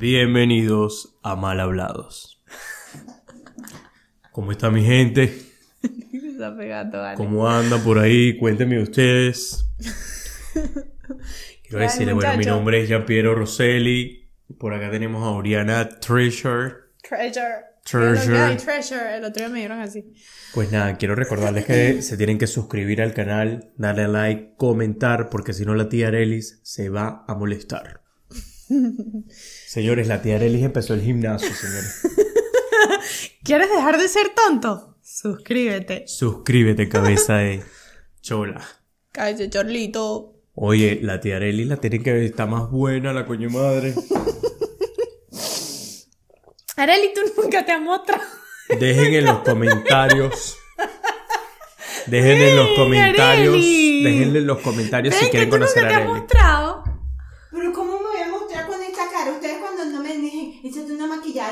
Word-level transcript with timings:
Bienvenidos 0.00 1.18
a 1.24 1.34
Mal 1.34 1.58
Hablados. 1.58 2.40
¿Cómo 4.30 4.52
está 4.52 4.70
mi 4.70 4.84
gente? 4.84 5.36
¿Cómo 7.16 7.48
andan 7.48 7.82
por 7.82 7.98
ahí? 7.98 8.38
Cuéntenme 8.38 8.80
ustedes. 8.80 9.68
Quiero 11.64 11.80
Ay, 11.80 11.86
decirles, 11.88 12.14
bueno, 12.14 12.36
mi 12.36 12.44
nombre 12.44 12.80
es 12.80 12.86
Giampiero 12.86 13.34
Rosselli. 13.34 14.30
Por 14.56 14.72
acá 14.72 14.88
tenemos 14.88 15.24
a 15.24 15.30
Oriana 15.30 15.88
Treasure. 15.88 16.74
Treasure. 17.02 17.64
Treasure. 17.82 18.54
Treasure. 18.54 19.16
El 19.16 19.24
otro 19.24 19.42
día 19.42 19.48
me 19.48 19.58
dieron 19.58 19.80
así. 19.80 20.14
Pues 20.54 20.70
nada, 20.70 20.96
quiero 20.96 21.16
recordarles 21.16 21.64
que 21.64 22.02
se 22.02 22.16
tienen 22.16 22.38
que 22.38 22.46
suscribir 22.46 23.02
al 23.02 23.14
canal, 23.14 23.72
darle 23.76 24.06
like, 24.06 24.54
comentar, 24.56 25.28
porque 25.28 25.52
si 25.52 25.64
no 25.64 25.74
la 25.74 25.88
tía 25.88 26.06
Arelis 26.06 26.60
se 26.62 26.88
va 26.88 27.24
a 27.26 27.34
molestar. 27.34 28.02
Señores, 29.68 30.08
la 30.08 30.22
tía 30.22 30.36
Arelis 30.36 30.64
empezó 30.64 30.94
el 30.94 31.02
gimnasio, 31.02 31.54
señores. 31.54 32.00
¿Quieres 33.44 33.68
dejar 33.68 33.98
de 33.98 34.08
ser 34.08 34.30
tonto? 34.30 34.96
Suscríbete. 35.02 36.08
Suscríbete, 36.08 36.88
cabeza 36.88 37.36
de 37.36 37.62
chola. 38.22 38.66
Cállate, 39.12 39.50
chorlito. 39.50 40.40
Oye, 40.54 41.00
la 41.02 41.20
tía 41.20 41.36
Arelis 41.36 41.66
la 41.66 41.76
tienen 41.76 42.02
que 42.02 42.14
ver, 42.14 42.22
está 42.22 42.46
más 42.46 42.70
buena 42.70 43.12
la 43.12 43.26
coño 43.26 43.50
madre. 43.50 43.92
Areli, 46.76 47.12
tú 47.12 47.20
nunca 47.42 47.66
te 47.66 47.72
has 47.72 47.82
mostrado. 47.82 48.22
Dejen 48.80 49.12
en 49.12 49.26
los 49.26 49.40
comentarios. 49.40 50.56
Dejen 52.06 52.40
en 52.40 52.56
los 52.56 52.68
comentarios. 52.74 53.54
Arely. 53.54 54.02
Dejen 54.02 54.34
en 54.34 54.46
los 54.46 54.60
comentarios 54.60 55.14
si 55.14 55.26
quieren 55.26 55.50
conocer 55.50 55.84
a 55.84 55.88
has 55.88 55.94
Arely. 55.96 56.08
mostrado. 56.08 56.84
Pero 57.50 57.72
¿cómo 57.72 57.98
me 57.98 58.06
voy 58.06 58.20
a 58.24 58.28
mostrar 58.28 58.66
con 58.66 58.80
esta 58.82 59.10
cara? 59.10 59.32
Ustedes 59.32 59.58
cuando 59.58 59.84
no 59.86 60.02
me 60.02 60.16
dejen, 60.16 60.60
échate 60.62 60.92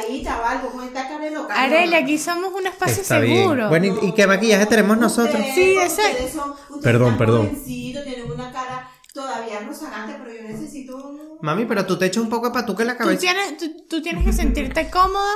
o 0.00 0.44
algo 0.44 0.70
con 0.72 0.84
esta 0.84 1.08
cara 1.08 1.24
de 1.24 1.30
loca. 1.30 1.54
Areli, 1.54 1.92
no. 1.92 1.96
aquí 1.98 2.18
somos 2.18 2.52
un 2.54 2.66
espacio 2.66 3.02
Está 3.02 3.18
bien. 3.20 3.38
seguro. 3.38 3.68
Bueno, 3.68 3.98
¿y, 4.02 4.08
y 4.08 4.12
qué 4.12 4.26
maquillaje 4.26 4.66
tenemos 4.66 4.98
nosotros? 4.98 5.34
Ustedes, 5.40 5.54
Sí, 5.54 5.76
ese- 5.76 6.28
son- 6.30 6.54
Perdón, 6.82 7.16
perdón. 7.18 7.46
jovencitos, 7.48 8.04
tienen 8.04 8.30
una 8.30 8.52
cara 8.52 8.88
todavía 9.12 9.60
rozagante, 9.60 10.14
pero 10.22 10.34
yo 10.36 10.48
necesito 10.48 10.96
un... 10.96 11.38
Mami, 11.40 11.64
pero 11.64 11.86
tú 11.86 11.98
te 11.98 12.06
echas 12.06 12.22
un 12.22 12.28
poco 12.28 12.48
de 12.48 12.52
patuca 12.54 12.82
en 12.82 12.88
la 12.88 12.94
Tú 12.98 13.04
cabeza. 13.04 13.20
tienes, 13.20 13.56
tú, 13.56 13.84
tú 13.88 14.02
tienes 14.02 14.24
que 14.24 14.32
sentirte 14.32 14.90
cómoda 14.90 15.32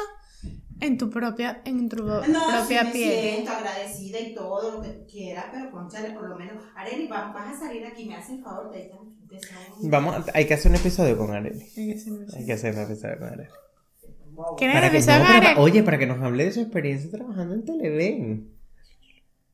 en 0.80 0.96
tu 0.98 1.10
propia, 1.10 1.60
en 1.64 1.88
tu 1.88 1.96
No, 2.02 2.20
propia 2.22 2.80
sí 2.82 2.86
me 2.86 2.92
piel. 2.92 3.20
siento 3.34 3.52
agradecida 3.52 4.18
y 4.20 4.34
todo 4.34 4.70
lo 4.76 4.82
que 4.82 4.88
tú 4.90 5.06
quieras, 5.10 5.46
pero 5.52 5.70
conchale, 5.70 6.10
por 6.12 6.28
lo 6.28 6.36
menos. 6.36 6.62
Areli, 6.74 7.06
va- 7.06 7.32
vas 7.32 7.56
a 7.56 7.58
salir 7.58 7.84
aquí, 7.86 8.06
me 8.06 8.16
hace 8.16 8.34
el 8.34 8.42
favor 8.42 8.70
de 8.70 8.90
empezar 8.90 9.58
un- 9.78 9.90
Vamos, 9.90 10.16
hay 10.34 10.46
que 10.46 10.54
hacer 10.54 10.70
un 10.72 10.76
episodio 10.76 11.16
con 11.18 11.30
Arely. 11.34 11.62
Hay 11.76 11.92
que 11.94 11.98
ser 11.98 12.12
así. 12.26 12.36
Hay 12.38 12.46
que 12.46 12.52
hacer 12.52 12.74
un 12.74 12.80
episodio 12.82 13.18
con 13.18 13.28
Arely. 13.28 13.48
¿Quieren 14.56 14.76
Para 14.76 14.90
que, 14.90 14.96
empezar 14.98 15.20
no, 15.20 15.26
para- 15.26 15.60
oye, 15.60 15.82
para 15.82 15.98
que 15.98 16.06
nos 16.06 16.20
hable 16.22 16.44
de 16.44 16.52
su 16.52 16.60
experiencia 16.60 17.10
trabajando 17.10 17.54
en 17.54 17.64
Televen. 17.64 18.50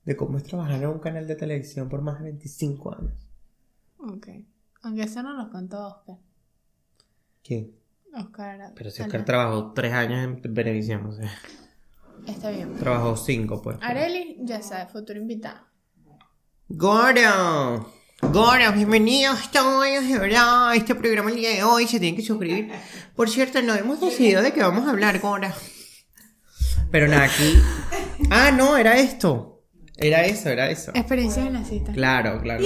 De 0.04 0.16
cómo 0.16 0.38
es 0.38 0.44
trabajar 0.44 0.76
en 0.82 0.86
un 0.88 0.98
canal 1.00 1.26
de 1.26 1.34
televisión 1.34 1.88
por 1.88 2.00
más 2.02 2.18
de 2.18 2.24
25 2.26 2.94
años. 2.94 3.28
Ok. 3.98 4.28
Aunque 4.82 5.02
eso 5.02 5.22
no 5.22 5.32
lo 5.34 5.50
contó 5.50 5.86
Oscar. 5.88 6.16
¿Qué? 7.42 7.70
Oscar. 8.14 8.72
Pero 8.76 8.90
si. 8.90 9.02
Oscar 9.02 9.24
trabajó 9.24 9.72
3 9.72 9.92
años 9.92 10.38
en 10.44 10.54
Benevisión, 10.54 11.04
o 11.06 11.12
sea, 11.12 11.30
Está 12.26 12.50
bien. 12.50 12.76
trabajó 12.76 13.16
5, 13.16 13.60
pues. 13.62 13.78
Areli, 13.82 14.38
ya 14.42 14.62
sabes, 14.62 14.92
futuro 14.92 15.18
invitada. 15.18 15.66
Goro, 16.68 17.90
Goro, 18.22 18.72
bienvenidos 18.72 19.50
todos, 19.52 19.84
de 19.84 20.18
verdad, 20.18 20.70
a 20.70 20.74
este 20.74 20.94
programa 20.94 21.30
el 21.30 21.36
día 21.36 21.50
de 21.50 21.62
hoy, 21.64 21.86
se 21.86 22.00
tienen 22.00 22.16
que 22.16 22.22
suscribir. 22.26 22.72
Por 23.14 23.28
cierto, 23.28 23.60
no 23.62 23.74
hemos 23.74 24.00
decidido 24.00 24.42
de 24.42 24.52
qué 24.52 24.60
vamos 24.62 24.86
a 24.86 24.90
hablar, 24.90 25.18
Gora. 25.20 25.54
Pero 26.90 27.08
nada, 27.08 27.24
aquí... 27.24 27.60
Ah, 28.30 28.50
no, 28.52 28.76
era 28.78 28.98
esto. 28.98 29.62
Era 29.98 30.24
eso, 30.24 30.48
era 30.48 30.70
eso. 30.70 30.92
Experiencia 30.94 31.42
en 31.46 31.52
la 31.54 31.64
cita. 31.64 31.92
Claro, 31.92 32.40
claro. 32.40 32.64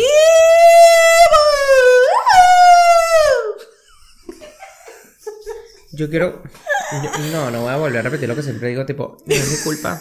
Yo 5.93 6.09
quiero... 6.09 6.43
yo- 7.03 7.19
no, 7.33 7.51
no 7.51 7.63
voy 7.63 7.73
a 7.73 7.77
volver 7.77 7.99
a 7.99 8.03
repetir 8.03 8.29
lo 8.29 8.37
que 8.37 8.43
siempre 8.43 8.69
digo, 8.69 8.87
tipo, 8.87 9.17
no 9.27 9.35
es 9.35 9.51
mi 9.51 9.57
culpa. 9.65 10.01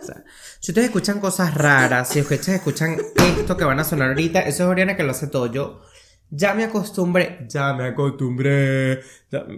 O 0.00 0.04
sea, 0.04 0.24
si 0.62 0.70
ustedes 0.70 0.90
escuchan 0.90 1.18
cosas 1.18 1.54
raras, 1.54 2.08
si 2.08 2.20
ustedes 2.20 2.48
escuchan 2.48 2.96
esto 3.16 3.56
que 3.56 3.64
van 3.64 3.80
a 3.80 3.84
sonar 3.84 4.10
ahorita, 4.10 4.42
eso 4.42 4.62
es 4.62 4.68
Oriana 4.68 4.96
que 4.96 5.02
lo 5.02 5.10
hace 5.10 5.26
todo. 5.26 5.50
Yo 5.50 5.80
ya 6.30 6.54
me 6.54 6.62
acostumbré, 6.62 7.46
ya 7.48 7.72
me 7.72 7.88
acostumbré 7.88 9.00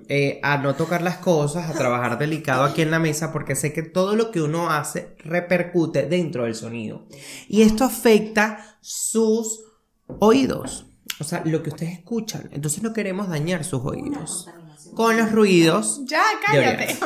eh, 0.09 0.41
a 0.43 0.57
no 0.57 0.75
tocar 0.75 1.03
las 1.03 1.19
cosas, 1.19 1.69
a 1.69 1.75
trabajar 1.75 2.19
delicado 2.19 2.65
aquí 2.65 2.81
en 2.81 2.91
la 2.91 3.01
mesa, 3.01 3.35
porque 3.35 3.55
sé 3.55 3.75
que 3.75 3.83
todo 3.83 4.17
lo 4.17 4.31
que 4.31 4.41
uno 4.41 4.71
hace 4.71 5.15
repercute 5.19 6.07
dentro 6.07 6.45
del 6.45 6.55
sonido. 6.55 7.07
Y 7.49 7.61
esto 7.61 7.85
afecta 7.85 8.79
sus 8.81 9.63
oídos. 10.07 10.87
O 11.21 11.25
sea, 11.25 11.43
lo 11.45 11.63
que 11.63 11.69
ustedes 11.69 11.99
escuchan. 11.99 12.49
Entonces 12.51 12.83
no 12.83 12.95
queremos 12.95 13.29
dañar 13.29 13.63
sus 13.63 13.85
oídos. 13.85 14.49
Con 14.95 15.19
los 15.19 15.31
ruidos. 15.33 16.01
Ya, 16.07 16.25
cállate. 16.47 16.87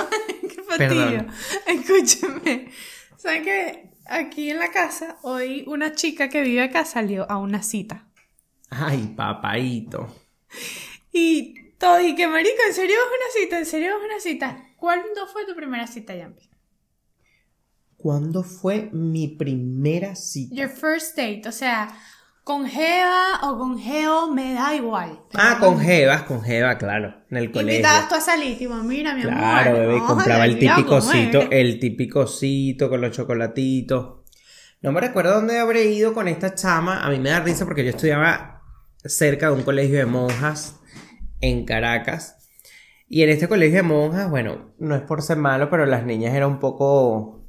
Qué 0.42 0.62
fastidio. 0.62 1.26
Perdón. 1.26 1.30
Escúchame. 1.66 2.70
¿Saben 3.16 3.42
que 3.42 3.87
aquí 4.08 4.50
en 4.50 4.58
la 4.58 4.70
casa, 4.70 5.18
hoy 5.22 5.64
una 5.66 5.94
chica 5.94 6.28
que 6.28 6.42
vive 6.42 6.62
acá 6.62 6.84
salió 6.84 7.30
a 7.30 7.38
una 7.38 7.62
cita? 7.62 8.08
Ay, 8.70 9.14
papaito. 9.16 10.08
Y 11.12 11.72
todo, 11.78 12.00
y 12.00 12.14
que 12.14 12.26
marico, 12.26 12.56
¿en 12.66 12.74
serio 12.74 12.96
es 12.96 13.06
una 13.06 13.42
cita? 13.42 13.58
¿En 13.58 13.66
serio 13.66 13.96
es 13.96 14.04
una 14.04 14.20
cita? 14.20 14.64
¿Cuándo 14.76 15.26
fue 15.26 15.46
tu 15.46 15.54
primera 15.54 15.86
cita, 15.86 16.14
Yampi? 16.14 16.48
¿Cuándo 17.96 18.44
fue 18.44 18.90
mi 18.92 19.28
primera 19.28 20.14
cita? 20.14 20.54
Your 20.54 20.68
first 20.68 21.16
date, 21.16 21.42
o 21.46 21.52
sea, 21.52 21.96
con 22.48 22.66
Jeva 22.66 23.40
o 23.42 23.58
con 23.58 23.78
Geo, 23.78 24.32
me 24.32 24.54
da 24.54 24.74
igual. 24.74 25.20
Ah, 25.34 25.58
con 25.60 25.78
Jeva, 25.78 26.24
con 26.24 26.40
Jeva, 26.40 26.78
claro. 26.78 27.14
En 27.30 27.36
el 27.36 27.52
colegio. 27.52 27.74
Invitabas 27.74 28.08
tú 28.08 28.14
a 28.14 28.20
salir, 28.22 28.56
tipo, 28.56 28.74
mira, 28.76 29.12
mi 29.12 29.20
amor. 29.20 29.34
Claro, 29.34 29.72
bebé, 29.74 29.98
a 29.98 30.06
compraba 30.06 30.44
el 30.46 30.52
salir 30.52 30.70
a 30.70 30.76
típico 30.76 30.98
comer. 30.98 31.26
cito, 31.26 31.42
el 31.50 31.78
típico 31.78 32.26
cito 32.26 32.88
con 32.88 33.02
los 33.02 33.14
chocolatitos. 33.14 34.20
No 34.80 34.92
me 34.92 35.00
recuerdo 35.02 35.34
dónde 35.34 35.58
habré 35.58 35.84
ido 35.90 36.14
con 36.14 36.26
esta 36.26 36.54
chama. 36.54 37.04
A 37.04 37.10
mí 37.10 37.18
me 37.18 37.28
da 37.28 37.40
risa 37.40 37.66
porque 37.66 37.84
yo 37.84 37.90
estudiaba 37.90 38.62
cerca 39.04 39.48
de 39.48 39.52
un 39.52 39.62
colegio 39.62 39.98
de 39.98 40.06
monjas 40.06 40.80
en 41.42 41.66
Caracas. 41.66 42.48
Y 43.10 43.24
en 43.24 43.28
este 43.28 43.46
colegio 43.46 43.76
de 43.76 43.82
monjas, 43.82 44.30
bueno, 44.30 44.72
no 44.78 44.94
es 44.94 45.02
por 45.02 45.20
ser 45.20 45.36
malo, 45.36 45.68
pero 45.68 45.84
las 45.84 46.06
niñas 46.06 46.34
eran 46.34 46.52
un 46.52 46.60
poco, 46.60 47.44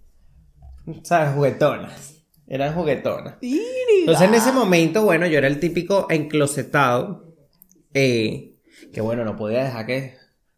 ¿sabes? 1.03 1.33
Juguetonas. 1.35 2.18
Eran 2.49 2.73
juguetonas. 2.73 3.35
Entonces 3.41 4.27
en 4.27 4.33
ese 4.33 4.51
momento, 4.51 5.03
bueno, 5.03 5.27
yo 5.27 5.37
era 5.37 5.47
el 5.47 5.59
típico 5.59 6.07
enclosetado. 6.09 7.35
eh, 7.93 8.55
que 8.91 9.01
bueno, 9.01 9.23
no 9.23 9.35
podía 9.37 9.63
dejar 9.63 9.85
que 9.85 10.15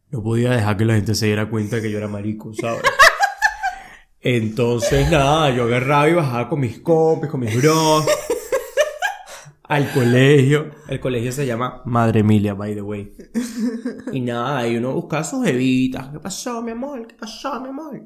No 0.09 0.23
podía 0.23 0.51
dejar 0.51 0.77
que 0.77 0.85
la 0.85 0.95
gente 0.95 1.13
se 1.15 1.25
diera 1.27 1.49
cuenta 1.49 1.75
de 1.75 1.81
que 1.83 1.91
yo 1.91 1.97
era 1.97 2.07
marico, 2.07 2.53
¿sabes? 2.53 2.81
Entonces, 4.21 5.09
nada, 5.09 5.49
yo 5.49 5.63
agarraba 5.63 6.07
y 6.09 6.13
bajaba 6.13 6.47
con 6.47 6.59
mis 6.59 6.79
compis, 6.79 7.29
con 7.29 7.39
mis 7.39 7.55
bros. 7.59 8.05
al 9.63 9.91
colegio. 9.91 10.69
El 10.87 10.99
colegio 10.99 11.31
se 11.31 11.45
llama 11.45 11.81
Madre 11.85 12.19
Emilia, 12.19 12.53
by 12.53 12.75
the 12.75 12.81
way. 12.81 13.11
Y 14.13 14.21
nada, 14.21 14.67
y 14.67 14.77
uno 14.77 14.93
buscaba 14.93 15.23
sus 15.23 15.45
evitas. 15.47 16.09
¿Qué 16.09 16.19
pasó, 16.19 16.61
mi 16.61 16.71
amor? 16.71 17.07
¿Qué 17.07 17.15
pasó, 17.15 17.59
mi 17.61 17.69
amor? 17.69 17.99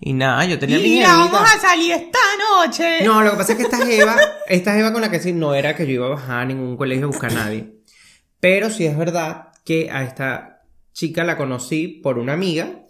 Y 0.00 0.12
nada, 0.12 0.44
yo 0.44 0.58
tenía 0.58 0.78
mi 0.78 0.84
Mira, 0.84 1.08
jevita. 1.08 1.32
vamos 1.32 1.54
a 1.54 1.58
salir 1.58 1.92
esta 1.92 2.18
noche. 2.38 3.04
No, 3.04 3.22
lo 3.22 3.30
que 3.32 3.36
pasa 3.38 3.52
es 3.52 3.58
que 3.58 3.64
esta 3.64 3.84
jeva, 3.84 4.16
esta 4.48 4.74
jeva 4.74 4.92
con 4.92 5.00
la 5.00 5.10
que 5.10 5.20
sí, 5.20 5.32
no 5.32 5.54
era 5.54 5.74
que 5.74 5.86
yo 5.86 5.92
iba 5.94 6.06
a 6.06 6.10
bajar 6.10 6.40
a 6.40 6.44
ningún 6.44 6.76
colegio 6.76 7.04
a 7.04 7.08
buscar 7.08 7.30
a 7.32 7.34
nadie. 7.34 7.80
Pero 8.40 8.70
sí 8.70 8.84
es 8.84 8.96
verdad 8.96 9.48
que 9.64 9.90
a 9.90 10.04
esta 10.04 10.62
chica 10.92 11.24
la 11.24 11.36
conocí 11.36 11.88
por 11.88 12.18
una 12.18 12.34
amiga 12.34 12.82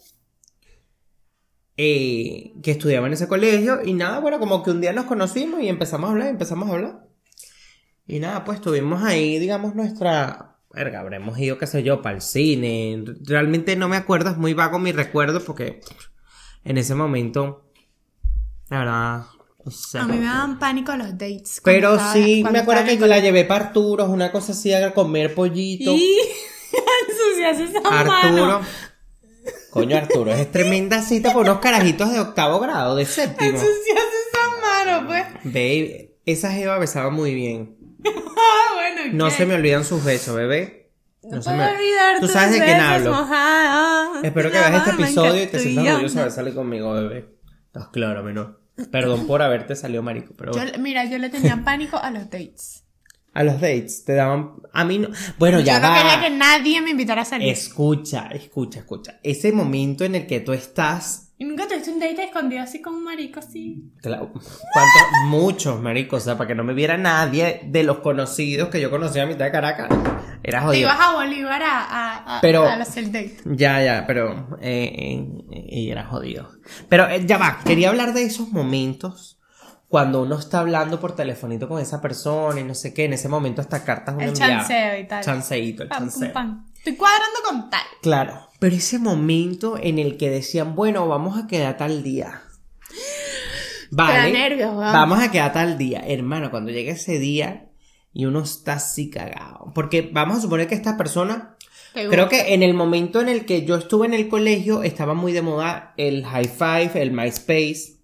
eh, 1.76 2.53
que 2.62 2.73
estudiaba 2.73 3.06
en 3.06 3.12
ese 3.12 3.29
colegio. 3.29 3.81
Y 3.85 3.93
nada, 3.94 4.19
bueno, 4.19 4.38
como 4.38 4.62
que 4.62 4.70
un 4.70 4.81
día 4.81 4.93
nos 4.93 5.05
conocimos 5.06 5.61
y 5.62 5.69
empezamos 5.69 6.09
a 6.09 6.12
hablar, 6.12 6.29
empezamos 6.29 6.69
a 6.69 6.73
hablar. 6.73 7.06
Y 8.06 8.19
nada, 8.19 8.44
pues 8.44 8.61
tuvimos 8.61 9.02
ahí, 9.02 9.38
digamos, 9.38 9.75
nuestra... 9.75 10.56
Verga, 10.73 11.00
habremos 11.00 11.38
ido, 11.38 11.56
qué 11.56 11.67
sé 11.67 11.82
yo, 11.82 12.02
para 12.02 12.17
el 12.17 12.23
cine. 12.23 13.02
Realmente 13.25 13.76
no 13.76 13.88
me 13.88 13.97
acuerdo, 13.97 14.31
es 14.31 14.37
muy 14.37 14.52
vago 14.52 14.79
mi 14.79 14.93
recuerdo 14.93 15.43
porque 15.43 15.81
en 16.67 16.79
ese 16.79 16.95
momento, 16.95 17.65
la 18.69 18.79
verdad, 18.81 19.23
no 19.65 19.71
sé. 19.71 19.99
A 19.99 20.05
mí 20.05 20.19
me 20.19 20.25
daban 20.27 20.59
pánico 20.59 20.95
los 20.97 21.13
dates. 21.13 21.61
Pero 21.65 21.93
estaba- 21.95 22.13
sí, 22.13 22.45
me 22.51 22.59
acuerdo 22.59 22.85
que 22.85 22.93
el 22.95 23.09
la 23.09 23.19
llevé 23.21 23.45
para 23.45 23.67
Arturos, 23.67 24.09
una 24.09 24.31
cosa 24.33 24.53
así, 24.53 24.73
a 24.75 24.93
comer 24.93 25.35
pollito. 25.35 25.93
Y 25.95 26.19
ensucias 27.09 27.61
esa 27.71 27.79
Arturo. 27.89 28.47
mano. 28.47 28.61
Coño, 29.71 29.97
Arturo, 29.97 30.33
es 30.33 30.51
tremenda 30.51 31.03
cita 31.03 31.33
por 31.33 31.43
unos 31.43 31.61
carajitos 31.61 32.11
de 32.13 32.19
octavo 32.21 32.59
grado, 32.61 32.97
de 32.97 33.05
séptimo. 33.05 33.51
Ensucias 33.51 34.05
esa 34.29 34.61
mano, 34.61 35.07
pues. 35.07 35.25
Babe, 35.45 36.17
esa 36.25 36.51
jeva 36.51 36.79
besaba 36.79 37.11
muy 37.11 37.35
bien. 37.35 37.77
Ah, 38.39 38.75
bueno, 38.75 39.12
No 39.15 39.25
¿qué? 39.31 39.35
se 39.35 39.47
me 39.47 39.55
olvidan 39.55 39.85
sus 39.85 40.05
besos, 40.05 40.37
bebé. 40.37 40.86
No 41.31 41.40
puedo 41.40 41.56
me- 41.56 41.69
olvidar 41.70 42.20
Tú 42.20 42.28
sabes 42.28 42.52
de 42.58 42.64
quién 42.64 42.81
hablo. 42.81 43.28
Espero 44.23 44.50
que 44.50 44.58
veas 44.58 44.75
este 44.87 45.02
episodio 45.02 45.43
y 45.43 45.46
te 45.46 45.58
sientas 45.58 45.87
orgulloso 45.94 46.14
de 46.14 46.20
haber 46.23 46.32
salido 46.32 46.56
conmigo, 46.56 46.93
bebé. 46.93 47.37
Estás 47.67 47.88
claro, 47.88 48.23
menor. 48.23 48.61
Perdón 48.90 49.26
por 49.26 49.43
haberte 49.43 49.75
salido 49.75 50.02
marico, 50.02 50.34
pero 50.37 50.52
Yo- 50.52 50.78
mira, 50.78 51.05
yo 51.06 51.19
le 51.19 51.28
tenía 51.31 51.61
pánico 51.64 51.96
a 51.96 52.11
los 52.11 52.25
dates. 52.31 52.84
A 53.32 53.43
los 53.44 53.55
dates 53.61 54.05
te 54.05 54.14
daban... 54.14 54.52
A 54.73 54.84
mí 54.84 54.99
no... 54.99 55.08
Bueno, 55.38 55.61
ya 55.61 55.75
yo 55.75 55.81
no 55.87 55.88
va. 55.93 55.96
quería 55.99 56.20
que 56.23 56.31
nadie 56.31 56.81
me 56.81 56.90
invitara 56.90 57.20
a 57.23 57.25
salir. 57.26 57.49
Escucha, 57.50 58.28
escucha, 58.32 58.78
escucha. 58.78 59.20
Ese 59.23 59.52
momento 59.52 60.05
en 60.05 60.14
el 60.14 60.26
que 60.26 60.40
tú 60.40 60.52
estás... 60.55 61.25
¿Y 61.38 61.44
nunca 61.44 61.69
tuviste 61.69 61.91
un 61.91 62.00
date 62.00 62.25
escondido 62.25 62.62
así 62.62 62.81
con 62.81 62.94
un 62.94 63.05
marico 63.05 63.41
así? 63.41 63.93
Claro, 64.00 64.33
¿cuántos? 64.33 65.03
Muchos, 65.27 65.81
marico. 65.83 66.17
O 66.17 66.21
sea, 66.21 66.38
para 66.38 66.49
que 66.49 66.55
no 66.55 66.65
me 66.65 66.73
viera 66.73 66.97
nadie 66.97 67.61
de 67.67 67.83
los 67.83 67.99
conocidos 67.99 68.71
que 68.71 68.81
yo 68.81 68.91
conocía 68.91 69.25
a 69.25 69.27
mitad 69.27 69.44
de 69.44 69.53
Caracas. 69.53 69.88
Era 70.43 70.61
Te 70.61 70.65
jodido. 70.67 70.83
ibas 70.88 70.99
a 71.00 71.12
Bolívar 71.12 71.62
a, 71.62 71.85
a, 71.85 72.38
a, 72.38 72.41
Pero- 72.41 72.65
a 72.67 72.75
hacer 72.75 73.06
date. 73.06 73.37
Ya, 73.44 73.83
ya, 73.85 74.05
pero... 74.06 74.56
eh, 74.62 75.27
eh, 75.53 75.67
y 75.69 75.91
era 75.91 76.06
jodido. 76.06 76.49
Pero 76.88 77.06
eh, 77.09 77.27
ya 77.27 77.37
va, 77.37 77.59
quería 77.65 77.91
hablar 77.91 78.15
de 78.15 78.23
esos 78.23 78.49
momentos 78.50 79.38
cuando 79.88 80.23
uno 80.23 80.38
está 80.38 80.61
hablando 80.61 80.99
por 81.00 81.15
telefonito 81.15 81.69
con 81.69 81.81
esa 81.83 82.00
persona 82.00 82.61
y 82.61 82.65
no 82.65 82.75
sé 82.75 82.94
qué. 82.94 83.05
En 83.05 83.12
ese 83.12 83.29
momento 83.29 83.61
hasta 83.61 83.85
cartas 83.85 84.15
uno 84.15 84.25
El 84.25 84.33
chanceo 84.33 84.99
y 84.99 85.06
tal. 85.06 85.23
Chanceíto, 85.23 85.83
el 85.83 85.88
Pam, 85.91 86.09
chanceo. 86.11 86.33
Estoy 86.79 86.97
cuadrando 86.97 87.38
con 87.47 87.69
tal. 87.71 87.83
Claro, 88.00 88.46
pero 88.58 88.75
ese 88.75 88.99
momento 88.99 89.79
en 89.81 89.99
el 89.99 90.17
que 90.17 90.31
decían, 90.31 90.75
bueno, 90.75 91.06
vamos 91.08 91.38
a 91.38 91.47
quedar 91.47 91.76
tal 91.76 92.03
día. 92.03 92.43
Vale. 93.91 94.32
nervios, 94.32 94.70
weón. 94.70 94.93
Vamos 94.93 95.20
a 95.20 95.31
quedar 95.31 95.53
tal 95.53 95.79
día. 95.79 96.03
Hermano, 96.06 96.50
cuando 96.50 96.70
llega 96.70 96.93
ese 96.93 97.19
día 97.19 97.69
y 98.12 98.25
uno 98.25 98.41
está 98.41 98.75
así 98.75 99.11
cagado. 99.11 99.73
Porque 99.75 100.11
vamos 100.12 100.38
a 100.38 100.41
suponer 100.41 100.67
que 100.67 100.75
esta 100.75 100.97
persona, 100.97 101.56
creo 101.93 102.29
que 102.29 102.55
en 102.55 102.62
el 102.62 102.75
momento 102.75 103.20
en 103.20 103.29
el 103.29 103.44
que 103.44 103.64
yo 103.64 103.76
estuve 103.76 104.06
en 104.06 104.14
el 104.14 104.29
colegio, 104.29 104.82
estaba 104.82 105.14
muy 105.14 105.32
de 105.32 105.43
moda 105.43 105.94
el 105.97 106.25
high 106.25 106.49
five, 106.49 106.91
el 107.02 107.12
MySpace. 107.12 107.96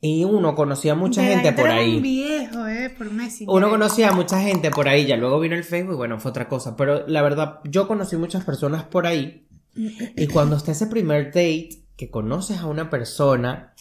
Y 0.00 0.24
uno 0.24 0.54
conocía 0.54 0.92
a 0.92 0.94
mucha 0.94 1.22
De 1.22 1.28
gente 1.28 1.52
por 1.52 1.64
un 1.64 1.70
ahí. 1.70 2.00
viejo, 2.00 2.66
eh, 2.66 2.90
por. 2.96 3.08
Uno 3.46 3.70
conocía 3.70 4.10
a 4.10 4.12
mucha 4.12 4.40
gente 4.40 4.70
por 4.70 4.88
ahí, 4.88 5.06
ya 5.06 5.16
luego 5.16 5.40
vino 5.40 5.54
el 5.54 5.64
Facebook 5.64 5.94
y 5.94 5.96
bueno, 5.96 6.20
fue 6.20 6.30
otra 6.30 6.48
cosa. 6.48 6.76
Pero 6.76 7.06
la 7.06 7.22
verdad, 7.22 7.60
yo 7.64 7.88
conocí 7.88 8.16
muchas 8.16 8.44
personas 8.44 8.84
por 8.84 9.06
ahí. 9.06 9.46
Y 9.74 10.26
cuando 10.28 10.56
está 10.56 10.72
ese 10.72 10.86
primer 10.86 11.26
date, 11.26 11.68
que 11.96 12.10
conoces 12.10 12.58
a 12.58 12.66
una 12.66 12.90
persona, 12.90 13.74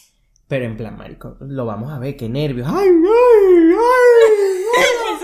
pero 0.47 0.65
en 0.65 0.77
plan, 0.77 0.97
marico, 0.97 1.37
lo 1.41 1.65
vamos 1.65 1.91
a 1.91 1.99
ver, 1.99 2.15
qué 2.15 2.29
nervios. 2.29 2.67
¡Ay, 2.69 2.87
ay, 2.89 3.73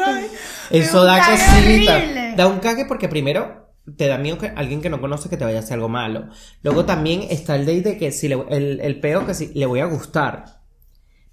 ay! 0.06 0.26
Eso 0.72 1.04
da 1.04 1.20
cosita. 1.26 1.58
horrible. 1.58 2.34
Da 2.38 2.48
un 2.48 2.60
cague 2.60 2.86
porque 2.86 3.08
primero 3.10 3.70
te 3.98 4.08
da 4.08 4.18
miedo 4.18 4.38
que 4.38 4.48
alguien 4.56 4.82
que 4.82 4.90
no 4.90 5.02
conoce 5.02 5.28
que 5.30 5.38
te 5.38 5.44
vaya 5.44 5.58
a 5.58 5.62
hacer 5.62 5.76
algo 5.76 5.90
malo. 5.90 6.30
Luego 6.64 6.86
también 6.86 7.24
está 7.30 7.56
el 7.56 7.66
date 7.66 7.82
de 7.82 7.98
que 7.98 8.12
si 8.12 8.28
le, 8.30 8.42
el, 8.50 8.80
el 8.80 9.00
peo 9.00 9.26
que 9.26 9.34
si 9.34 9.48
le 9.54 9.66
voy 9.66 9.80
a 9.80 9.86
gustar. 9.86 10.61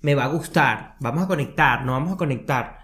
Me 0.01 0.15
va 0.15 0.25
a 0.25 0.29
gustar. 0.29 0.97
Vamos 1.01 1.25
a 1.25 1.27
conectar, 1.27 1.85
no 1.85 1.93
vamos 1.93 2.13
a 2.15 2.17
conectar. 2.17 2.79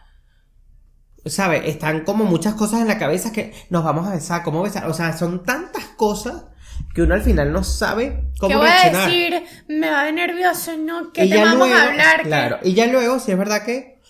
¿Sabes? 1.26 1.62
Están 1.66 2.04
como 2.04 2.24
muchas 2.24 2.54
cosas 2.54 2.80
en 2.82 2.88
la 2.88 2.98
cabeza 2.98 3.32
que 3.32 3.54
nos 3.70 3.82
vamos 3.82 4.06
a 4.06 4.10
besar, 4.14 4.42
cómo 4.42 4.62
besar. 4.62 4.86
O 4.88 4.94
sea, 4.94 5.16
son 5.16 5.42
tantas 5.42 5.84
cosas 5.96 6.44
que 6.94 7.02
uno 7.02 7.14
al 7.14 7.22
final 7.22 7.52
no 7.52 7.64
sabe 7.64 8.30
¿Qué 8.34 8.38
cómo 8.40 8.58
voy 8.58 8.68
a 8.68 8.90
decir? 8.90 9.42
Me 9.68 9.88
va 9.90 10.04
de 10.04 10.12
nervioso, 10.12 10.76
¿no? 10.76 11.12
¿Qué 11.12 11.24
Y 11.24 11.30
te 11.30 11.36
vamos 11.38 11.58
luego- 11.68 11.74
a 11.74 11.82
hablar? 11.88 12.16
¿Qué- 12.22 12.28
Claro, 12.28 12.58
y 12.62 12.74
ya 12.74 12.86
luego, 12.88 13.18
si 13.20 13.32
es 13.32 13.38
verdad 13.38 13.64
que 13.64 14.00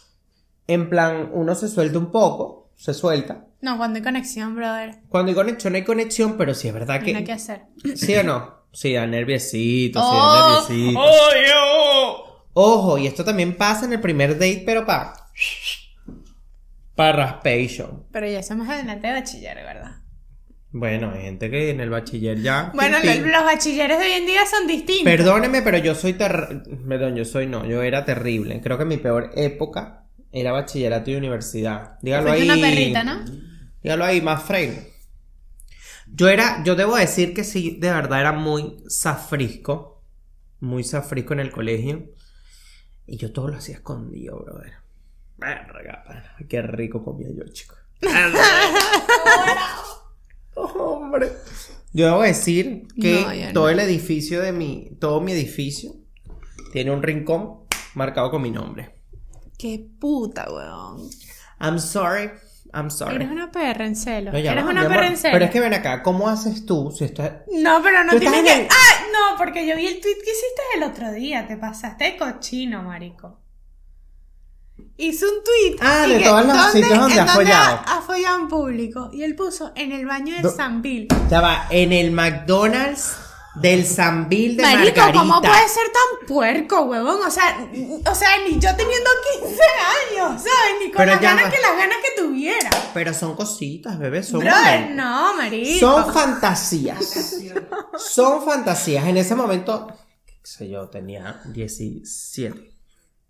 en 0.66 0.88
plan 0.90 1.30
uno 1.32 1.54
se 1.54 1.68
suelta 1.68 1.98
un 1.98 2.10
poco, 2.10 2.70
se 2.74 2.94
suelta. 2.94 3.44
No, 3.60 3.76
cuando 3.76 3.98
hay 3.98 4.02
conexión, 4.02 4.56
brother. 4.56 4.96
Cuando 5.08 5.28
hay 5.30 5.34
conexión, 5.36 5.74
hay 5.74 5.84
conexión, 5.84 6.36
pero 6.36 6.54
si 6.54 6.68
es 6.68 6.74
verdad 6.74 7.00
No 7.00 7.06
hay 7.06 7.14
que. 7.14 7.24
que 7.24 7.32
hacer. 7.32 7.66
¿Sí 7.94 8.14
o 8.16 8.24
no? 8.24 8.64
Sí, 8.72 8.92
da 8.94 9.06
nerviosito, 9.06 10.00
sí, 10.00 10.06
Oh, 10.10 10.32
da 10.32 10.68
nerviosito. 10.68 12.23
Ojo, 12.54 12.98
y 12.98 13.06
esto 13.06 13.24
también 13.24 13.56
pasa 13.56 13.84
en 13.84 13.92
el 13.92 14.00
primer 14.00 14.34
date, 14.34 14.62
pero 14.64 14.86
para. 14.86 15.12
Para 16.94 17.12
raspation. 17.26 18.04
Pero 18.12 18.26
ya 18.28 18.42
somos 18.42 18.68
adelante 18.68 19.06
de 19.08 19.12
bachiller, 19.12 19.56
¿verdad? 19.56 19.96
Bueno, 20.70 21.12
hay 21.14 21.22
gente 21.22 21.50
que 21.50 21.70
en 21.70 21.80
el 21.80 21.90
bachiller 21.90 22.40
ya. 22.40 22.70
Bueno, 22.74 22.98
pim, 23.02 23.12
pim. 23.12 23.22
lo- 23.24 23.30
los 23.32 23.44
bachilleres 23.44 23.98
de 23.98 24.04
hoy 24.04 24.12
en 24.12 24.26
día 24.26 24.46
son 24.46 24.66
distintos. 24.66 25.04
Perdóneme, 25.04 25.62
pero 25.62 25.78
yo 25.78 25.94
soy 25.94 26.14
ter... 26.14 26.62
Perdón, 26.88 27.14
yo 27.16 27.24
soy 27.24 27.46
no, 27.46 27.64
yo 27.64 27.82
era 27.82 28.04
terrible. 28.04 28.60
Creo 28.60 28.78
que 28.78 28.84
mi 28.84 28.96
peor 28.96 29.30
época 29.36 30.06
era 30.32 30.52
bachillerato 30.52 31.10
y 31.10 31.16
universidad. 31.16 31.98
Dígalo 32.02 32.30
ahí. 32.32 32.42
una 32.48 32.54
perrita, 32.60 33.04
¿no? 33.04 33.24
Dígalo 33.82 34.04
ahí, 34.04 34.20
más 34.20 34.42
frame. 34.44 34.88
Yo 36.12 36.28
era, 36.28 36.62
yo 36.64 36.74
debo 36.76 36.96
decir 36.96 37.34
que 37.34 37.44
sí, 37.44 37.76
de 37.80 37.90
verdad 37.92 38.20
era 38.20 38.32
muy 38.32 38.76
safrisco. 38.88 40.02
Muy 40.60 40.82
safrisco 40.84 41.34
en 41.34 41.40
el 41.40 41.50
colegio. 41.50 42.10
Y 43.06 43.16
yo 43.16 43.32
todo 43.32 43.48
lo 43.48 43.56
hacía 43.56 43.76
escondido, 43.76 44.38
brother. 44.44 44.72
Verga, 45.36 46.04
pana, 46.06 46.36
Qué 46.48 46.62
rico 46.62 47.04
comía 47.04 47.28
yo, 47.36 47.44
chico. 47.52 47.74
Hombre. 50.54 51.32
Yo 51.92 52.06
debo 52.06 52.22
decir 52.22 52.86
que 53.00 53.22
No, 53.22 53.34
ya 53.34 53.46
no. 53.48 53.52
todo 53.52 53.68
el 53.68 53.80
edificio 53.80 54.40
de 54.40 54.52
mi, 54.52 54.96
todo 55.00 55.20
mi 55.20 55.32
edificio 55.32 55.92
tiene 56.72 56.90
un 56.90 57.02
rincón 57.02 57.60
marcado 57.94 58.30
con 58.30 58.42
mi 58.42 58.50
nombre. 58.50 58.94
Qué 59.58 59.86
puta, 60.00 60.46
weón. 60.52 61.08
I'm 61.60 61.78
sorry, 61.78 62.30
I'm 62.74 62.90
sorry. 62.90 63.14
Eres 63.16 63.30
una 63.30 63.50
perra 63.52 63.86
en 63.86 63.94
celo. 63.96 64.32
No, 64.32 64.38
Eres 64.38 64.64
una 64.64 64.88
perra 64.88 65.06
en 65.06 65.16
celo. 65.16 65.32
Pero 65.32 65.44
es 65.44 65.50
que 65.50 65.60
ven 65.60 65.74
acá, 65.74 66.02
¿cómo 66.02 66.28
haces 66.28 66.66
tú 66.66 66.90
si 66.96 67.04
esto 67.04 67.22
es... 67.22 67.30
No, 67.62 67.80
pero 67.82 68.02
no 68.04 68.12
estás 68.12 68.20
tienes 68.20 68.40
en 68.40 68.44
que. 68.46 68.52
el- 68.62 68.68
¡Ah! 68.70 69.04
No, 69.12 69.38
porque 69.38 69.66
yo 69.66 69.76
vi 69.76 69.86
el 69.86 70.00
tweet 70.00 70.14
que 70.14 70.30
hiciste 70.30 70.62
el 70.76 70.82
otro 70.82 71.12
día. 71.12 71.46
Te 71.46 71.56
pasaste 71.56 72.04
de 72.04 72.16
cochino, 72.16 72.82
marico. 72.82 73.38
Hizo 74.96 75.26
un 75.26 75.42
tweet. 75.44 75.76
Ah, 75.80 76.06
de 76.08 76.18
que, 76.18 76.24
todos 76.24 76.46
los 76.46 76.56
¿dónde- 76.56 76.72
sitios 76.72 76.98
donde 76.98 77.20
has 77.20 77.32
follado? 77.32 77.80
Ha, 77.86 77.98
ha 77.98 78.02
follado 78.02 78.38
en 78.40 78.48
público. 78.48 79.10
Y 79.12 79.22
él 79.22 79.34
puso 79.36 79.72
en 79.76 79.92
el 79.92 80.06
baño 80.06 80.34
del 80.34 80.42
Do- 80.42 80.50
Sambil. 80.50 81.08
Ya 81.30 81.40
va, 81.40 81.66
en 81.70 81.92
el 81.92 82.10
McDonald's 82.12 83.16
del 83.54 83.86
Sambil 83.86 84.56
de 84.56 84.62
Marico, 84.62 84.96
Margarita. 84.96 85.12
¿cómo 85.12 85.40
puede 85.40 85.68
ser 85.68 85.86
tan 85.92 86.26
puerco, 86.26 86.80
huevón? 86.82 87.20
O 87.24 87.30
sea, 87.30 87.68
o 88.04 88.14
sea, 88.14 88.28
ni 88.48 88.58
yo 88.58 88.74
teniendo 88.76 89.10
15 89.40 89.62
años, 90.18 90.42
¿sabes? 90.42 90.74
Ni 90.80 90.86
con 90.86 90.98
Pero 90.98 91.12
las 91.12 91.20
ganas 91.20 91.54
que 91.54 91.60
las 91.60 91.76
ganas 91.76 91.98
que 91.98 92.22
tuviera. 92.22 92.70
Pero 92.92 93.14
son 93.14 93.36
cositas, 93.36 93.98
bebé, 93.98 94.22
son... 94.22 94.40
Brother, 94.40 94.90
no, 94.90 95.34
marico. 95.36 95.80
Son 95.80 96.12
fantasías. 96.12 97.52
Son 97.96 98.44
fantasías. 98.44 99.06
En 99.06 99.16
ese 99.16 99.34
momento, 99.34 99.86
qué 100.26 100.34
sé 100.42 100.68
yo, 100.68 100.88
tenía 100.88 101.40
17, 101.44 102.72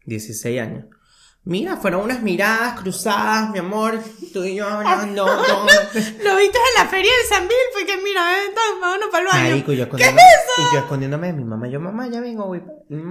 16 0.07 0.61
años. 0.61 0.85
Mira, 1.47 1.77
fueron 1.77 2.05
unas 2.05 2.23
miradas 2.23 2.81
cruzadas, 2.81 3.51
mi 3.51 3.59
amor. 3.59 3.99
Tú 4.33 4.43
y 4.45 4.57
yo 4.57 4.67
hablando. 4.67 5.27
todo. 5.27 5.67
Lo 5.67 6.37
viste 6.37 6.59
en 6.59 6.83
la 6.83 6.87
feria 6.89 7.11
de 7.11 7.29
Sambil, 7.29 7.57
fue 7.75 7.85
que 7.85 7.99
mira, 7.99 8.25
ven, 8.25 8.55
tan, 8.55 8.81
vámonos 8.81 9.09
para 9.11 9.25
el 9.25 9.29
baño. 9.31 9.51
Marico, 9.51 9.73
yo 9.73 9.91
¿Qué 9.91 10.05
es 10.05 10.09
eso? 10.09 10.71
y 10.71 10.75
yo 10.75 10.81
escondiéndome 10.81 11.27
de 11.27 11.33
mi 11.35 11.45
mamá. 11.45 11.69
Yo, 11.69 11.81
mamá, 11.81 12.09
ya 12.09 12.23
vengo, 12.23 12.47
güey. 12.47 12.63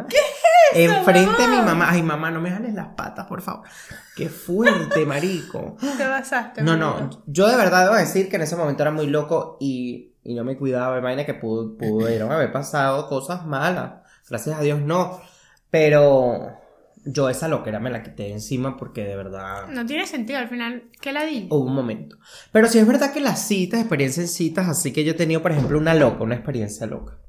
¿Qué 0.10 0.18
es 0.18 0.82
eso? 0.82 0.94
Enfrente 0.96 1.44
de 1.44 1.48
mi 1.48 1.58
mamá? 1.58 1.88
Ay, 1.92 2.02
mamá, 2.02 2.32
no 2.32 2.42
me 2.42 2.50
jales 2.50 2.74
las 2.74 2.88
patas, 2.96 3.28
por 3.28 3.44
favor. 3.44 3.68
Qué 4.16 4.30
fuerte, 4.30 5.06
marico. 5.06 5.78
Te 5.96 6.08
basaste. 6.08 6.64
No, 6.64 6.72
marico. 6.76 7.02
no, 7.02 7.24
yo 7.28 7.48
de 7.48 7.56
verdad 7.56 7.84
debo 7.84 7.98
decir 7.98 8.30
que 8.30 8.38
en 8.38 8.42
ese 8.42 8.56
momento 8.56 8.82
era 8.82 8.92
muy 8.92 9.06
loco 9.06 9.58
y, 9.60 10.16
y 10.24 10.34
no 10.34 10.44
me 10.44 10.58
cuidaba, 10.58 11.00
vaina 11.02 11.24
que 11.24 11.36
pudo, 11.36 11.78
pudieron 11.78 12.32
haber 12.32 12.52
pasado 12.52 13.08
cosas 13.08 13.46
malas. 13.46 13.92
Gracias 14.28 14.58
a 14.58 14.62
Dios 14.64 14.80
no. 14.80 15.22
Pero 15.70 16.63
yo 17.06 17.30
esa 17.30 17.48
loquera 17.48 17.80
me 17.80 17.90
la 17.90 18.04
quité 18.04 18.32
encima 18.32 18.78
porque 18.78 19.04
de 19.04 19.16
verdad 19.16 19.68
No 19.70 19.86
tiene 19.86 20.08
sentido 20.08 20.40
al 20.40 20.48
final. 20.48 20.90
¿Qué 21.02 21.12
la 21.14 21.24
di? 21.26 21.48
hubo 21.50 21.66
un 21.66 21.76
momento. 21.76 22.18
Pero 22.52 22.68
sí 22.68 22.80
es 22.80 22.88
verdad 22.88 23.14
que 23.14 23.20
las 23.20 23.48
citas, 23.48 23.80
experiencias 23.82 24.26
en 24.26 24.32
citas, 24.32 24.68
así 24.70 24.92
que 24.94 25.04
yo 25.04 25.12
he 25.12 25.16
tenido, 25.16 25.42
por 25.42 25.52
ejemplo, 25.52 25.78
una 25.78 25.94
loca, 25.94 26.24
una 26.24 26.36
experiencia 26.36 26.86
loca 26.88 27.20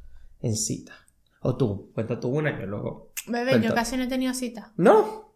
en 0.40 0.56
citas. 0.56 0.96
O 1.40 1.56
tú, 1.56 1.90
cuenta 1.94 2.18
tú 2.18 2.28
una, 2.28 2.58
yo 2.58 2.66
luego. 2.66 3.12
Bebé, 3.26 3.50
cuento. 3.52 3.68
yo 3.68 3.74
casi 3.74 3.96
no 3.96 4.04
he 4.04 4.08
tenido 4.08 4.32
cita. 4.34 4.72
No. 4.76 5.34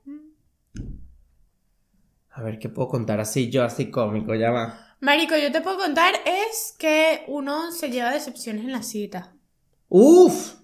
A 2.31 2.43
ver, 2.43 2.59
¿qué 2.59 2.69
puedo 2.69 2.89
contar 2.89 3.21
así 3.21 3.51
yo, 3.51 3.65
así 3.65 3.91
cómico? 3.91 4.35
Ya 4.35 4.51
va. 4.51 4.79
Marico, 5.01 5.37
yo 5.37 5.51
te 5.53 5.61
puedo 5.61 5.77
contar 5.79 6.15
es 6.25 6.75
que 6.79 7.25
uno 7.29 7.73
se 7.73 7.91
lleva 7.91 8.11
decepciones 8.13 8.65
en 8.65 8.73
la 8.73 8.83
cita. 8.83 9.35
Uf. 9.89 10.58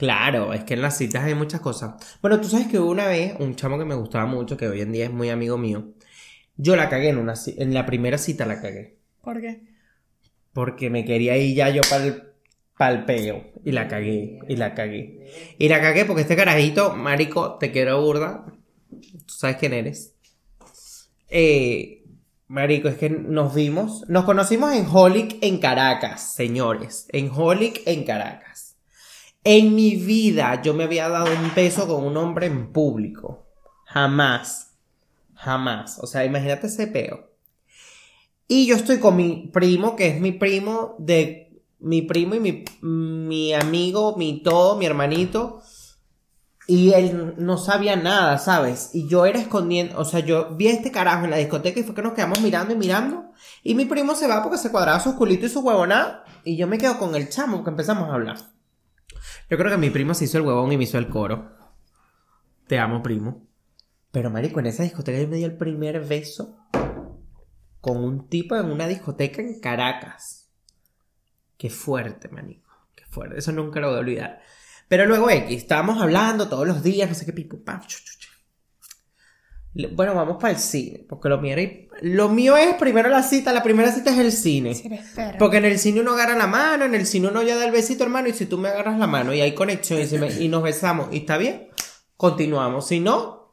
Claro, 0.00 0.54
es 0.54 0.64
que 0.64 0.72
en 0.72 0.80
las 0.80 0.96
citas 0.96 1.24
hay 1.24 1.34
muchas 1.34 1.60
cosas. 1.60 1.92
Bueno, 2.22 2.40
tú 2.40 2.48
sabes 2.48 2.68
que 2.68 2.78
una 2.78 3.06
vez 3.06 3.34
un 3.38 3.54
chamo 3.54 3.78
que 3.78 3.84
me 3.84 3.94
gustaba 3.94 4.24
mucho, 4.24 4.56
que 4.56 4.66
hoy 4.66 4.80
en 4.80 4.92
día 4.92 5.04
es 5.04 5.10
muy 5.10 5.28
amigo 5.28 5.58
mío. 5.58 5.92
Yo 6.56 6.74
la 6.74 6.88
cagué 6.88 7.10
en 7.10 7.18
una 7.18 7.34
en 7.46 7.74
la 7.74 7.84
primera 7.84 8.16
cita 8.16 8.46
la 8.46 8.62
cagué. 8.62 8.96
¿Por 9.20 9.42
qué? 9.42 9.60
Porque 10.54 10.88
me 10.88 11.04
quería 11.04 11.36
ir 11.36 11.54
ya 11.54 11.68
yo 11.68 11.82
para 12.78 12.94
el 12.94 13.04
peo. 13.04 13.52
Y 13.62 13.72
la 13.72 13.88
cagué. 13.88 14.38
Y 14.48 14.56
la 14.56 14.72
cagué. 14.74 15.54
Y 15.58 15.68
la 15.68 15.82
cagué 15.82 16.06
porque 16.06 16.22
este 16.22 16.34
carajito, 16.34 16.96
marico, 16.96 17.58
te 17.58 17.70
quiero 17.70 18.00
burda. 18.00 18.46
Tú 18.88 19.34
sabes 19.34 19.56
quién 19.58 19.74
eres. 19.74 20.14
Eh, 21.28 22.04
Marico, 22.48 22.88
es 22.88 22.96
que 22.96 23.10
nos 23.10 23.54
vimos, 23.54 24.04
nos 24.08 24.24
conocimos 24.24 24.72
en 24.72 24.86
Holic 24.90 25.36
en 25.42 25.58
Caracas, 25.58 26.34
señores, 26.34 27.06
en 27.12 27.30
Holic 27.30 27.82
en 27.86 28.02
Caracas. 28.02 28.69
En 29.42 29.74
mi 29.74 29.96
vida 29.96 30.60
yo 30.62 30.74
me 30.74 30.84
había 30.84 31.08
dado 31.08 31.26
un 31.32 31.54
beso 31.54 31.86
con 31.86 32.04
un 32.04 32.16
hombre 32.16 32.46
en 32.46 32.72
público. 32.72 33.46
Jamás. 33.86 34.74
Jamás. 35.34 35.98
O 36.00 36.06
sea, 36.06 36.24
imagínate 36.24 36.66
ese 36.66 36.86
peo. 36.86 37.30
Y 38.46 38.66
yo 38.66 38.76
estoy 38.76 38.98
con 38.98 39.16
mi 39.16 39.48
primo, 39.52 39.96
que 39.96 40.08
es 40.08 40.20
mi 40.20 40.32
primo 40.32 40.96
de 40.98 41.62
mi 41.78 42.02
primo 42.02 42.34
y 42.34 42.40
mi, 42.40 42.64
mi 42.82 43.54
amigo, 43.54 44.16
mi 44.16 44.42
todo, 44.42 44.76
mi 44.76 44.86
hermanito. 44.86 45.62
Y 46.66 46.92
él 46.92 47.34
no 47.38 47.58
sabía 47.58 47.96
nada, 47.96 48.38
¿sabes? 48.38 48.90
Y 48.92 49.08
yo 49.08 49.26
era 49.26 49.40
escondiendo, 49.40 49.98
o 49.98 50.04
sea, 50.04 50.20
yo 50.20 50.54
vi 50.54 50.68
a 50.68 50.72
este 50.72 50.92
carajo 50.92 51.24
en 51.24 51.30
la 51.30 51.38
discoteca 51.38 51.80
y 51.80 51.82
fue 51.82 51.94
que 51.94 52.02
nos 52.02 52.12
quedamos 52.12 52.40
mirando 52.42 52.74
y 52.74 52.76
mirando. 52.76 53.32
Y 53.62 53.74
mi 53.74 53.86
primo 53.86 54.14
se 54.14 54.28
va 54.28 54.42
porque 54.42 54.58
se 54.58 54.70
cuadraba 54.70 55.00
sus 55.00 55.14
culitos 55.14 55.50
y 55.50 55.52
su 55.52 55.60
huevonada. 55.60 56.24
Y 56.44 56.56
yo 56.56 56.66
me 56.66 56.78
quedo 56.78 56.98
con 56.98 57.16
el 57.16 57.28
chamo 57.28 57.56
porque 57.56 57.70
empezamos 57.70 58.08
a 58.08 58.14
hablar. 58.14 58.36
Yo 59.48 59.56
creo 59.56 59.70
que 59.70 59.78
mi 59.78 59.90
primo 59.90 60.14
se 60.14 60.24
hizo 60.24 60.38
el 60.38 60.44
huevón 60.44 60.72
y 60.72 60.76
me 60.76 60.84
hizo 60.84 60.98
el 60.98 61.08
coro. 61.08 61.50
Te 62.66 62.78
amo, 62.78 63.02
primo. 63.02 63.46
Pero, 64.10 64.30
marico, 64.30 64.60
en 64.60 64.66
esa 64.66 64.82
discoteca 64.82 65.20
yo 65.20 65.28
me 65.28 65.36
di 65.36 65.44
el 65.44 65.56
primer 65.56 66.04
beso 66.04 66.56
con 67.80 67.96
un 67.96 68.28
tipo 68.28 68.56
en 68.56 68.66
una 68.66 68.86
discoteca 68.86 69.40
en 69.40 69.60
Caracas. 69.60 70.50
Qué 71.56 71.70
fuerte, 71.70 72.28
manico. 72.28 72.70
Qué 72.94 73.04
fuerte. 73.06 73.38
Eso 73.38 73.52
nunca 73.52 73.80
lo 73.80 73.88
voy 73.88 73.96
a 73.96 74.00
olvidar. 74.00 74.42
Pero 74.88 75.06
luego 75.06 75.30
X, 75.30 75.56
estábamos 75.56 76.02
hablando 76.02 76.48
todos 76.48 76.66
los 76.66 76.82
días, 76.82 77.08
no 77.08 77.14
sé 77.14 77.24
qué 77.24 77.32
pico, 77.32 77.62
pam, 77.62 77.80
Bueno, 79.92 80.14
vamos 80.14 80.36
para 80.40 80.52
el 80.52 80.58
cine, 80.58 81.04
porque 81.08 81.28
lo 81.28 81.38
mío, 81.38 81.56
era- 81.56 81.70
lo 82.02 82.28
mío 82.28 82.56
es 82.56 82.74
primero 82.74 83.08
la 83.08 83.22
cita, 83.22 83.52
la 83.52 83.62
primera 83.62 83.92
cita 83.92 84.10
es 84.10 84.18
el 84.18 84.32
cine. 84.32 84.74
Porque 85.38 85.58
en 85.58 85.64
el 85.64 85.78
cine 85.78 86.00
uno 86.00 86.12
agarra 86.14 86.36
la 86.36 86.48
mano, 86.48 86.84
en 86.86 86.94
el 86.94 87.06
cine 87.06 87.28
uno 87.28 87.42
ya 87.42 87.56
da 87.56 87.64
el 87.66 87.70
besito, 87.70 88.02
hermano, 88.02 88.28
y 88.28 88.32
si 88.32 88.46
tú 88.46 88.58
me 88.58 88.68
agarras 88.68 88.98
la 88.98 89.06
mano 89.06 89.32
y 89.32 89.40
hay 89.40 89.54
conexión 89.54 90.00
y, 90.00 90.06
se 90.06 90.18
me- 90.18 90.32
y 90.32 90.48
nos 90.48 90.62
besamos 90.64 91.08
y 91.12 91.18
está 91.18 91.36
bien, 91.38 91.68
continuamos. 92.16 92.88
Si 92.88 92.98
no, 92.98 93.52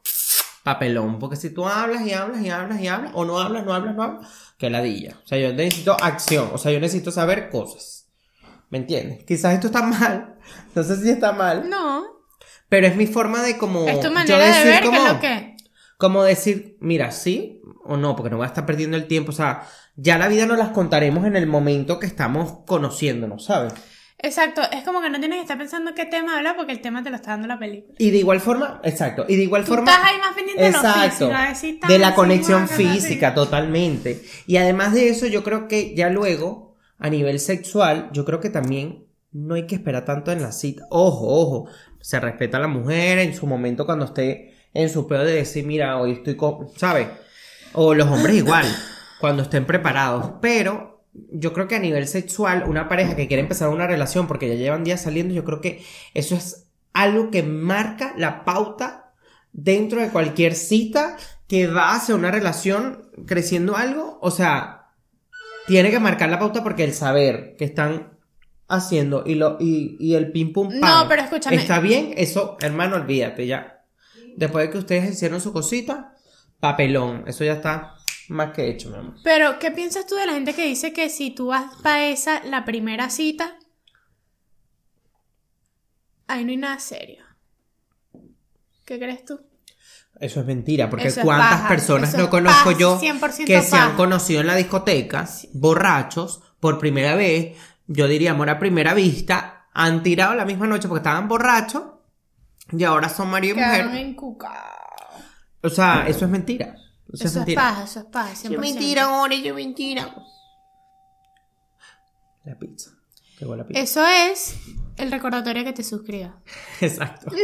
papelón. 0.64 1.18
Porque 1.20 1.36
si 1.36 1.50
tú 1.50 1.66
hablas 1.66 2.04
y 2.04 2.12
hablas 2.12 2.42
y 2.42 2.50
hablas 2.50 2.80
y 2.80 2.88
hablas, 2.88 3.12
o 3.14 3.24
no 3.24 3.38
hablas, 3.38 3.64
no 3.64 3.72
hablas, 3.74 3.94
no 3.94 4.02
hablas, 4.02 4.28
que 4.58 4.70
ladilla. 4.70 5.16
O 5.24 5.28
sea, 5.28 5.38
yo 5.38 5.52
necesito 5.52 5.96
acción, 6.02 6.50
o 6.52 6.58
sea, 6.58 6.72
yo 6.72 6.80
necesito 6.80 7.12
saber 7.12 7.48
cosas. 7.48 8.06
¿Me 8.70 8.78
entiendes? 8.78 9.24
Quizás 9.24 9.54
esto 9.54 9.68
está 9.68 9.82
mal, 9.82 10.36
no 10.74 10.82
sé 10.82 10.96
si 10.96 11.10
está 11.10 11.30
mal, 11.32 11.70
No. 11.70 12.04
pero 12.68 12.86
es 12.88 12.96
mi 12.96 13.06
forma 13.06 13.40
de 13.42 13.56
como... 13.56 13.86
Es 13.88 14.00
tu 14.00 14.08
yo 14.08 14.12
manera 14.12 14.38
de 14.38 14.46
decir 14.48 14.64
ver 14.66 14.84
como- 14.84 15.06
lo 15.06 15.20
que. 15.20 15.56
Como 15.98 16.22
decir, 16.24 16.78
mira, 16.80 17.10
sí 17.10 17.60
o 17.84 17.96
no, 17.98 18.16
porque 18.16 18.30
no 18.30 18.36
voy 18.38 18.44
a 18.44 18.48
estar 18.48 18.64
perdiendo 18.64 18.96
el 18.96 19.06
tiempo. 19.06 19.30
O 19.30 19.34
sea, 19.34 19.62
ya 19.96 20.16
la 20.16 20.28
vida 20.28 20.46
nos 20.46 20.56
las 20.56 20.70
contaremos 20.70 21.26
en 21.26 21.36
el 21.36 21.46
momento 21.46 21.98
que 21.98 22.06
estamos 22.06 22.60
conociéndonos, 22.66 23.44
¿sabes? 23.44 23.74
Exacto, 24.20 24.62
es 24.72 24.82
como 24.82 25.00
que 25.00 25.10
no 25.10 25.20
tienes 25.20 25.36
que 25.36 25.42
estar 25.42 25.58
pensando 25.58 25.94
qué 25.94 26.04
tema 26.04 26.36
hablar 26.38 26.56
porque 26.56 26.72
el 26.72 26.80
tema 26.80 27.04
te 27.04 27.10
lo 27.10 27.16
está 27.16 27.30
dando 27.32 27.46
la 27.46 27.58
película. 27.58 27.94
Y 27.98 28.10
de 28.10 28.18
igual 28.18 28.40
forma, 28.40 28.80
exacto, 28.82 29.24
y 29.28 29.36
de 29.36 29.42
igual 29.44 29.62
Tú 29.64 29.74
forma. 29.74 29.90
estás 29.92 30.04
ahí 30.10 30.18
más 30.18 30.34
pendiente 30.34 30.62
de 30.64 30.70
lo 30.72 30.76
Exacto, 30.78 31.08
físico, 31.28 31.48
decir 31.48 31.80
tal, 31.80 31.90
de 31.90 31.98
la 32.00 32.14
conexión 32.16 32.68
física, 32.68 33.28
así. 33.28 33.34
totalmente. 33.36 34.20
Y 34.48 34.56
además 34.56 34.92
de 34.94 35.08
eso, 35.08 35.26
yo 35.26 35.44
creo 35.44 35.68
que 35.68 35.94
ya 35.94 36.10
luego, 36.10 36.74
a 36.98 37.10
nivel 37.10 37.38
sexual, 37.38 38.10
yo 38.12 38.24
creo 38.24 38.40
que 38.40 38.50
también 38.50 39.06
no 39.30 39.54
hay 39.54 39.66
que 39.66 39.76
esperar 39.76 40.04
tanto 40.04 40.32
en 40.32 40.42
la 40.42 40.50
cita. 40.50 40.82
Ojo, 40.90 41.26
ojo, 41.28 41.70
se 42.00 42.18
respeta 42.18 42.56
a 42.56 42.60
la 42.60 42.68
mujer 42.68 43.18
en 43.20 43.34
su 43.36 43.46
momento 43.46 43.86
cuando 43.86 44.04
esté 44.06 44.57
en 44.74 44.90
su 44.90 45.06
pedo 45.06 45.24
de 45.24 45.34
decir, 45.34 45.66
mira, 45.66 45.98
hoy 45.98 46.12
estoy 46.12 46.36
con, 46.36 46.68
¿sabes? 46.76 47.08
O 47.72 47.94
los 47.94 48.08
hombres 48.08 48.36
igual, 48.36 48.66
cuando 49.20 49.42
estén 49.42 49.66
preparados. 49.66 50.32
Pero 50.40 51.04
yo 51.30 51.52
creo 51.52 51.68
que 51.68 51.76
a 51.76 51.80
nivel 51.80 52.06
sexual, 52.06 52.64
una 52.66 52.88
pareja 52.88 53.16
que 53.16 53.28
quiere 53.28 53.42
empezar 53.42 53.68
una 53.68 53.86
relación 53.86 54.26
porque 54.26 54.48
ya 54.48 54.54
llevan 54.54 54.84
días 54.84 55.02
saliendo, 55.02 55.34
yo 55.34 55.44
creo 55.44 55.60
que 55.60 55.84
eso 56.14 56.34
es 56.34 56.66
algo 56.92 57.30
que 57.30 57.42
marca 57.42 58.14
la 58.16 58.44
pauta 58.44 59.12
dentro 59.52 60.00
de 60.00 60.10
cualquier 60.10 60.54
cita 60.54 61.16
que 61.46 61.66
va 61.66 61.94
hacia 61.94 62.14
una 62.14 62.30
relación 62.30 63.10
creciendo 63.26 63.76
algo. 63.76 64.18
O 64.20 64.30
sea, 64.30 64.90
tiene 65.66 65.90
que 65.90 65.98
marcar 65.98 66.28
la 66.28 66.38
pauta 66.38 66.62
porque 66.62 66.84
el 66.84 66.94
saber 66.94 67.56
que 67.56 67.64
están 67.64 68.18
haciendo 68.68 69.22
y, 69.26 69.34
lo, 69.34 69.56
y, 69.58 69.96
y 69.98 70.14
el 70.14 70.30
pim 70.30 70.52
pum 70.52 70.68
pam 70.68 70.80
No, 70.80 71.08
pero 71.08 71.22
escúchame. 71.22 71.56
está 71.56 71.80
bien, 71.80 72.12
eso, 72.16 72.56
hermano, 72.60 72.96
olvídate 72.96 73.46
ya. 73.46 73.77
Después 74.38 74.66
de 74.66 74.70
que 74.70 74.78
ustedes 74.78 75.10
hicieron 75.10 75.40
su 75.40 75.52
cosita, 75.52 76.14
papelón, 76.60 77.24
eso 77.26 77.42
ya 77.42 77.54
está 77.54 77.96
más 78.28 78.52
que 78.52 78.68
hecho, 78.68 78.88
mi 78.88 78.96
amor. 78.96 79.16
Pero, 79.24 79.58
¿qué 79.58 79.72
piensas 79.72 80.06
tú 80.06 80.14
de 80.14 80.26
la 80.26 80.34
gente 80.34 80.54
que 80.54 80.64
dice 80.64 80.92
que 80.92 81.08
si 81.08 81.32
tú 81.32 81.48
vas 81.48 81.74
para 81.82 82.06
esa, 82.06 82.44
la 82.44 82.64
primera 82.64 83.10
cita, 83.10 83.58
ahí 86.28 86.44
no 86.44 86.52
hay 86.52 86.56
nada 86.56 86.78
serio? 86.78 87.24
¿Qué 88.84 89.00
crees 89.00 89.24
tú? 89.24 89.40
Eso 90.20 90.38
es 90.38 90.46
mentira, 90.46 90.88
porque 90.88 91.08
Eso 91.08 91.22
cuántas 91.22 91.62
paja, 91.62 91.68
personas 91.68 92.16
no 92.16 92.30
conozco 92.30 92.70
paja, 92.70 92.78
yo 92.78 93.00
100% 93.00 93.44
que 93.44 93.60
se 93.60 93.76
han 93.76 93.96
conocido 93.96 94.40
en 94.40 94.46
la 94.46 94.54
discoteca, 94.54 95.28
borrachos, 95.52 96.42
por 96.60 96.78
primera 96.78 97.16
vez, 97.16 97.56
yo 97.88 98.06
diría 98.06 98.30
amor 98.30 98.50
a 98.50 98.60
primera 98.60 98.94
vista, 98.94 99.66
han 99.74 100.04
tirado 100.04 100.36
la 100.36 100.44
misma 100.44 100.68
noche 100.68 100.86
porque 100.86 101.00
estaban 101.00 101.26
borrachos 101.26 101.97
y 102.72 102.84
ahora 102.84 103.08
son 103.08 103.30
marido 103.30 103.56
y 103.56 103.60
mujer. 103.60 103.86
encucados. 103.96 104.76
O 105.62 105.68
sea, 105.68 106.06
eso 106.06 106.24
es 106.24 106.30
mentira. 106.30 106.74
Eso, 107.12 107.14
Eso 107.14 107.24
es 107.24 107.30
es 107.30 107.36
mentira. 107.36 107.62
paja, 107.62 107.84
eso 107.84 108.00
es 108.00 108.06
paja, 108.06 108.32
100%. 108.34 108.50
Yo 108.50 108.60
mentira, 108.60 109.04
ahora 109.04 109.34
yo 109.34 109.54
mentira. 109.54 110.14
La 112.44 112.58
pizza. 112.58 112.90
Llegó 113.40 113.56
la 113.56 113.66
pizza. 113.66 113.80
Eso 113.80 114.06
es 114.06 114.58
el 114.96 115.10
recordatorio 115.10 115.64
que 115.64 115.72
te 115.72 115.82
suscribas. 115.82 116.32
Exacto. 116.80 117.30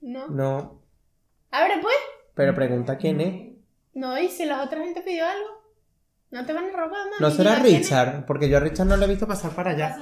¿No? 0.00 0.28
No, 0.28 0.82
Abre 1.50 1.78
pues. 1.80 1.94
pero 2.34 2.54
pregunta 2.54 2.96
quién 2.96 3.20
es. 3.20 3.52
No, 3.94 4.18
y 4.18 4.28
si 4.28 4.44
la 4.44 4.62
otra 4.62 4.80
gente 4.82 5.00
pidió 5.00 5.26
algo, 5.26 5.48
no 6.30 6.44
te 6.46 6.52
van 6.52 6.66
a 6.66 6.72
robar 6.72 7.10
más. 7.10 7.20
No 7.20 7.30
será 7.30 7.56
Richard, 7.56 8.26
porque 8.26 8.48
yo 8.48 8.58
a 8.58 8.60
Richard 8.60 8.86
no 8.86 8.96
le 8.96 9.06
he 9.06 9.08
visto 9.08 9.26
pasar 9.26 9.52
para 9.52 9.70
allá. 9.70 9.96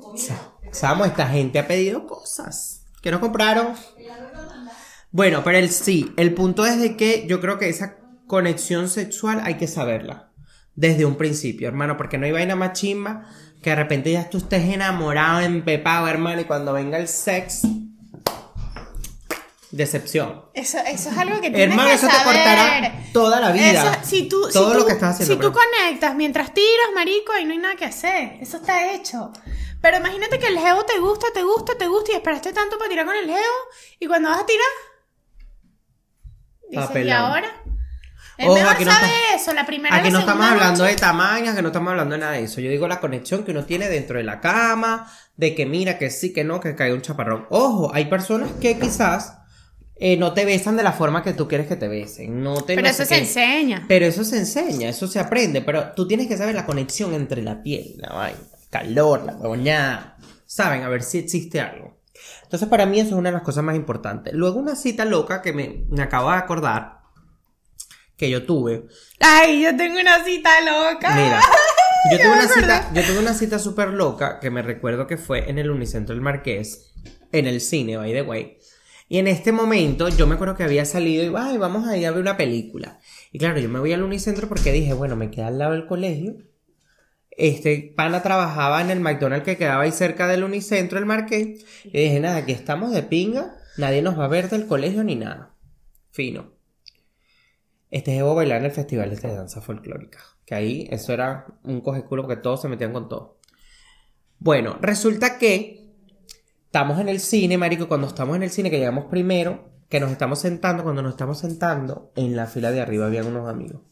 Comida. 0.00 0.52
Samo, 0.72 1.04
esta 1.04 1.26
gente 1.26 1.58
ha 1.58 1.66
pedido 1.66 2.06
cosas 2.06 2.86
que 3.02 3.10
no 3.10 3.20
compraron. 3.20 3.74
Bueno, 5.10 5.42
pero 5.44 5.58
el 5.58 5.70
sí, 5.70 6.12
el 6.16 6.34
punto 6.34 6.64
es 6.64 6.80
de 6.80 6.96
que 6.96 7.26
yo 7.28 7.40
creo 7.40 7.58
que 7.58 7.68
esa 7.68 7.96
conexión 8.26 8.88
sexual 8.88 9.40
hay 9.42 9.54
que 9.54 9.66
saberla 9.66 10.30
desde 10.76 11.04
un 11.04 11.16
principio, 11.16 11.66
hermano, 11.68 11.96
porque 11.96 12.16
no 12.16 12.26
hay 12.26 12.32
vaina 12.32 12.54
más 12.54 12.72
chimba 12.74 13.26
que 13.62 13.70
de 13.70 13.76
repente 13.76 14.12
ya 14.12 14.30
tú 14.30 14.38
estés 14.38 14.72
enamorado, 14.72 15.40
empepado, 15.40 16.08
hermano, 16.08 16.40
y 16.40 16.44
cuando 16.44 16.72
venga 16.72 16.96
el 16.96 17.08
sex, 17.08 17.62
decepción. 19.70 20.44
Eso, 20.54 20.78
eso 20.78 21.10
es 21.10 21.16
algo 21.18 21.36
que 21.40 21.50
tienes 21.50 21.68
Hermano, 21.70 21.88
que 21.88 21.94
eso 21.94 22.06
te 22.08 22.12
saber. 22.12 22.24
cortará 22.34 22.92
toda 23.12 23.40
la 23.40 23.52
vida. 23.52 23.70
Eso, 23.70 23.92
si 24.02 24.28
tú, 24.28 24.46
si 24.46 24.52
Todo 24.52 24.72
tú- 24.72 24.78
lo 24.78 24.86
que 24.86 24.92
estás 24.92 25.14
haciendo. 25.14 25.34
Si 25.34 25.40
tú 25.40 25.52
pero- 25.52 25.64
conectas 25.78 26.14
mientras 26.16 26.52
tiras, 26.52 26.86
marico, 26.94 27.32
ahí 27.32 27.44
no 27.44 27.52
hay 27.52 27.58
nada 27.58 27.76
que 27.76 27.84
hacer. 27.84 28.38
Eso 28.40 28.56
está 28.58 28.92
hecho. 28.92 29.32
Pero 29.80 29.96
imagínate 29.98 30.38
que 30.38 30.46
el 30.48 30.58
geo 30.58 30.84
te 30.84 30.98
gusta, 30.98 31.26
te 31.32 31.42
gusta, 31.42 31.72
te 31.78 31.86
gusta 31.86 32.12
y 32.12 32.14
esperaste 32.16 32.52
tanto 32.52 32.76
para 32.78 32.90
tirar 32.90 33.06
con 33.06 33.16
el 33.16 33.26
geo 33.26 33.52
y 33.98 34.06
cuando 34.06 34.28
vas 34.28 34.40
a 34.40 34.46
tirar, 34.46 34.66
dices, 36.70 37.06
¿y 37.06 37.10
ahora? 37.10 37.48
Es 38.36 38.46
Ojo, 38.46 38.54
mejor 38.54 38.74
no 38.86 38.92
está- 38.92 39.34
eso, 39.34 39.52
la 39.52 39.66
primera 39.66 39.94
Aquí 39.96 40.06
la 40.06 40.12
no 40.12 40.18
estamos 40.20 40.46
hablando 40.46 40.82
noche. 40.84 40.94
de 40.94 40.98
tamaños, 41.00 41.54
que 41.54 41.60
no 41.62 41.68
estamos 41.68 41.90
hablando 41.90 42.14
de 42.14 42.20
nada 42.20 42.32
de 42.32 42.44
eso. 42.44 42.60
Yo 42.62 42.70
digo 42.70 42.88
la 42.88 42.98
conexión 43.00 43.44
que 43.44 43.50
uno 43.50 43.66
tiene 43.66 43.88
dentro 43.88 44.16
de 44.16 44.24
la 44.24 44.40
cama, 44.40 45.10
de 45.36 45.54
que 45.54 45.66
mira, 45.66 45.98
que 45.98 46.10
sí, 46.10 46.32
que 46.32 46.42
no, 46.42 46.58
que 46.58 46.74
cae 46.74 46.94
un 46.94 47.02
chaparrón. 47.02 47.46
Ojo, 47.50 47.90
hay 47.94 48.06
personas 48.06 48.50
que 48.60 48.78
quizás 48.78 49.39
eh, 50.02 50.16
no 50.16 50.32
te 50.32 50.46
besan 50.46 50.78
de 50.78 50.82
la 50.82 50.92
forma 50.92 51.22
que 51.22 51.34
tú 51.34 51.46
quieres 51.46 51.66
que 51.66 51.76
te 51.76 51.86
besen. 51.86 52.42
No 52.42 52.54
te 52.62 52.74
Pero 52.74 52.82
no 52.82 52.88
eso 52.88 53.04
se 53.04 53.14
qué. 53.14 53.20
enseña. 53.20 53.84
Pero 53.86 54.06
eso 54.06 54.24
se 54.24 54.38
enseña, 54.38 54.88
eso 54.88 55.06
se 55.06 55.20
aprende. 55.20 55.60
Pero 55.60 55.92
tú 55.92 56.08
tienes 56.08 56.26
que 56.26 56.38
saber 56.38 56.54
la 56.54 56.64
conexión 56.64 57.12
entre 57.12 57.42
la 57.42 57.62
piel, 57.62 57.96
la 57.98 58.08
vaina, 58.14 58.38
el 58.40 58.68
calor, 58.70 59.24
la 59.24 59.36
huevoñada. 59.36 60.16
Saben, 60.46 60.82
a 60.82 60.88
ver 60.88 61.02
si 61.02 61.18
existe 61.18 61.60
algo. 61.60 62.00
Entonces, 62.44 62.66
para 62.68 62.86
mí, 62.86 62.98
eso 62.98 63.10
es 63.10 63.14
una 63.14 63.28
de 63.28 63.34
las 63.34 63.42
cosas 63.42 63.62
más 63.62 63.76
importantes. 63.76 64.32
Luego, 64.32 64.58
una 64.58 64.74
cita 64.74 65.04
loca 65.04 65.42
que 65.42 65.52
me, 65.52 65.84
me 65.90 66.02
acabo 66.02 66.30
de 66.30 66.36
acordar 66.38 67.00
que 68.16 68.30
yo 68.30 68.44
tuve. 68.44 68.86
Ay, 69.20 69.62
yo 69.62 69.76
tengo 69.76 70.00
una 70.00 70.24
cita 70.24 70.50
loca. 70.60 71.14
Mira, 71.14 71.40
yo 72.10 72.18
tuve 72.18 72.32
una 72.32 72.48
cita, 72.48 72.90
yo 72.94 73.02
tuve 73.02 73.18
una 73.18 73.34
cita 73.34 73.58
súper 73.58 73.90
loca 73.90 74.40
que 74.40 74.50
me 74.50 74.62
recuerdo 74.62 75.06
que 75.06 75.16
fue 75.16 75.48
en 75.50 75.58
el 75.58 75.70
Unicentro 75.70 76.14
del 76.14 76.22
Marqués, 76.22 76.92
en 77.32 77.46
el 77.46 77.60
cine, 77.60 77.96
by 77.96 78.12
the 78.12 78.22
way. 78.22 78.58
Y 79.10 79.18
en 79.18 79.26
este 79.26 79.50
momento 79.50 80.08
yo 80.08 80.28
me 80.28 80.36
acuerdo 80.36 80.54
que 80.54 80.62
había 80.62 80.84
salido 80.84 81.24
y 81.24 81.34
ay, 81.36 81.58
vamos 81.58 81.88
a 81.88 81.96
ir 81.96 82.06
a 82.06 82.12
ver 82.12 82.20
una 82.20 82.36
película. 82.36 83.00
Y 83.32 83.40
claro, 83.40 83.58
yo 83.58 83.68
me 83.68 83.80
voy 83.80 83.92
al 83.92 84.04
Unicentro 84.04 84.48
porque 84.48 84.70
dije, 84.70 84.92
bueno, 84.92 85.16
me 85.16 85.32
queda 85.32 85.48
al 85.48 85.58
lado 85.58 85.72
del 85.72 85.86
colegio. 85.86 86.36
Este 87.32 87.92
pana 87.96 88.22
trabajaba 88.22 88.80
en 88.80 88.90
el 88.90 89.00
McDonald's 89.00 89.44
que 89.44 89.56
quedaba 89.56 89.82
ahí 89.82 89.90
cerca 89.90 90.28
del 90.28 90.44
Unicentro, 90.44 90.96
el 90.96 91.06
Marqués. 91.06 91.66
Y 91.86 92.02
dije, 92.02 92.20
nada, 92.20 92.36
aquí 92.36 92.52
estamos 92.52 92.92
de 92.92 93.02
pinga, 93.02 93.56
nadie 93.78 94.00
nos 94.00 94.16
va 94.16 94.26
a 94.26 94.28
ver 94.28 94.48
del 94.48 94.68
colegio 94.68 95.02
ni 95.02 95.16
nada. 95.16 95.56
Fino. 96.12 96.52
Este 97.90 98.16
Evo 98.16 98.36
bailaba 98.36 98.60
en 98.60 98.66
el 98.66 98.70
festival 98.70 99.10
de 99.10 99.16
danza 99.34 99.60
folclórica. 99.60 100.20
Que 100.46 100.54
ahí 100.54 100.86
eso 100.88 101.12
era 101.12 101.46
un 101.64 101.80
coge 101.80 102.04
culo 102.04 102.22
porque 102.22 102.40
todos 102.40 102.62
se 102.62 102.68
metían 102.68 102.92
con 102.92 103.08
todo. 103.08 103.40
Bueno, 104.38 104.78
resulta 104.80 105.36
que 105.36 105.79
estamos 106.70 107.00
en 107.00 107.08
el 107.08 107.18
cine, 107.18 107.58
marico, 107.58 107.88
cuando 107.88 108.06
estamos 108.06 108.36
en 108.36 108.44
el 108.44 108.50
cine, 108.50 108.70
que 108.70 108.78
llegamos 108.78 109.06
primero, 109.06 109.68
que 109.88 109.98
nos 109.98 110.12
estamos 110.12 110.38
sentando, 110.38 110.84
cuando 110.84 111.02
nos 111.02 111.14
estamos 111.14 111.40
sentando, 111.40 112.12
en 112.14 112.36
la 112.36 112.46
fila 112.46 112.70
de 112.70 112.80
arriba 112.80 113.06
habían 113.06 113.26
unos 113.26 113.48
amigos. 113.48 113.82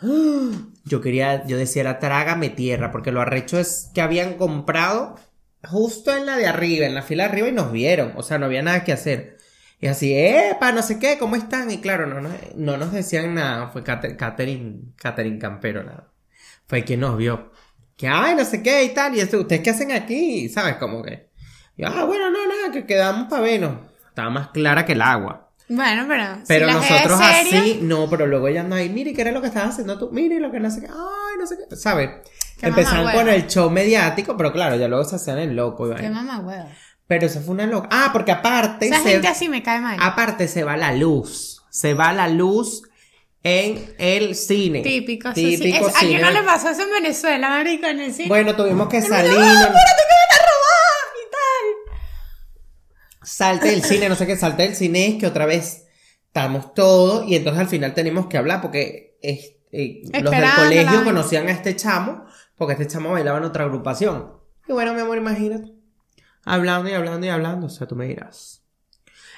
Yo 0.84 1.00
quería, 1.00 1.44
yo 1.46 1.56
decía, 1.56 1.80
era 1.80 1.98
trágame 1.98 2.50
tierra, 2.50 2.92
porque 2.92 3.10
lo 3.10 3.22
arrecho 3.22 3.58
es 3.58 3.90
que 3.94 4.02
habían 4.02 4.34
comprado 4.34 5.16
justo 5.66 6.14
en 6.14 6.26
la 6.26 6.36
de 6.36 6.46
arriba, 6.46 6.84
en 6.84 6.94
la 6.94 7.02
fila 7.02 7.24
de 7.24 7.30
arriba, 7.30 7.48
y 7.48 7.52
nos 7.52 7.72
vieron. 7.72 8.12
O 8.16 8.22
sea, 8.22 8.38
no 8.38 8.44
había 8.44 8.62
nada 8.62 8.84
que 8.84 8.92
hacer. 8.92 9.38
Y 9.80 9.86
así, 9.86 10.14
epa, 10.14 10.72
no 10.72 10.82
sé 10.82 10.98
qué, 10.98 11.16
¿cómo 11.18 11.36
están? 11.36 11.70
Y 11.70 11.78
claro, 11.78 12.06
no, 12.06 12.20
no, 12.20 12.28
no 12.54 12.76
nos 12.76 12.92
decían 12.92 13.34
nada. 13.34 13.68
Fue 13.68 13.82
Catherine, 13.82 14.92
Catherine 14.96 15.38
Campero, 15.38 15.82
nada. 15.82 16.12
Fue 16.66 16.84
quien 16.84 17.00
nos 17.00 17.16
vio. 17.16 17.50
Que, 17.96 18.06
ay, 18.06 18.34
no 18.36 18.44
sé 18.44 18.62
qué 18.62 18.84
y 18.84 18.90
tal. 18.90 19.16
Y 19.16 19.20
esto, 19.20 19.40
¿ustedes 19.40 19.62
qué 19.62 19.70
hacen 19.70 19.90
aquí? 19.90 20.50
¿Sabes? 20.50 20.76
Como 20.76 21.02
que. 21.02 21.30
Y, 21.76 21.84
ah, 21.84 22.04
bueno, 22.04 22.30
no, 22.30 22.38
nada, 22.46 22.72
que 22.72 22.86
quedamos 22.86 23.28
para 23.28 23.42
vernos. 23.42 23.78
Estaba 24.08 24.30
más 24.30 24.48
clara 24.48 24.84
que 24.86 24.92
el 24.92 25.02
agua. 25.02 25.50
Bueno, 25.68 26.04
pero. 26.06 26.36
si 26.36 26.42
Pero 26.46 26.66
la 26.66 26.74
nosotros 26.74 27.18
seria, 27.18 27.60
así, 27.60 27.78
no, 27.82 28.08
pero 28.10 28.26
luego 28.26 28.48
ella 28.48 28.60
anda 28.60 28.76
ahí, 28.76 28.90
mire, 28.90 29.12
¿qué 29.14 29.22
era 29.22 29.32
lo 29.32 29.40
que 29.40 29.48
estabas 29.48 29.70
haciendo 29.70 29.98
tú? 29.98 30.10
Mire, 30.12 30.38
lo 30.38 30.52
que 30.52 30.60
no 30.60 30.70
sé 30.70 30.80
qué, 30.82 30.88
ay, 30.88 31.38
no 31.38 31.46
sé 31.46 31.56
qué, 31.68 31.74
¿sabes? 31.76 32.10
Empezaron 32.60 33.10
con 33.12 33.28
el 33.28 33.46
show 33.48 33.70
mediático, 33.70 34.36
pero 34.36 34.52
claro, 34.52 34.76
ya 34.76 34.88
luego 34.88 35.04
se 35.04 35.16
hacían 35.16 35.38
el 35.38 35.56
loco. 35.56 35.92
Qué 35.94 36.08
mamá 36.10 36.40
huevo. 36.40 36.68
Pero 37.06 37.26
eso 37.26 37.40
fue 37.40 37.54
una 37.54 37.66
loca. 37.66 37.88
Ah, 37.90 38.10
porque 38.12 38.32
aparte, 38.32 38.86
Esa 38.86 39.02
se, 39.02 39.10
gente 39.12 39.28
así 39.28 39.48
me 39.48 39.62
cae 39.62 39.80
mal. 39.80 39.98
aparte 40.00 40.48
se 40.48 40.64
va 40.64 40.76
la 40.76 40.92
luz. 40.92 41.62
Se 41.70 41.92
va 41.94 42.12
la 42.12 42.28
luz 42.28 42.82
en 43.42 43.94
el 43.98 44.34
cine. 44.36 44.80
Típico, 44.80 45.32
sí. 45.34 45.58
Típico 45.58 45.88
Es- 45.88 45.96
¿A 45.96 46.00
quién 46.00 46.22
no 46.22 46.30
le 46.30 46.42
pasó 46.42 46.70
eso 46.70 46.82
en 46.82 46.90
Venezuela, 46.90 47.48
marico, 47.50 47.86
en 47.86 48.00
el 48.00 48.14
cine? 48.14 48.28
Bueno, 48.28 48.54
tuvimos 48.54 48.88
que 48.88 49.02
salir. 49.02 49.32
¡No, 49.32 49.38
no- 49.38 49.44
espérate 49.44 49.72
que 49.74 50.14
me 50.14 50.24
van 50.30 50.40
a 50.40 50.42
robar! 50.46 51.10
Y 51.20 51.30
tal. 51.30 53.13
Salte 53.24 53.68
del 53.70 53.82
cine, 53.82 54.08
no 54.08 54.14
sé 54.16 54.26
qué, 54.26 54.36
salte 54.36 54.62
del 54.64 54.74
cine 54.76 55.08
es 55.08 55.14
que 55.16 55.26
otra 55.26 55.46
vez 55.46 55.86
estamos 56.26 56.74
todos 56.74 57.26
y 57.28 57.36
entonces 57.36 57.60
al 57.60 57.68
final 57.68 57.94
tenemos 57.94 58.26
que 58.26 58.38
hablar 58.38 58.60
porque 58.60 59.18
es- 59.22 59.52
eh, 59.72 60.02
los 60.22 60.30
del 60.30 60.40
la 60.42 60.54
colegio 60.56 61.04
conocían 61.04 61.48
a 61.48 61.50
este 61.52 61.74
chamo 61.74 62.24
porque 62.56 62.74
este 62.74 62.86
chamo 62.86 63.10
bailaba 63.12 63.38
en 63.38 63.44
otra 63.44 63.64
agrupación. 63.64 64.32
Y 64.68 64.72
bueno, 64.72 64.94
mi 64.94 65.00
amor, 65.00 65.18
imagínate. 65.18 65.72
Hablando 66.44 66.88
y 66.88 66.92
hablando 66.92 67.26
y 67.26 67.30
hablando, 67.30 67.66
o 67.66 67.70
sea, 67.70 67.86
tú 67.88 67.96
me 67.96 68.06
dirás. 68.06 68.62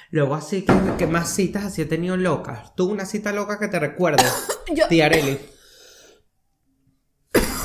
Luego 0.09 0.35
así, 0.35 0.63
que, 0.63 0.73
que 0.97 1.07
más 1.07 1.29
citas 1.33 1.65
así 1.65 1.81
he 1.81 1.85
tenido 1.85 2.15
locas? 2.17 2.75
¿Tú 2.75 2.89
una 2.89 3.05
cita 3.05 3.33
loca 3.33 3.59
que 3.59 3.67
te 3.67 3.79
recuerdes? 3.79 4.31
Yo- 4.73 4.87
Tía 4.87 5.07
Arely. 5.07 5.39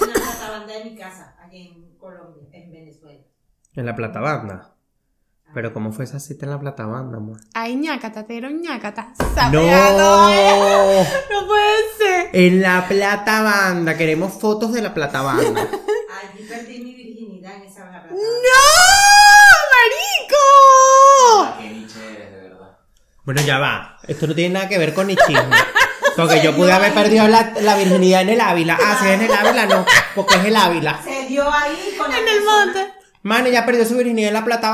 Una 0.01 0.13
platabanda 0.15 0.75
de 0.79 0.85
mi 0.85 0.97
casa, 0.97 1.37
aquí 1.41 1.69
en 1.69 1.97
Colombia, 1.99 2.49
en 2.53 2.73
Venezuela. 2.73 3.21
En 3.75 3.87
la 3.87 3.95
Plata 3.95 4.21
Banda. 4.21 4.72
Pero 5.55 5.75
¿cómo 5.75 5.93
fue 5.93 6.05
esa 6.05 6.19
cita 6.19 6.47
en 6.47 6.53
la 6.53 6.59
Plata 6.61 6.87
Banda, 6.87 7.19
amor? 7.19 7.39
Ay, 7.53 7.77
ñácata, 7.77 8.25
te 8.25 8.33
dieron 8.33 8.61
ñácata. 8.63 9.13
¡No! 9.53 9.61
¡No! 9.63 10.29
No 11.31 11.47
puede 11.47 11.73
ser. 11.99 12.31
En 12.33 12.63
la 12.63 12.87
Plata 12.89 13.43
Banda. 13.43 13.97
Queremos 13.97 14.33
fotos 14.33 14.73
de 14.73 14.81
la 14.81 14.95
Plata 14.95 15.21
Banda. 15.21 15.61
Allí 16.23 16.45
perdí 16.49 16.79
mi 16.79 16.95
virginidad 16.95 17.57
en 17.57 17.63
esa 17.65 17.83
platabanda. 17.83 18.15
¡No! 18.15 18.23
¡Marico! 19.75 21.59
Qué 21.61 21.69
niche 21.71 22.15
eres, 22.17 22.33
de 22.33 22.49
verdad. 22.49 22.79
Bueno, 23.25 23.43
ya 23.43 23.59
va. 23.59 23.99
Esto 24.09 24.27
no 24.27 24.35
tiene 24.35 24.55
nada 24.55 24.69
que 24.69 24.79
ver 24.79 24.95
con 24.95 25.07
nichismo. 25.07 25.51
Porque 26.17 26.43
yo 26.43 26.55
pude 26.57 26.73
haber 26.73 26.93
perdido 26.95 27.29
la, 27.29 27.53
la 27.61 27.77
virginidad 27.77 28.23
en 28.23 28.31
el 28.31 28.41
Ávila. 28.41 28.79
Ah, 28.83 28.99
si 29.01 29.09
es 29.09 29.15
en 29.15 29.23
el 29.23 29.33
Ávila, 29.33 29.67
no. 29.67 29.85
Porque 30.15 30.35
es 30.37 30.45
el 30.45 30.57
Ávila. 30.57 31.01
Se 31.03 31.27
dio 31.27 31.51
ahí 31.51 31.95
con 31.99 32.11
la 32.11 32.19
En 32.19 32.29
el 32.29 32.45
monte. 32.45 32.93
Mano, 33.23 33.49
ya 33.49 33.65
perdió 33.65 33.87
su 33.87 33.97
virginidad 33.97 34.29
en 34.29 34.35
la 34.35 34.45
Plata 34.45 34.73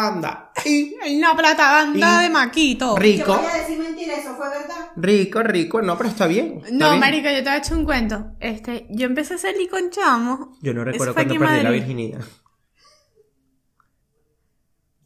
Banda. 0.64 1.06
Y 1.06 1.16
Una 1.18 1.36
plata 1.36 1.70
banda 1.72 2.20
Y- 2.20 2.22
de 2.24 2.30
maquito. 2.30 2.86
Yo 2.94 2.96
rico. 2.96 3.36
voy 3.36 3.46
a 3.46 3.56
decir 3.58 3.78
mentira, 3.78 4.14
eso 4.16 4.34
fue 4.36 4.48
verdad. 4.48 4.90
Rico, 4.96 5.42
rico. 5.42 5.82
No, 5.82 5.96
pero 5.96 6.10
está 6.10 6.26
bien. 6.26 6.58
está 6.58 6.70
No, 6.72 6.88
bien. 6.90 7.00
marico, 7.00 7.28
yo 7.28 7.36
te 7.36 7.42
voy 7.42 7.52
a 7.52 7.56
echar 7.58 7.76
un 7.78 7.84
cuento. 7.84 8.26
Este, 8.40 8.86
yo 8.90 9.06
empecé 9.06 9.34
a 9.34 9.38
salir 9.38 9.68
con 9.70 9.90
chamos. 9.90 10.40
Yo 10.62 10.74
no 10.74 10.82
Eso 10.82 10.90
recuerdo 10.92 11.14
fue 11.14 11.24
cuando 11.24 11.34
aquí 11.34 11.42
en 11.42 11.48
perdí 11.48 11.62
la 11.62 11.70
Madrid. 11.70 11.80
virginidad. 11.80 12.20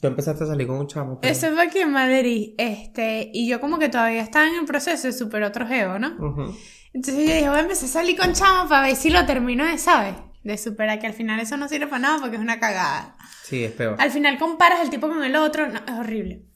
Tú 0.01 0.09
empezaste 0.09 0.43
a 0.45 0.47
salir 0.49 0.67
con 0.67 0.79
un 0.79 0.87
chamo. 0.89 1.21
pero- 1.21 1.33
Eso 1.33 1.53
fue 1.53 1.63
aquí 1.63 1.79
en 1.79 1.93
Madrid. 1.93 2.55
Este, 2.59 3.31
y 3.33 3.49
yo 3.49 3.61
como 3.61 3.79
que 3.79 3.89
todavía 3.89 4.23
estaba 4.23 4.49
en 4.49 4.55
el 4.57 4.65
proceso 4.65 5.07
de 5.07 5.13
superar 5.13 5.51
otro 5.51 5.67
geo, 5.67 5.99
¿no? 6.01 6.09
Ujú. 6.19 6.57
Entonces 6.93 7.27
yo 7.27 7.35
dije, 7.35 7.49
voy 7.49 7.59
a 7.59 7.61
empezar 7.61 7.85
a 7.89 7.93
salir 7.93 8.19
con 8.19 8.33
chamos 8.33 8.69
para 8.69 8.87
ver 8.89 8.97
si 8.97 9.11
lo 9.11 9.25
termino 9.27 9.65
de, 9.65 9.79
¿sabes? 9.79 10.15
De 10.45 10.59
superar, 10.59 10.99
que 10.99 11.07
al 11.07 11.13
final 11.13 11.39
eso 11.41 11.57
no 11.57 11.69
sirve 11.69 11.87
para 11.87 12.01
nada 12.01 12.19
porque 12.19 12.37
es 12.37 12.43
una 12.43 12.59
cagada. 12.59 13.17
Sí, 13.45 13.63
es 13.65 13.73
peor. 13.73 13.97
Al 14.01 14.11
final 14.11 14.39
comparas 14.39 14.81
el 14.81 14.91
tipo 14.91 15.09
con 15.09 15.23
el 15.23 15.37
otro, 15.37 15.69
no, 15.69 15.79
es 15.79 15.93
horrible. 15.93 16.47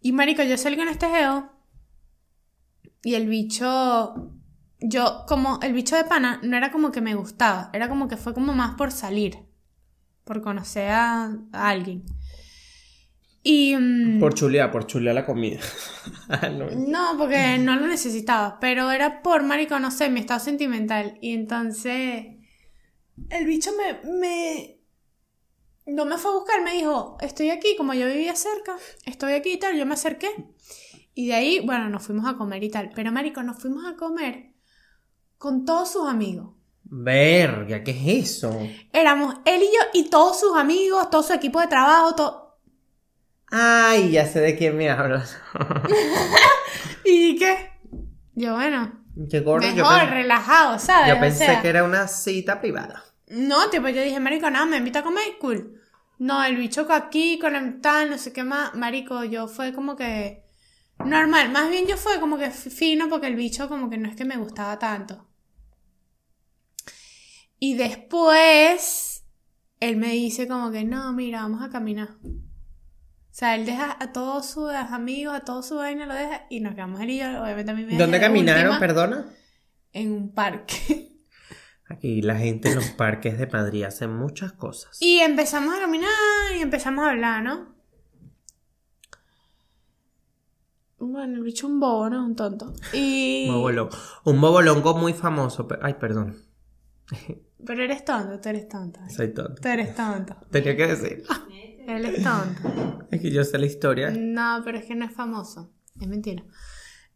Y 0.00 0.12
marico, 0.12 0.42
yo 0.42 0.56
salí 0.56 0.76
con 0.76 0.88
este 0.88 1.08
geo 1.08 1.50
y 3.02 3.14
el 3.14 3.28
bicho, 3.28 4.32
yo 4.80 5.24
como 5.26 5.58
el 5.62 5.72
bicho 5.72 5.96
de 5.96 6.04
pana 6.04 6.40
no 6.42 6.56
era 6.56 6.70
como 6.70 6.92
que 6.92 7.00
me 7.00 7.14
gustaba, 7.14 7.70
era 7.72 7.88
como 7.88 8.08
que 8.08 8.16
fue 8.16 8.32
como 8.32 8.52
más 8.52 8.76
por 8.76 8.92
salir, 8.92 9.38
por 10.24 10.40
conocer 10.42 10.90
a, 10.90 11.32
a 11.52 11.68
alguien. 11.68 12.04
Y 13.42 13.74
mm, 13.74 14.20
Por 14.20 14.34
chulear, 14.34 14.70
por 14.70 14.86
chulear 14.86 15.14
la 15.14 15.24
comida. 15.26 15.60
Ah, 16.28 16.48
no, 16.48 17.16
porque 17.18 17.58
no 17.58 17.74
lo 17.74 17.86
necesitaba, 17.88 18.58
pero 18.60 18.90
era 18.92 19.20
por 19.22 19.42
marico, 19.42 19.80
no 19.80 19.90
sé, 19.90 20.08
mi 20.10 20.20
estado 20.20 20.38
sentimental. 20.38 21.18
Y 21.20 21.34
entonces 21.34 22.36
el 23.28 23.46
bicho 23.46 23.70
me, 23.76 24.00
me 24.18 24.80
no 25.86 26.04
me 26.04 26.18
fue 26.18 26.30
a 26.30 26.34
buscar, 26.34 26.62
me 26.62 26.72
dijo, 26.72 27.16
estoy 27.20 27.50
aquí, 27.50 27.76
como 27.76 27.94
yo 27.94 28.06
vivía 28.06 28.34
cerca, 28.36 28.76
estoy 29.06 29.32
aquí 29.32 29.52
y 29.54 29.58
tal, 29.58 29.76
yo 29.76 29.86
me 29.86 29.94
acerqué. 29.94 30.28
Y 31.14 31.28
de 31.28 31.34
ahí, 31.34 31.60
bueno, 31.60 31.88
nos 31.88 32.04
fuimos 32.06 32.26
a 32.28 32.36
comer 32.36 32.62
y 32.64 32.70
tal. 32.70 32.90
Pero 32.94 33.12
marico, 33.12 33.42
nos 33.42 33.60
fuimos 33.60 33.84
a 33.86 33.96
comer 33.96 34.54
con 35.38 35.64
todos 35.64 35.92
sus 35.92 36.08
amigos. 36.08 36.54
Verga, 36.84 37.82
¿qué 37.82 37.92
es 37.92 38.28
eso? 38.34 38.76
Éramos 38.92 39.34
él 39.46 39.62
y 39.62 39.66
yo 39.66 39.80
y 39.94 40.10
todos 40.10 40.38
sus 40.40 40.56
amigos, 40.56 41.10
todo 41.10 41.22
su 41.24 41.32
equipo 41.32 41.60
de 41.60 41.66
trabajo, 41.68 42.14
todo... 42.14 42.58
Ay, 43.52 44.12
ya 44.12 44.26
sé 44.26 44.40
de 44.40 44.56
quién 44.56 44.76
me 44.76 44.90
hablas. 44.90 45.36
¿Y 47.04 47.36
qué? 47.36 47.70
Yo, 48.34 48.54
bueno, 48.54 48.92
Qué 49.30 49.40
gordo. 49.40 49.70
yo 49.70 49.84
mejor, 49.84 50.00
pen- 50.00 50.10
relajado, 50.10 50.78
¿sabes? 50.78 51.14
Yo 51.14 51.18
O 51.18 51.20
pensé 51.20 51.44
sea, 51.44 51.60
que 51.60 51.68
era 51.68 51.84
una 51.84 52.06
cita 52.08 52.60
privada. 52.60 53.04
No, 53.30 53.70
tipo, 53.70 53.88
yo 53.88 54.02
dije, 54.02 54.18
marico, 54.18 54.50
nada, 54.50 54.66
me 54.66 54.78
invita 54.78 54.98
a 54.98 55.04
comer, 55.04 55.24
cool. 55.40 55.80
No, 56.18 56.44
el 56.44 56.56
bicho 56.56 56.86
aquí, 56.90 57.38
con 57.38 57.54
el 57.54 57.80
tal, 57.80 58.10
no 58.10 58.18
sé 58.18 58.32
qué 58.32 58.44
más. 58.44 58.74
Marico, 58.74 59.24
yo 59.24 59.48
fue 59.48 59.72
como 59.72 59.96
que... 59.96 60.44
Normal, 61.04 61.50
más 61.50 61.70
bien 61.70 61.86
yo 61.86 61.96
fue 61.96 62.20
como 62.20 62.36
que 62.36 62.50
fino 62.50 63.08
porque 63.08 63.28
el 63.28 63.36
bicho 63.36 63.68
como 63.68 63.88
que 63.88 63.96
no 63.96 64.08
es 64.08 64.16
que 64.16 64.26
me 64.26 64.36
gustaba 64.36 64.78
tanto. 64.78 65.26
Y 67.58 67.74
después, 67.74 69.24
él 69.78 69.96
me 69.96 70.08
dice 70.12 70.46
como 70.46 70.70
que, 70.70 70.84
no, 70.84 71.12
mira, 71.12 71.42
vamos 71.42 71.62
a 71.62 71.70
caminar. 71.70 72.08
O 72.22 73.32
sea, 73.32 73.54
él 73.54 73.64
deja 73.64 73.96
a 73.98 74.12
todos 74.12 74.44
sus 74.44 74.70
amigos, 74.72 75.34
a 75.34 75.40
toda 75.40 75.62
su 75.62 75.76
vaina, 75.76 76.04
lo 76.04 76.14
deja 76.14 76.46
y 76.50 76.60
nos 76.60 76.74
quedamos 76.74 77.00
él 77.00 77.10
y 77.10 77.18
yo, 77.18 77.42
obviamente 77.42 77.70
a 77.70 77.74
mí 77.74 77.84
me 77.84 77.96
¿Dónde 77.96 78.20
caminaron, 78.20 78.64
última, 78.64 78.80
perdona? 78.80 79.26
En 79.92 80.12
un 80.12 80.34
parque. 80.34 81.09
Aquí 81.90 82.22
la 82.22 82.36
gente 82.36 82.68
en 82.68 82.76
los 82.76 82.90
parques 82.90 83.36
de 83.36 83.48
Madrid 83.48 83.82
hace 83.82 84.06
muchas 84.06 84.52
cosas. 84.52 84.96
Y 85.00 85.18
empezamos 85.18 85.74
a 85.74 85.80
caminar 85.80 86.08
y 86.56 86.62
empezamos 86.62 87.04
a 87.04 87.10
hablar, 87.10 87.42
¿no? 87.42 87.74
Bueno, 90.98 91.38
el 91.38 91.42
bicho 91.42 91.66
un 91.66 91.80
bobo, 91.80 92.08
¿no? 92.08 92.24
Un 92.24 92.36
tonto. 92.36 92.72
Y... 92.92 93.48
Bobolón. 93.50 93.88
Un 94.24 94.40
bobolongo 94.40 94.94
muy 94.94 95.14
famoso. 95.14 95.66
Ay, 95.82 95.94
perdón. 95.94 96.36
Pero 97.66 97.82
eres 97.82 98.04
tonto, 98.04 98.38
tú 98.40 98.48
eres 98.50 98.68
tonto. 98.68 99.00
Soy 99.08 99.34
tonto. 99.34 99.60
Tú 99.60 99.68
eres 99.68 99.94
tonto. 99.94 100.36
Tenía 100.50 100.76
que 100.76 100.86
decir. 100.86 101.24
Él 101.88 102.04
es 102.04 102.22
tonto. 102.22 103.08
Es 103.10 103.20
que 103.20 103.32
yo 103.32 103.42
sé 103.42 103.58
la 103.58 103.66
historia. 103.66 104.12
No, 104.16 104.62
pero 104.64 104.78
es 104.78 104.84
que 104.84 104.94
no 104.94 105.06
es 105.06 105.12
famoso. 105.12 105.72
Es 106.00 106.06
mentira. 106.06 106.44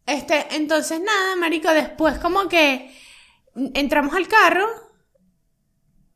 Este, 0.04 0.56
entonces 0.56 1.00
nada, 1.00 1.36
marico, 1.36 1.70
después 1.70 2.18
como 2.18 2.48
que 2.48 2.90
entramos 3.74 4.14
al 4.14 4.28
carro 4.28 4.66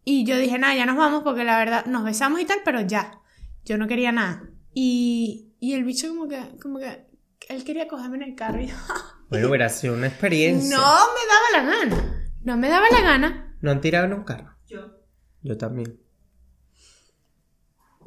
y 0.04 0.24
yo 0.24 0.38
dije, 0.38 0.58
nada, 0.58 0.74
ya 0.74 0.86
nos 0.86 0.96
vamos 0.96 1.22
porque 1.22 1.44
la 1.44 1.58
verdad 1.58 1.84
nos 1.86 2.04
besamos 2.04 2.40
y 2.40 2.44
tal, 2.44 2.58
pero 2.64 2.80
ya. 2.80 3.20
Yo 3.64 3.76
no 3.76 3.86
quería 3.86 4.12
nada. 4.12 4.48
Y, 4.72 5.52
y 5.60 5.74
el 5.74 5.84
bicho 5.84 6.08
como 6.08 6.28
que, 6.28 6.40
como 6.62 6.78
que, 6.78 7.06
él 7.48 7.64
quería 7.64 7.86
cogerme 7.88 8.16
en 8.18 8.22
el 8.22 8.34
carro 8.34 8.60
y 8.60 8.68
yo, 8.68 8.74
Bueno, 9.28 9.48
hubiera 9.48 9.68
sido 9.68 9.94
una 9.94 10.06
experiencia. 10.06 10.76
no 10.76 10.82
me 10.82 11.26
daba 11.28 11.46
la 11.52 11.70
gana. 11.78 12.30
No 12.42 12.56
me 12.56 12.68
daba 12.68 12.86
la 12.90 13.00
gana. 13.02 13.56
¿No 13.60 13.70
han 13.70 13.80
tirado 13.80 14.06
en 14.06 14.14
un 14.14 14.24
carro? 14.24 14.56
Yo. 14.66 14.80
Yo 15.42 15.58
también. 15.58 16.00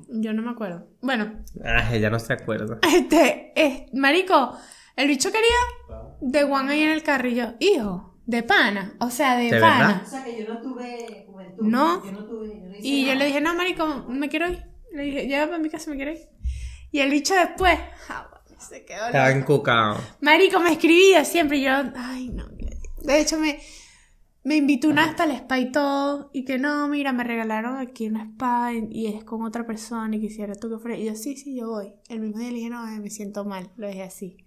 Yo 0.10 0.34
no 0.34 0.42
me 0.42 0.50
acuerdo. 0.52 0.88
Bueno, 1.02 1.44
Ah, 1.64 1.94
ella 1.94 2.10
no 2.10 2.20
se 2.20 2.34
acuerda. 2.34 2.80
Este, 2.94 3.52
es, 3.56 3.94
marico, 3.94 4.58
El 4.96 5.08
bicho 5.08 5.30
quería 5.32 6.00
de 6.22 6.44
Juan 6.44 6.70
ahí 6.70 6.82
en 6.82 6.90
el 6.92 7.04
carrillo. 7.04 7.54
Hijo, 7.60 8.11
de 8.32 8.44
pana. 8.44 8.96
O 9.00 9.10
sea, 9.10 9.36
de, 9.38 9.52
¿De 9.52 9.60
pana. 9.60 9.88
verdad? 9.88 10.02
O 10.08 10.10
sea 10.10 10.24
que 10.24 10.38
yo 10.38 10.46
no 10.54 10.62
tuve 10.62 11.26
juventud. 11.28 11.64
No. 11.66 12.04
Yo 12.06 12.12
no 12.12 12.26
tuve. 12.26 12.48
yo 12.48 12.66
no 12.70 12.76
hice 12.78 12.88
Y 12.88 13.02
yo 13.02 13.08
nada. 13.08 13.20
le 13.20 13.26
dije, 13.28 13.42
no, 13.42 13.54
marico, 13.56 14.06
me 14.10 14.30
quiero 14.30 14.50
ir. 14.50 14.64
Le 14.94 15.04
dije, 15.04 15.28
ya 15.28 15.46
para 15.46 15.60
mi 15.60 15.70
casa 15.70 15.90
me 15.92 15.98
quiero 15.98 16.12
ir. 16.12 16.20
Y 16.92 17.00
el 17.00 17.10
bicho 17.12 17.34
después, 17.36 17.78
ah, 18.10 18.28
bueno, 18.30 18.62
se 18.62 18.84
quedó 18.86 19.06
Estaba 19.06 19.32
encucado. 19.32 19.98
Marico, 20.22 20.60
me 20.60 20.72
escribía 20.74 21.24
siempre 21.26 21.58
y 21.58 21.64
yo, 21.64 21.72
ay, 21.96 22.30
no. 22.30 22.46
De 23.04 23.20
hecho, 23.22 23.38
me, 23.40 23.60
me 24.44 24.56
invitó 24.58 24.90
una 24.90 25.06
hasta 25.06 25.24
el 25.26 25.32
spa 25.32 25.60
y 25.60 25.72
todo. 25.72 26.30
Y 26.34 26.46
que 26.46 26.58
no, 26.58 26.88
mira, 26.88 27.14
me 27.14 27.24
regalaron 27.24 27.78
aquí 27.78 28.08
una 28.08 28.24
spa 28.26 28.74
y, 28.74 28.88
y 28.92 29.08
es 29.08 29.24
con 29.24 29.44
otra 29.44 29.66
persona 29.66 30.16
y 30.16 30.20
quisiera 30.22 30.56
tú 30.56 30.70
que 30.70 30.78
fuera. 30.80 30.98
Y 30.98 31.06
yo, 31.06 31.16
sí, 31.16 31.36
sí, 31.38 31.56
yo 31.56 31.70
voy. 31.70 31.94
El 32.10 32.20
mismo 32.22 32.40
día 32.40 32.50
le 32.50 32.56
dije, 32.56 32.70
no, 32.70 32.88
eh, 32.88 33.00
me 33.00 33.10
siento 33.10 33.46
mal. 33.46 33.72
Lo 33.78 33.88
dejé 33.88 34.04
así. 34.04 34.38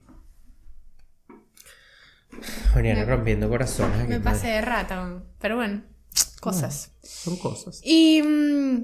Oriana 2.77 3.05
rompiendo 3.05 3.49
corazones 3.49 4.01
aquí. 4.01 4.09
Me 4.09 4.21
pasé 4.21 4.49
de 4.49 4.61
rata, 4.61 5.23
pero 5.39 5.57
bueno, 5.57 5.83
cosas. 6.41 6.93
Son 7.03 7.37
cosas. 7.37 7.81
Y 7.83 8.23
mm, 8.23 8.83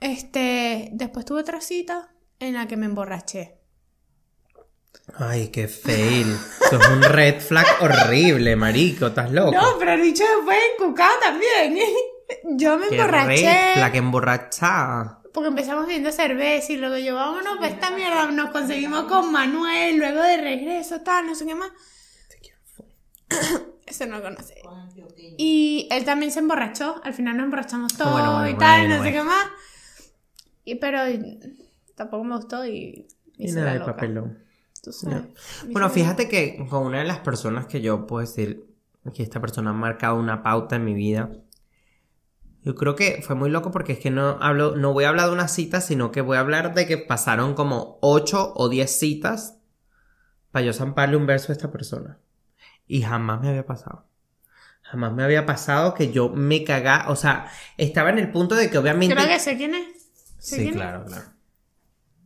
este, 0.00 0.90
después 0.92 1.24
tuve 1.24 1.40
otra 1.40 1.60
cita 1.60 2.14
en 2.38 2.54
la 2.54 2.66
que 2.66 2.76
me 2.76 2.86
emborraché. 2.86 3.58
Ay, 5.18 5.48
qué 5.48 5.68
fail. 5.68 6.26
Eso 6.66 6.80
es 6.80 6.88
un 6.88 7.02
red 7.02 7.40
flag 7.40 7.66
horrible, 7.80 8.56
marico. 8.56 9.06
¿Estás 9.08 9.30
loco? 9.30 9.52
No, 9.52 9.78
pero 9.78 9.92
el 9.92 10.00
bicho 10.00 10.24
después 10.36 10.58
encucado 10.78 11.14
también. 11.20 11.78
Yo 12.56 12.76
me 12.76 12.88
Qué 12.88 12.96
emborraché. 12.96 13.42
red 13.42 13.74
flag 13.74 13.96
emborrachada. 13.96 15.22
Porque 15.32 15.48
empezamos 15.48 15.86
viendo 15.86 16.10
cerveza 16.12 16.72
y 16.72 16.78
luego 16.78 16.96
yo, 16.96 17.14
vámonos 17.14 17.58
para 17.58 17.68
esta 17.68 17.90
mierda. 17.90 18.30
Nos 18.32 18.50
conseguimos 18.52 19.04
con 19.04 19.30
Manuel, 19.30 19.98
luego 19.98 20.22
de 20.22 20.38
regreso, 20.38 21.02
tal, 21.02 21.26
no 21.26 21.34
sé 21.34 21.44
qué 21.44 21.54
más. 21.54 21.70
Eso 23.86 24.06
no 24.06 24.20
conocí. 24.20 24.54
Con 24.62 24.78
antioqueño. 24.78 25.36
Y 25.38 25.88
él 25.90 26.04
también 26.04 26.32
se 26.32 26.40
emborrachó. 26.40 27.00
Al 27.04 27.14
final 27.14 27.36
nos 27.36 27.44
emborrachamos 27.44 27.96
todos 27.96 28.12
Bueno, 28.12 28.32
bueno, 28.32 28.48
y 28.48 28.58
tal, 28.58 28.80
bueno, 28.80 28.96
no 28.98 29.04
sé 29.04 29.12
qué 29.12 29.22
más. 29.22 29.46
Y, 30.64 30.74
pero 30.76 30.98
tampoco 31.94 32.24
me 32.24 32.36
gustó 32.36 32.66
y. 32.66 33.06
Y 33.36 33.52
nada 33.52 33.74
de 33.74 33.80
papelón. 33.80 34.38
Tú 34.82 34.92
sabes. 34.92 35.24
Me 35.64 35.72
Bueno, 35.72 35.90
fíjate 35.90 36.28
que 36.28 36.66
con 36.68 36.86
una 36.86 36.98
de 36.98 37.04
las 37.04 37.20
personas 37.20 37.66
que 37.66 37.80
yo 37.80 38.06
puedo 38.06 38.26
decir 38.26 38.66
que 39.14 39.22
esta 39.22 39.40
persona 39.40 39.70
ha 39.70 39.74
marcado 39.74 40.16
una 40.16 40.42
pauta 40.42 40.76
en 40.76 40.84
mi 40.84 40.94
vida. 40.94 41.30
Yo 42.62 42.74
creo 42.74 42.96
que 42.96 43.22
fue 43.22 43.36
muy 43.36 43.50
loco 43.50 43.70
porque 43.70 43.92
es 43.92 44.00
que 44.00 44.10
no 44.10 44.38
hablo, 44.40 44.74
no 44.74 44.92
voy 44.92 45.04
a 45.04 45.10
hablar 45.10 45.26
de 45.28 45.32
una 45.32 45.46
cita, 45.46 45.80
sino 45.80 46.10
que 46.10 46.20
voy 46.20 46.36
a 46.36 46.40
hablar 46.40 46.74
de 46.74 46.86
que 46.86 46.98
pasaron 46.98 47.54
como 47.54 47.98
8 48.00 48.54
o 48.56 48.68
10 48.68 48.98
citas 48.98 49.58
para 50.50 50.66
yo 50.66 50.72
zamparle 50.72 51.16
un 51.16 51.26
verso 51.26 51.52
a 51.52 51.54
esta 51.54 51.70
persona. 51.70 52.18
Y 52.86 53.02
jamás 53.02 53.40
me 53.40 53.48
había 53.48 53.66
pasado. 53.66 54.06
Jamás 54.82 55.12
me 55.12 55.24
había 55.24 55.46
pasado 55.46 55.94
que 55.94 56.12
yo 56.12 56.28
me 56.28 56.62
cagá, 56.62 57.06
o 57.08 57.16
sea, 57.16 57.50
estaba 57.76 58.10
en 58.10 58.18
el 58.18 58.30
punto 58.30 58.54
de 58.54 58.70
que 58.70 58.78
obviamente... 58.78 59.14
Creo 59.14 59.26
que 59.26 59.40
sé 59.40 59.56
quién 59.56 59.74
es. 59.74 59.86
Sé 60.38 60.56
Sí, 60.56 60.62
quién 60.62 60.68
es, 60.68 60.74
claro, 60.74 61.04
claro. 61.04 61.24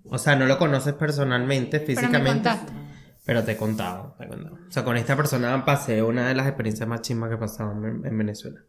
O 0.04 0.18
sea, 0.18 0.36
no 0.36 0.46
lo 0.46 0.58
conoces 0.58 0.92
personalmente, 0.94 1.80
Pero 1.80 1.88
me 1.92 1.96
físicamente. 2.00 2.32
contaste. 2.50 2.72
Pero 3.24 3.44
te 3.44 3.52
he 3.52 3.56
contado, 3.56 4.14
te 4.18 4.24
he 4.24 4.28
contado. 4.28 4.58
O 4.68 4.72
sea, 4.72 4.84
con 4.84 4.96
esta 4.96 5.16
persona 5.16 5.64
pasé 5.64 6.02
una 6.02 6.28
de 6.28 6.34
las 6.34 6.46
experiencias 6.46 6.88
más 6.88 7.00
chismas 7.02 7.28
que 7.28 7.36
he 7.36 7.38
pasado 7.38 7.72
en, 7.72 8.04
en 8.04 8.18
Venezuela. 8.18 8.60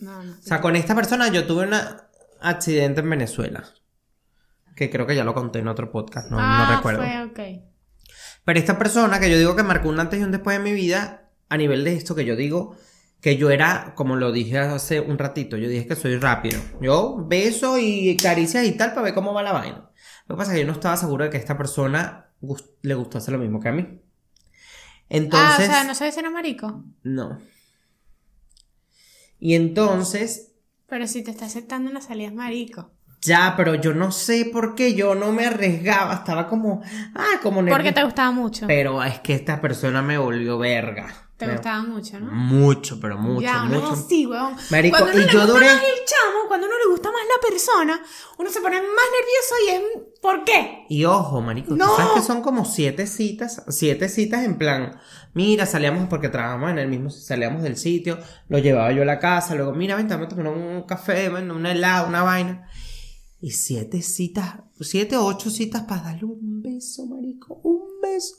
No, 0.00 0.22
no. 0.22 0.32
O 0.32 0.42
sea, 0.42 0.60
con 0.60 0.76
esta 0.76 0.94
persona 0.94 1.28
yo 1.28 1.46
tuve 1.46 1.66
un 1.66 1.74
accidente 2.40 3.00
en 3.00 3.10
Venezuela. 3.10 3.64
Que 4.74 4.90
creo 4.90 5.06
que 5.06 5.16
ya 5.16 5.24
lo 5.24 5.34
conté 5.34 5.58
en 5.60 5.68
otro 5.68 5.90
podcast, 5.90 6.30
no, 6.30 6.36
no 6.36 6.42
ah, 6.44 6.74
recuerdo. 6.76 7.00
fue 7.00 7.24
ok. 7.24 7.62
Pero 8.46 8.60
esta 8.60 8.78
persona 8.78 9.18
que 9.18 9.28
yo 9.28 9.36
digo 9.36 9.56
que 9.56 9.64
marcó 9.64 9.88
un 9.88 9.98
antes 9.98 10.20
y 10.20 10.22
un 10.22 10.30
después 10.30 10.56
en 10.56 10.62
mi 10.62 10.72
vida, 10.72 11.30
a 11.48 11.56
nivel 11.56 11.82
de 11.82 11.94
esto 11.94 12.14
que 12.14 12.24
yo 12.24 12.36
digo, 12.36 12.76
que 13.20 13.36
yo 13.36 13.50
era, 13.50 13.92
como 13.96 14.14
lo 14.14 14.30
dije 14.30 14.56
hace 14.56 15.00
un 15.00 15.18
ratito, 15.18 15.56
yo 15.56 15.68
dije 15.68 15.88
que 15.88 15.96
soy 15.96 16.16
rápido. 16.16 16.60
Yo 16.80 17.26
beso 17.26 17.76
y 17.76 18.16
caricias 18.16 18.64
y 18.64 18.72
tal 18.76 18.90
para 18.90 19.02
ver 19.02 19.14
cómo 19.14 19.34
va 19.34 19.42
la 19.42 19.50
vaina. 19.50 19.90
Lo 20.28 20.36
que 20.36 20.38
pasa 20.38 20.52
es 20.52 20.54
que 20.54 20.60
yo 20.60 20.66
no 20.68 20.74
estaba 20.74 20.96
seguro 20.96 21.24
de 21.24 21.30
que 21.30 21.38
a 21.38 21.40
esta 21.40 21.58
persona 21.58 22.30
le 22.82 22.94
gustase 22.94 23.32
lo 23.32 23.38
mismo 23.38 23.58
que 23.58 23.68
a 23.68 23.72
mí. 23.72 24.00
Entonces, 25.08 25.68
ah, 25.68 25.72
o 25.72 25.72
sea, 25.72 25.84
no 25.84 25.96
sabes 25.96 26.14
si 26.14 26.20
era 26.20 26.30
marico. 26.30 26.84
no. 27.02 27.40
Y 29.40 29.54
entonces, 29.54 30.52
Pero 30.86 31.08
si 31.08 31.22
te 31.22 31.32
está 31.32 31.46
aceptando 31.46 31.90
una 31.90 32.00
salida 32.00 32.28
es 32.28 32.34
marico. 32.34 32.92
Ya, 33.26 33.54
pero 33.56 33.74
yo 33.74 33.92
no 33.94 34.10
sé 34.12 34.48
por 34.52 34.74
qué 34.74 34.94
yo 34.94 35.14
no 35.14 35.32
me 35.32 35.46
arriesgaba, 35.46 36.14
estaba 36.14 36.46
como, 36.48 36.82
ah, 37.14 37.38
como 37.42 37.56
Porque 37.60 37.72
nervioso. 37.72 37.94
te 37.94 38.04
gustaba 38.04 38.30
mucho. 38.30 38.66
Pero 38.66 39.02
es 39.04 39.20
que 39.20 39.34
esta 39.34 39.60
persona 39.60 40.00
me 40.02 40.16
volvió 40.18 40.58
verga. 40.58 41.06
Te 41.36 41.46
Me- 41.46 41.52
gustaba 41.52 41.82
mucho, 41.82 42.18
¿no? 42.18 42.32
Mucho, 42.32 42.98
pero 42.98 43.18
mucho, 43.18 43.42
ya, 43.42 43.64
mucho. 43.64 43.92
es 43.92 43.98
así, 44.00 44.24
weón. 44.24 44.56
Marico, 44.70 44.96
cuando 44.96 45.12
uno 45.12 45.20
y 45.22 45.26
le 45.26 45.32
yo 45.32 45.40
gusta 45.40 45.52
duré- 45.52 45.66
más 45.66 45.82
el 45.82 46.04
chamo, 46.06 46.48
cuando 46.48 46.66
uno 46.66 46.76
le 46.82 46.90
gusta 46.90 47.10
más 47.12 47.20
la 47.28 47.46
persona, 47.50 48.00
uno 48.38 48.50
se 48.50 48.60
pone 48.62 48.76
más 48.76 48.86
nervioso 48.86 49.54
y 49.66 49.68
es 49.74 50.02
¿por 50.22 50.44
qué? 50.44 50.86
Y 50.88 51.04
ojo, 51.04 51.42
marico, 51.42 51.68
tú 51.68 51.76
No. 51.76 51.94
sabes 51.94 52.12
que 52.14 52.20
son 52.22 52.40
como 52.40 52.64
siete 52.64 53.06
citas, 53.06 53.62
siete 53.68 54.08
citas 54.08 54.44
en 54.44 54.56
plan, 54.56 54.98
mira, 55.34 55.66
salíamos 55.66 56.08
porque 56.08 56.30
trabajamos 56.30 56.70
en 56.70 56.78
el 56.78 56.88
mismo, 56.88 57.10
salíamos 57.10 57.62
del 57.62 57.76
sitio, 57.76 58.18
lo 58.48 58.56
llevaba 58.56 58.90
yo 58.92 59.02
a 59.02 59.04
la 59.04 59.18
casa, 59.18 59.54
luego, 59.54 59.74
mira, 59.74 59.94
ven, 59.96 60.08
vamos 60.08 60.28
a 60.28 60.28
tomar 60.30 60.46
un 60.54 60.84
café, 60.84 61.28
un 61.28 61.66
helado, 61.66 62.08
una 62.08 62.22
vaina. 62.22 62.66
Y 63.40 63.50
siete 63.50 64.00
citas, 64.02 64.60
siete 64.80 65.16
o 65.16 65.24
ocho 65.24 65.50
citas 65.50 65.82
para 65.82 66.02
darle 66.02 66.24
un 66.24 66.62
beso, 66.62 67.06
marico, 67.06 67.60
un 67.62 68.00
beso. 68.02 68.36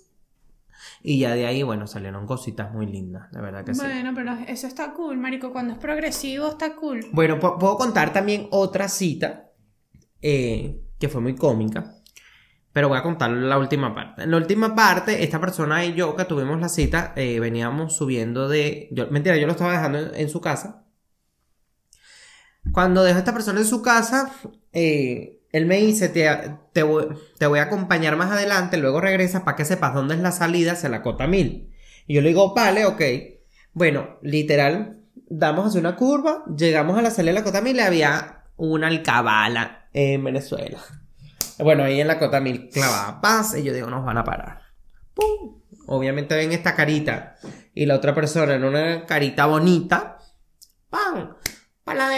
Y 1.04 1.20
ya 1.20 1.34
de 1.36 1.46
ahí, 1.46 1.64
bueno, 1.64 1.88
salieron 1.88 2.26
cositas 2.26 2.74
muy 2.74 2.86
lindas, 2.88 3.32
de 3.32 3.42
verdad 3.42 3.64
que 3.64 3.74
sí. 3.74 3.82
Bueno, 3.82 4.12
pero 4.16 4.34
eso 4.48 4.68
está 4.68 4.94
cool, 4.94 5.18
marico. 5.18 5.52
Cuando 5.52 5.74
es 5.74 5.80
progresivo 5.80 6.50
está 6.50 6.76
cool. 6.76 7.06
Bueno, 7.12 7.40
pu- 7.40 7.58
puedo 7.60 7.78
contar 7.78 8.12
también 8.14 8.48
otra 8.52 8.88
cita 8.90 9.52
eh, 10.22 10.82
que 11.00 11.10
fue 11.10 11.22
muy 11.22 11.36
cómica. 11.36 11.94
Pero 12.74 12.90
voy 12.90 12.98
a 13.00 13.04
contar 13.04 13.32
la 13.32 13.58
última 13.58 13.94
parte. 13.96 14.24
En 14.24 14.32
la 14.32 14.38
última 14.38 14.76
parte, 14.76 15.24
esta 15.24 15.40
persona 15.42 15.84
y 15.84 15.94
yo 15.96 16.16
que 16.16 16.26
tuvimos 16.26 16.60
la 16.60 16.70
cita, 16.70 17.14
eh, 17.16 17.40
veníamos 17.40 17.96
subiendo 17.96 18.48
de... 18.48 18.88
Yo, 18.92 19.08
mentira, 19.10 19.36
yo 19.38 19.48
lo 19.48 19.54
estaba 19.54 19.72
dejando 19.72 19.98
en, 20.00 20.16
en 20.16 20.30
su 20.30 20.42
casa. 20.42 20.84
Cuando 22.72 23.04
dejo 23.04 23.16
a 23.16 23.20
esta 23.20 23.34
persona 23.34 23.60
en 23.62 23.66
su 23.66 23.82
casa, 23.82 24.32
eh, 24.80 25.40
él 25.52 25.66
me 25.66 25.78
dice, 25.78 26.08
te, 26.08 26.30
te, 26.72 26.84
voy, 26.84 27.60
a 27.60 27.64
acompañar 27.64 28.16
más 28.16 28.32
adelante, 28.32 28.78
luego 28.78 29.02
regresa 29.02 29.44
para 29.44 29.58
que 29.58 29.66
sepas 29.66 29.96
dónde 29.96 30.14
es 30.14 30.22
la 30.22 30.32
salida 30.32 30.74
hacia 30.74 30.88
la 30.88 31.02
cota 31.02 31.26
1000. 31.26 31.74
Y 32.06 32.14
yo 32.14 32.22
le 32.22 32.28
digo, 32.28 32.54
vale, 32.54 32.86
ok. 32.86 33.02
Bueno, 33.74 34.20
literal, 34.22 35.02
damos 35.16 35.66
hacia 35.66 35.80
una 35.80 35.96
curva, 35.96 36.44
llegamos 36.56 36.96
a 36.96 37.02
la 37.02 37.10
salida 37.10 37.32
de 37.32 37.40
la 37.40 37.44
cota 37.44 37.62
1000 37.62 37.76
y 37.76 37.80
había 37.80 38.44
una 38.56 38.86
alcabala 38.86 39.90
en 39.94 40.24
Venezuela. 40.24 40.78
Bueno, 41.58 41.84
ahí 41.84 42.00
en 42.00 42.08
la 42.08 42.20
cota 42.20 42.40
1000 42.40 42.70
clavada 42.70 43.20
paz 43.20 43.58
y 43.58 43.64
yo 43.64 43.74
digo, 43.74 43.90
nos 43.90 44.06
van 44.06 44.20
a 44.20 44.24
parar. 44.24 44.62
¡Pum! 45.16 45.64
Obviamente 45.88 46.36
ven 46.36 46.52
esta 46.52 46.76
carita 46.76 47.38
y 47.74 47.88
la 47.88 47.96
otra 47.96 48.14
persona 48.14 48.54
en 48.54 48.64
una 48.64 49.08
carita 49.08 49.48
bonita. 49.48 50.20
¡Pam! 50.92 51.36
Para. 51.84 52.12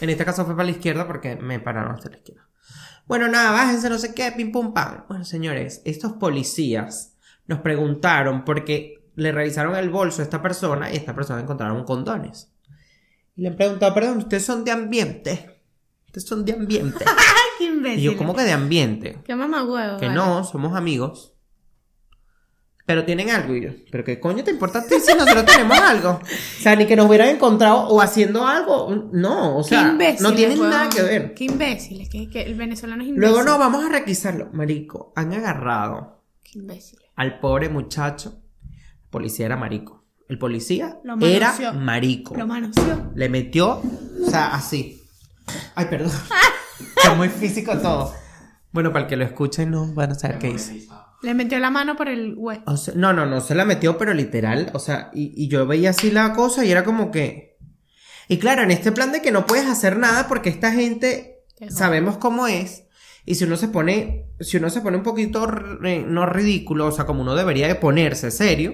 En 0.00 0.10
este 0.10 0.24
caso 0.24 0.44
fue 0.44 0.54
para 0.54 0.66
la 0.66 0.72
izquierda 0.72 1.06
porque 1.06 1.36
me 1.36 1.60
pararon 1.60 1.94
hasta 1.94 2.10
la 2.10 2.16
izquierda. 2.16 2.48
Bueno, 3.06 3.28
nada, 3.28 3.52
bájense, 3.52 3.88
no 3.88 3.98
sé 3.98 4.14
qué, 4.14 4.32
pim 4.32 4.50
pum 4.50 4.74
pam. 4.74 5.04
Bueno, 5.08 5.24
señores, 5.24 5.80
estos 5.84 6.14
policías 6.14 7.16
nos 7.46 7.60
preguntaron 7.60 8.44
porque 8.44 9.10
le 9.14 9.32
revisaron 9.32 9.76
el 9.76 9.90
bolso 9.90 10.22
a 10.22 10.24
esta 10.24 10.42
persona 10.42 10.92
y 10.92 10.96
esta 10.96 11.14
persona 11.14 11.40
encontraron 11.40 11.84
condones. 11.84 12.52
Y 13.36 13.42
le 13.42 13.48
han 13.48 13.56
preguntado, 13.56 13.94
perdón, 13.94 14.18
¿ustedes 14.18 14.44
son 14.44 14.64
de 14.64 14.72
ambiente? 14.72 15.60
¿Ustedes 16.06 16.26
son 16.26 16.44
de 16.44 16.52
ambiente? 16.52 17.04
¡Ay, 17.06 17.48
qué 17.58 17.64
imbécil! 17.64 18.00
Y 18.00 18.02
yo, 18.02 18.16
¿cómo 18.16 18.34
que 18.34 18.42
de 18.42 18.52
ambiente? 18.52 19.18
Qué 19.24 19.36
mamá 19.36 19.62
huevo. 19.62 19.98
Que 19.98 20.06
vale. 20.06 20.16
no, 20.16 20.42
somos 20.44 20.74
amigos. 20.74 21.35
Pero 22.86 23.04
tienen 23.04 23.30
algo 23.30 23.56
y 23.56 23.62
yo, 23.64 23.70
¿pero 23.90 24.04
qué 24.04 24.20
coño 24.20 24.44
te 24.44 24.52
importa 24.52 24.78
a 24.78 24.86
ti 24.86 24.94
si 25.04 25.12
nosotros 25.12 25.44
tenemos 25.44 25.76
algo? 25.76 26.20
O 26.22 26.62
sea, 26.62 26.76
ni 26.76 26.86
que 26.86 26.94
nos 26.94 27.08
hubieran 27.08 27.28
encontrado 27.30 27.88
o 27.88 28.00
haciendo 28.00 28.46
algo. 28.46 29.08
No, 29.12 29.58
o 29.58 29.62
Qué 29.64 29.70
sea, 29.70 29.88
imbéciles, 29.88 30.20
no 30.20 30.32
tienen 30.32 30.60
nada 30.60 30.88
que 30.88 31.02
ver. 31.02 31.34
Qué 31.34 31.44
imbéciles. 31.46 32.08
Que, 32.08 32.30
que 32.30 32.42
el 32.42 32.54
venezolano 32.54 33.02
es 33.02 33.08
imbécil. 33.08 33.28
Luego 33.28 33.42
no, 33.44 33.58
vamos 33.58 33.84
a 33.84 33.88
requisarlo. 33.88 34.50
Marico, 34.52 35.12
han 35.16 35.32
agarrado 35.32 36.22
Qué 36.44 36.60
imbéciles. 36.60 37.04
al 37.16 37.40
pobre 37.40 37.68
muchacho. 37.68 38.40
El 39.02 39.10
policía 39.10 39.46
era 39.46 39.56
marico. 39.56 40.04
El 40.28 40.38
policía 40.38 40.98
Lo 41.02 41.16
era 41.26 41.54
marico. 41.72 42.36
Lo 42.36 42.46
manoseó. 42.46 43.10
Le 43.16 43.28
metió, 43.28 43.80
o 44.24 44.30
sea, 44.30 44.54
así. 44.54 45.02
Ay, 45.74 45.86
perdón. 45.90 46.12
Es 47.10 47.16
muy 47.16 47.30
físico 47.30 47.76
todo. 47.78 48.12
Bueno, 48.70 48.92
para 48.92 49.04
el 49.04 49.08
que 49.08 49.16
lo 49.16 49.24
escuche 49.24 49.64
no 49.64 49.92
van 49.94 50.12
a 50.12 50.14
saber 50.14 50.38
qué 50.38 50.50
hice. 50.50 50.86
Le 51.26 51.34
metió 51.34 51.58
la 51.58 51.70
mano 51.70 51.96
por 51.96 52.08
el 52.08 52.34
hue. 52.38 52.60
O 52.66 52.76
sea, 52.76 52.94
no, 52.96 53.12
no, 53.12 53.26
no 53.26 53.40
se 53.40 53.56
la 53.56 53.64
metió, 53.64 53.98
pero 53.98 54.14
literal, 54.14 54.70
o 54.74 54.78
sea, 54.78 55.10
y, 55.12 55.32
y 55.36 55.48
yo 55.48 55.66
veía 55.66 55.90
así 55.90 56.12
la 56.12 56.32
cosa 56.34 56.64
y 56.64 56.70
era 56.70 56.84
como 56.84 57.10
que... 57.10 57.56
Y 58.28 58.38
claro, 58.38 58.62
en 58.62 58.70
este 58.70 58.92
plan 58.92 59.10
de 59.10 59.20
que 59.22 59.32
no 59.32 59.44
puedes 59.44 59.66
hacer 59.66 59.98
nada 59.98 60.28
porque 60.28 60.50
esta 60.50 60.70
gente 60.72 61.44
sabemos 61.68 62.16
cómo 62.18 62.46
es. 62.46 62.84
Y 63.24 63.34
si 63.34 63.42
uno 63.42 63.56
se 63.56 63.66
pone, 63.66 64.28
si 64.38 64.56
uno 64.58 64.70
se 64.70 64.80
pone 64.82 64.98
un 64.98 65.02
poquito, 65.02 65.48
no 65.48 66.26
ridículo, 66.26 66.86
o 66.86 66.92
sea, 66.92 67.06
como 67.06 67.22
uno 67.22 67.34
debería 67.34 67.66
de 67.66 67.74
ponerse 67.74 68.30
serio, 68.30 68.72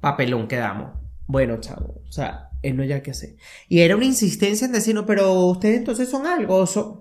papelón 0.00 0.46
quedamos. 0.46 0.92
Bueno, 1.26 1.58
chavo, 1.58 2.02
o 2.06 2.12
sea, 2.12 2.50
él 2.62 2.76
no 2.76 2.84
ya 2.84 3.02
qué 3.02 3.12
hacer. 3.12 3.36
Y 3.68 3.80
era 3.80 3.96
una 3.96 4.04
insistencia 4.04 4.66
en 4.66 4.72
decirnos, 4.72 5.04
pero 5.06 5.32
ustedes 5.46 5.78
entonces 5.78 6.10
son 6.10 6.26
algo, 6.26 6.66
son- 6.66 7.00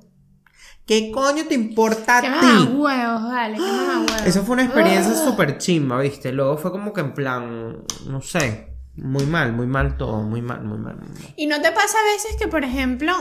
¿Qué 0.85 1.11
coño 1.11 1.45
te 1.47 1.53
importa 1.55 2.17
a 2.17 2.21
Qué 2.21 2.27
ti? 2.27 2.33
mamahuevos, 2.45 3.23
vale, 3.23 3.55
qué 3.55 3.61
mamahuevos. 3.71 4.25
Eso 4.25 4.43
fue 4.43 4.53
una 4.53 4.63
experiencia 4.65 5.13
Ah. 5.13 5.25
súper 5.29 5.57
chimba, 5.57 5.99
¿viste? 6.01 6.31
Luego 6.33 6.57
fue 6.57 6.71
como 6.71 6.91
que 6.91 7.01
en 7.01 7.13
plan, 7.13 7.83
no 8.07 8.21
sé, 8.21 8.75
muy 8.95 9.25
mal, 9.25 9.53
muy 9.53 9.65
mal 9.67 9.95
todo, 9.97 10.21
muy 10.23 10.41
mal, 10.41 10.63
muy 10.63 10.77
mal. 10.77 10.97
muy 10.97 11.07
mal. 11.07 11.33
¿Y 11.37 11.47
no 11.47 11.61
te 11.61 11.71
pasa 11.71 11.97
a 11.97 12.13
veces 12.13 12.35
que, 12.37 12.47
por 12.47 12.63
ejemplo, 12.65 13.13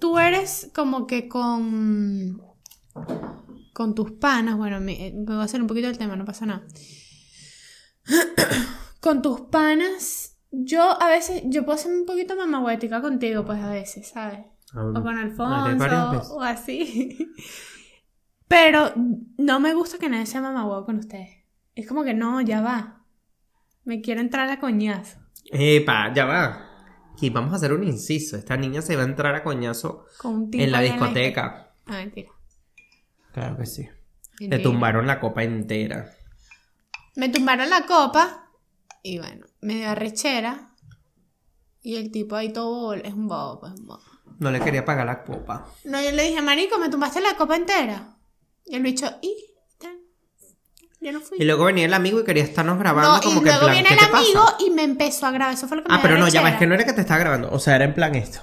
tú 0.00 0.18
eres 0.18 0.70
como 0.74 1.06
que 1.08 1.28
con. 1.28 2.40
con 3.72 3.94
tus 3.94 4.12
panas, 4.12 4.56
bueno, 4.56 4.80
me, 4.80 5.12
me 5.14 5.24
voy 5.24 5.36
a 5.40 5.42
hacer 5.44 5.60
un 5.60 5.66
poquito 5.66 5.88
el 5.88 5.98
tema, 5.98 6.14
no 6.14 6.24
pasa 6.24 6.46
nada. 6.46 6.62
con 9.00 9.22
tus 9.22 9.40
panas, 9.42 10.36
yo 10.50 11.00
a 11.02 11.08
veces, 11.08 11.42
yo 11.46 11.64
puedo 11.64 11.78
ser 11.78 11.92
un 11.92 12.06
poquito 12.06 12.36
mamahuética 12.36 13.00
contigo, 13.00 13.44
pues 13.44 13.60
a 13.60 13.70
veces, 13.70 14.08
¿sabes? 14.08 14.40
O 14.74 15.02
con 15.02 15.18
Alfonso, 15.18 16.36
o 16.36 16.40
así. 16.42 17.34
Pero 18.48 18.92
no 19.38 19.60
me 19.60 19.74
gusta 19.74 19.98
que 19.98 20.08
nadie 20.08 20.26
sea 20.26 20.40
mamahuevo 20.40 20.84
con 20.84 20.98
ustedes. 20.98 21.30
Es 21.74 21.86
como 21.86 22.04
que 22.04 22.14
no, 22.14 22.40
ya 22.40 22.60
va. 22.60 23.04
Me 23.84 24.00
quiero 24.00 24.20
entrar 24.20 24.48
a 24.50 24.60
coñazo. 24.60 25.18
Epa, 25.50 26.12
ya 26.14 26.24
va. 26.24 26.68
Aquí 27.12 27.30
vamos 27.30 27.52
a 27.52 27.56
hacer 27.56 27.72
un 27.72 27.84
inciso. 27.84 28.36
Esta 28.36 28.56
niña 28.56 28.82
se 28.82 28.96
va 28.96 29.02
a 29.02 29.06
entrar 29.06 29.34
a 29.34 29.42
coñazo 29.42 30.06
Con 30.18 30.48
en 30.52 30.70
la 30.70 30.80
discoteca. 30.80 31.74
Ah, 31.86 31.96
mentira. 31.96 32.30
Claro 33.32 33.56
que 33.56 33.66
sí. 33.66 33.88
Mentira. 34.40 34.62
tumbaron 34.62 35.06
la 35.06 35.20
copa 35.20 35.42
entera. 35.42 36.10
Me 37.16 37.28
tumbaron 37.28 37.68
la 37.68 37.86
copa 37.86 38.50
y 39.02 39.18
bueno, 39.18 39.46
me 39.60 39.74
dio 39.74 39.90
arrechera. 39.90 40.74
Y 41.82 41.96
el 41.96 42.10
tipo 42.10 42.36
ahí 42.36 42.52
todo 42.52 42.94
es 42.94 43.12
un 43.12 43.28
bobo, 43.28 43.60
pues 43.60 43.72
un 43.72 43.86
bobo. 43.86 44.02
No 44.42 44.50
le 44.50 44.60
quería 44.60 44.84
pagar 44.84 45.06
la 45.06 45.22
copa. 45.22 45.66
No, 45.84 46.02
yo 46.02 46.10
le 46.10 46.24
dije, 46.24 46.42
marico, 46.42 46.76
me 46.78 46.88
tumbaste 46.88 47.20
la 47.20 47.36
copa 47.36 47.54
entera. 47.56 48.16
Y 48.66 48.74
el 48.76 48.82
bicho, 48.82 49.06
¿y? 49.22 49.36
Yo 51.00 51.10
no 51.12 51.20
fui. 51.20 51.38
Y 51.40 51.44
luego 51.44 51.64
venía 51.64 51.84
el 51.86 51.94
amigo 51.94 52.20
y 52.20 52.24
quería 52.24 52.44
estarnos 52.44 52.78
grabando 52.78 53.14
no, 53.16 53.20
como 53.22 53.40
y 53.40 53.44
que 53.44 53.50
en 53.50 53.54
luego 53.56 53.60
plan, 53.60 53.72
viene 53.72 53.88
¿qué 53.88 53.94
el 53.94 54.00
te 54.00 54.06
pasa? 54.06 54.18
amigo 54.24 54.44
y 54.60 54.70
me 54.70 54.82
empezó 54.84 55.26
a 55.26 55.30
grabar. 55.32 55.54
Eso 55.54 55.66
fue 55.66 55.76
lo 55.76 55.82
que 55.82 55.88
me 55.88 55.94
Ah, 55.96 55.98
pero 56.02 56.16
no, 56.18 56.28
ya 56.28 56.40
va, 56.40 56.48
arrechera. 56.48 56.54
es 56.54 56.58
que 56.58 56.66
no 56.66 56.74
era 56.74 56.84
que 56.84 56.92
te 56.92 57.00
estaba 57.00 57.18
grabando. 57.20 57.50
O 57.52 57.58
sea, 57.58 57.74
era 57.76 57.84
en 57.84 57.94
plan 57.94 58.14
esto. 58.14 58.40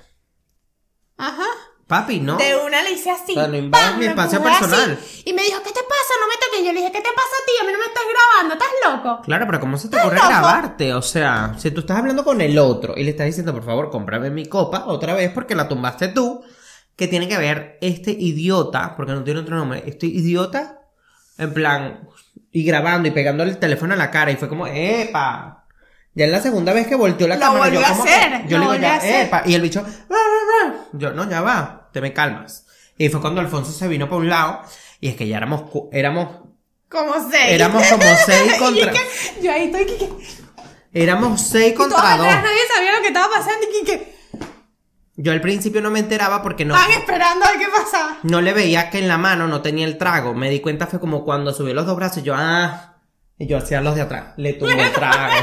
Ajá. 1.18 1.46
Papi, 1.90 2.20
no. 2.20 2.38
De 2.38 2.56
una 2.56 2.84
le 2.84 2.92
hice 2.92 3.10
así. 3.10 3.32
O 3.32 3.34
sea, 3.34 3.48
no 3.48 3.58
invades 3.58 3.88
¡pam! 3.90 4.00
mi 4.00 4.06
espacio 4.06 4.40
así. 4.40 4.48
personal. 4.48 5.00
Y 5.26 5.34
me 5.34 5.42
dijo, 5.42 5.58
¿qué 5.64 5.72
te 5.72 5.82
pasa? 5.82 6.14
No 6.22 6.28
me 6.28 6.36
toques. 6.46 6.66
Yo 6.68 6.72
le 6.72 6.80
dije, 6.82 6.92
¿qué 6.92 7.02
te 7.02 7.10
pasa 7.16 7.36
a 7.42 7.46
ti? 7.48 7.52
A 7.60 7.66
mí 7.66 7.72
no 7.74 7.80
me 7.80 7.86
estás 7.86 8.04
grabando. 8.14 8.54
¿Estás 8.54 8.70
loco? 8.94 9.22
Claro, 9.24 9.46
pero 9.48 9.60
¿cómo 9.60 9.78
se 9.80 9.90
te 9.90 10.00
ocurre 10.00 10.16
grabarte? 10.18 10.94
O 10.94 11.02
sea, 11.02 11.56
si 11.58 11.72
tú 11.72 11.80
estás 11.80 11.98
hablando 11.98 12.24
con 12.24 12.42
el 12.42 12.60
otro 12.60 12.94
y 12.96 13.04
le 13.04 13.10
estás 13.10 13.26
diciendo, 13.26 13.54
por 13.54 13.66
favor, 13.66 13.90
cómprame 13.90 14.30
mi 14.30 14.46
copa 14.46 14.84
otra 14.86 15.16
vez 15.16 15.32
porque 15.32 15.56
la 15.56 15.68
tumbaste 15.68 16.10
tú, 16.10 16.44
¿qué 16.96 17.08
tiene 17.08 17.28
que 17.28 17.40
ver 17.40 17.80
este 17.82 18.12
idiota? 18.12 18.94
Porque 18.96 19.14
no 19.14 19.24
tiene 19.24 19.40
otro 19.40 19.56
nombre. 19.56 19.84
Este 19.88 20.06
idiota, 20.06 20.82
en 21.40 21.54
plan, 21.56 22.08
y 22.52 22.64
grabando 22.66 23.08
y 23.08 23.12
pegando 23.12 23.42
el 23.44 23.58
teléfono 23.58 23.96
a 23.96 23.98
la 23.98 24.12
cara 24.12 24.30
y 24.30 24.36
fue 24.36 24.48
como, 24.48 24.68
¡epa! 24.68 25.66
Ya 26.14 26.26
es 26.26 26.32
la 26.32 26.42
segunda 26.42 26.74
vez 26.74 26.86
que 26.88 26.96
volteó 26.96 27.28
la 27.28 27.36
Lo 27.36 27.42
cámara. 27.42 27.64
volvió 27.66 27.80
yo 27.80 27.86
a 27.86 27.90
como 27.90 28.04
que- 28.04 28.10
hacer, 28.14 28.48
yo 28.48 28.58
lo 28.58 28.66
le 28.66 28.72
digo 28.74 28.82
ya, 28.82 28.94
a 28.94 28.98
hacer. 28.98 29.26
¡epa! 29.28 29.44
Y 29.46 29.54
el 29.56 29.62
bicho, 29.62 29.82
"Ra, 29.82 29.88
ra, 30.10 30.70
ra". 30.70 30.76
yo, 30.94 31.12
no, 31.14 31.30
ya 31.30 31.42
va, 31.42 31.79
te 31.92 32.02
me 32.02 32.14
calmas. 32.14 32.66
Y 32.98 33.10
fue 33.10 33.22
cuando 33.22 33.42
Alfonso 33.42 33.72
se 33.72 33.88
vino 33.88 34.10
por 34.10 34.20
un 34.20 34.30
lado 34.30 34.62
y 35.00 35.10
es 35.10 35.16
que 35.16 35.28
ya 35.28 35.38
éramos, 35.38 35.64
éramos, 35.92 36.48
Como 36.90 37.14
seis. 37.30 37.46
éramos 37.52 37.88
como 37.88 38.04
seis 38.26 38.54
contra, 38.60 38.92
que- 38.92 39.42
yo 39.42 39.52
ahí 39.52 39.66
estoy, 39.66 39.86
que, 39.86 40.10
éramos 40.94 41.42
seis 41.42 41.72
Y 41.74 41.76
contra 41.76 42.18
dos. 42.18 42.28
atrás 42.28 42.44
nadie 42.44 42.60
sabía 42.76 42.96
lo 42.96 43.02
que 43.02 43.08
estaba 43.08 43.34
pasando 43.34 43.66
y 43.82 43.86
que, 43.86 44.16
Yo 45.16 45.32
al 45.32 45.40
principio 45.42 45.82
no 45.82 45.92
me 45.92 46.00
enteraba 46.00 46.42
porque 46.42 46.66
no, 46.66 46.76
estaban 46.76 46.98
esperando 47.00 47.46
a 47.46 47.50
ver 47.52 47.60
qué 47.60 47.68
pasaba. 47.68 48.18
no 48.24 48.42
le 48.42 48.54
veía 48.54 48.90
que 48.90 49.00
en 49.00 49.08
la 49.08 49.18
mano 49.18 49.48
no 49.48 49.62
tenía 49.62 49.86
el 49.86 49.98
trago. 49.98 50.34
Me 50.34 50.50
di 50.50 50.60
cuenta 50.60 50.88
fue 50.88 51.00
como 51.00 51.24
cuando 51.24 51.54
subió 51.54 51.74
los 51.74 51.86
dos 51.86 51.96
brazos 51.96 52.18
y 52.20 52.24
yo, 52.24 52.34
ah, 52.38 52.98
y 53.38 53.48
yo 53.48 53.58
hacía 53.58 53.80
los 53.82 53.96
de 53.96 54.02
atrás. 54.02 54.34
Le 54.38 54.54
tumbó 54.54 54.74
el 54.82 54.92
trago. 54.92 55.34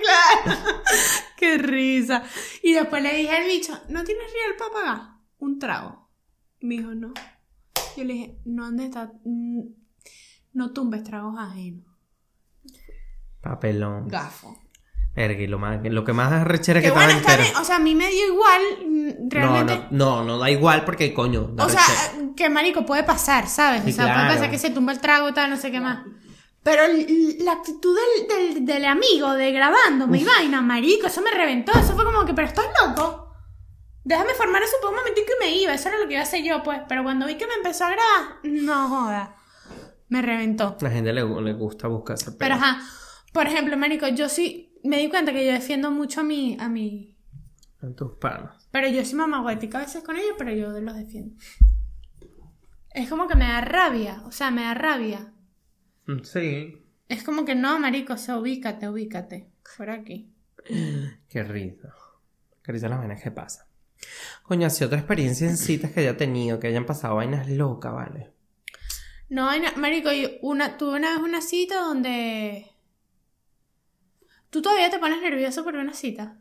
claro. 0.00 0.58
qué 1.36 1.58
risa. 1.58 2.22
Y 2.62 2.72
después 2.72 3.02
le 3.02 3.12
dije 3.14 3.36
al 3.36 3.44
bicho, 3.44 3.78
¿no 3.88 4.04
tienes 4.04 4.24
real 4.32 4.56
para 4.58 4.72
pagar? 4.72 5.17
Un 5.38 5.58
trago. 5.58 6.08
Y 6.60 6.66
me 6.66 6.76
dijo, 6.78 6.94
no. 6.94 7.12
Yo 7.96 8.04
le 8.04 8.12
dije, 8.14 8.38
no, 8.44 8.64
¿dónde 8.64 8.84
está? 8.86 9.12
Mm, 9.24 9.60
No 10.52 10.72
tumbes 10.72 11.04
tragos 11.04 11.36
ajenos. 11.38 11.84
Papelón. 13.40 14.08
Gafo. 14.08 14.56
Verga, 15.14 15.40
y 15.42 15.46
lo, 15.48 15.58
más, 15.58 15.80
lo 15.82 16.04
que 16.04 16.12
más 16.12 16.32
arrechera 16.32 16.78
que 16.80 16.84
Que 16.84 16.88
estaba 16.88 17.06
bueno, 17.06 17.18
entero. 17.20 17.42
bien. 17.42 17.56
O 17.56 17.64
sea, 17.64 17.76
a 17.76 17.80
mí 17.80 17.94
me 17.94 18.08
dio 18.08 18.26
igual. 18.26 18.62
mm, 18.86 19.06
No, 19.06 19.28
Realmente. 19.30 19.86
no, 19.90 20.16
no, 20.18 20.24
no 20.24 20.38
da 20.38 20.50
igual 20.50 20.84
porque 20.84 21.12
coño. 21.14 21.48
da 21.54 21.66
O 21.66 21.68
sea, 21.68 21.82
que 22.36 22.48
marico 22.50 22.84
puede 22.86 23.02
pasar, 23.04 23.48
¿sabes? 23.48 23.82
Sí, 23.84 23.90
o 23.90 23.94
sea, 23.94 24.04
claro. 24.04 24.20
puede 24.22 24.34
pasar 24.36 24.50
que 24.50 24.58
se 24.58 24.70
tumba 24.70 24.92
el 24.92 25.00
trago, 25.00 25.32
tal, 25.34 25.50
no 25.50 25.56
sé 25.56 25.70
qué 25.72 25.80
más. 25.80 26.04
Pero 26.62 26.82
la 27.40 27.52
actitud 27.52 27.96
del, 28.28 28.54
del, 28.54 28.66
del 28.66 28.84
amigo 28.84 29.32
de 29.32 29.52
grabándome 29.52 30.18
y 30.18 30.24
vaina, 30.24 30.60
marico, 30.60 31.06
eso 31.06 31.22
me 31.22 31.30
reventó. 31.30 31.72
Eso 31.72 31.94
fue 31.94 32.04
como 32.04 32.24
que, 32.24 32.34
pero 32.34 32.46
estás 32.48 32.66
loco. 32.86 33.27
Déjame 34.04 34.32
formar 34.34 34.62
eso 34.62 34.76
por 34.80 34.90
un 34.90 34.96
momentico 34.96 35.28
y 35.40 35.44
me 35.44 35.56
iba. 35.56 35.74
Eso 35.74 35.88
era 35.88 35.98
lo 35.98 36.06
que 36.06 36.14
iba 36.14 36.20
a 36.20 36.24
hacer 36.24 36.42
yo, 36.44 36.62
pues. 36.62 36.80
Pero 36.88 37.02
cuando 37.02 37.26
vi 37.26 37.36
que 37.36 37.46
me 37.46 37.54
empezó 37.54 37.84
a 37.84 37.90
grabar, 37.90 38.36
no 38.44 38.88
joda. 38.88 39.36
Me 40.08 40.22
reventó. 40.22 40.76
La 40.80 40.90
gente 40.90 41.12
le, 41.12 41.22
le 41.22 41.52
gusta 41.52 41.86
buscarse 41.88 42.32
Pero 42.32 42.54
ajá, 42.54 42.80
por 43.34 43.46
ejemplo, 43.46 43.76
marico, 43.76 44.08
yo 44.08 44.28
sí 44.30 44.72
me 44.82 44.98
di 44.98 45.10
cuenta 45.10 45.32
que 45.32 45.44
yo 45.44 45.52
defiendo 45.52 45.90
mucho 45.90 46.20
a 46.20 46.24
mi, 46.24 46.56
a 46.58 46.68
mi 46.70 47.18
En 47.82 47.94
tus 47.94 48.12
panas. 48.14 48.66
pero 48.70 48.88
yo 48.88 49.04
soy 49.04 49.14
mamagüética 49.16 49.78
a 49.78 49.82
veces 49.82 50.02
con 50.02 50.16
ellos, 50.16 50.34
pero 50.38 50.50
yo 50.52 50.70
los 50.80 50.96
defiendo. 50.96 51.34
Es 52.94 53.10
como 53.10 53.28
que 53.28 53.34
me 53.36 53.44
da 53.46 53.60
rabia, 53.60 54.22
o 54.24 54.32
sea, 54.32 54.50
me 54.50 54.62
da 54.62 54.72
rabia. 54.74 55.32
Mm, 56.06 56.22
Sí. 56.22 56.82
Es 57.08 57.22
como 57.22 57.44
que 57.44 57.54
no, 57.54 57.78
marico, 57.78 58.14
o 58.14 58.18
sea, 58.18 58.38
ubícate, 58.38 58.88
ubícate. 58.88 59.50
Fuera 59.64 59.94
aquí. 59.94 60.30
Qué 61.28 61.42
risa. 61.42 61.94
Qué 62.62 62.72
risa 62.72 62.88
las 62.88 62.98
vainas 62.98 63.22
que 63.22 63.30
pasan. 63.30 63.66
Coño, 64.42 64.66
así 64.66 64.84
otra 64.84 64.98
experiencia 64.98 65.48
en 65.48 65.56
citas 65.56 65.92
que 65.92 66.00
haya 66.00 66.16
tenido, 66.16 66.58
que 66.58 66.68
hayan 66.68 66.86
pasado 66.86 67.16
vainas 67.16 67.48
locas, 67.48 67.92
¿vale? 67.92 68.30
No, 69.28 69.50
marico, 69.76 70.10
yo 70.10 70.28
una, 70.40 70.78
tuve 70.78 70.96
una 70.96 71.10
vez 71.10 71.18
una 71.22 71.40
cita 71.40 71.80
donde... 71.80 72.66
¿Tú 74.50 74.62
todavía 74.62 74.90
te 74.90 74.98
pones 74.98 75.20
nervioso 75.20 75.62
por 75.64 75.76
una 75.76 75.92
cita? 75.92 76.38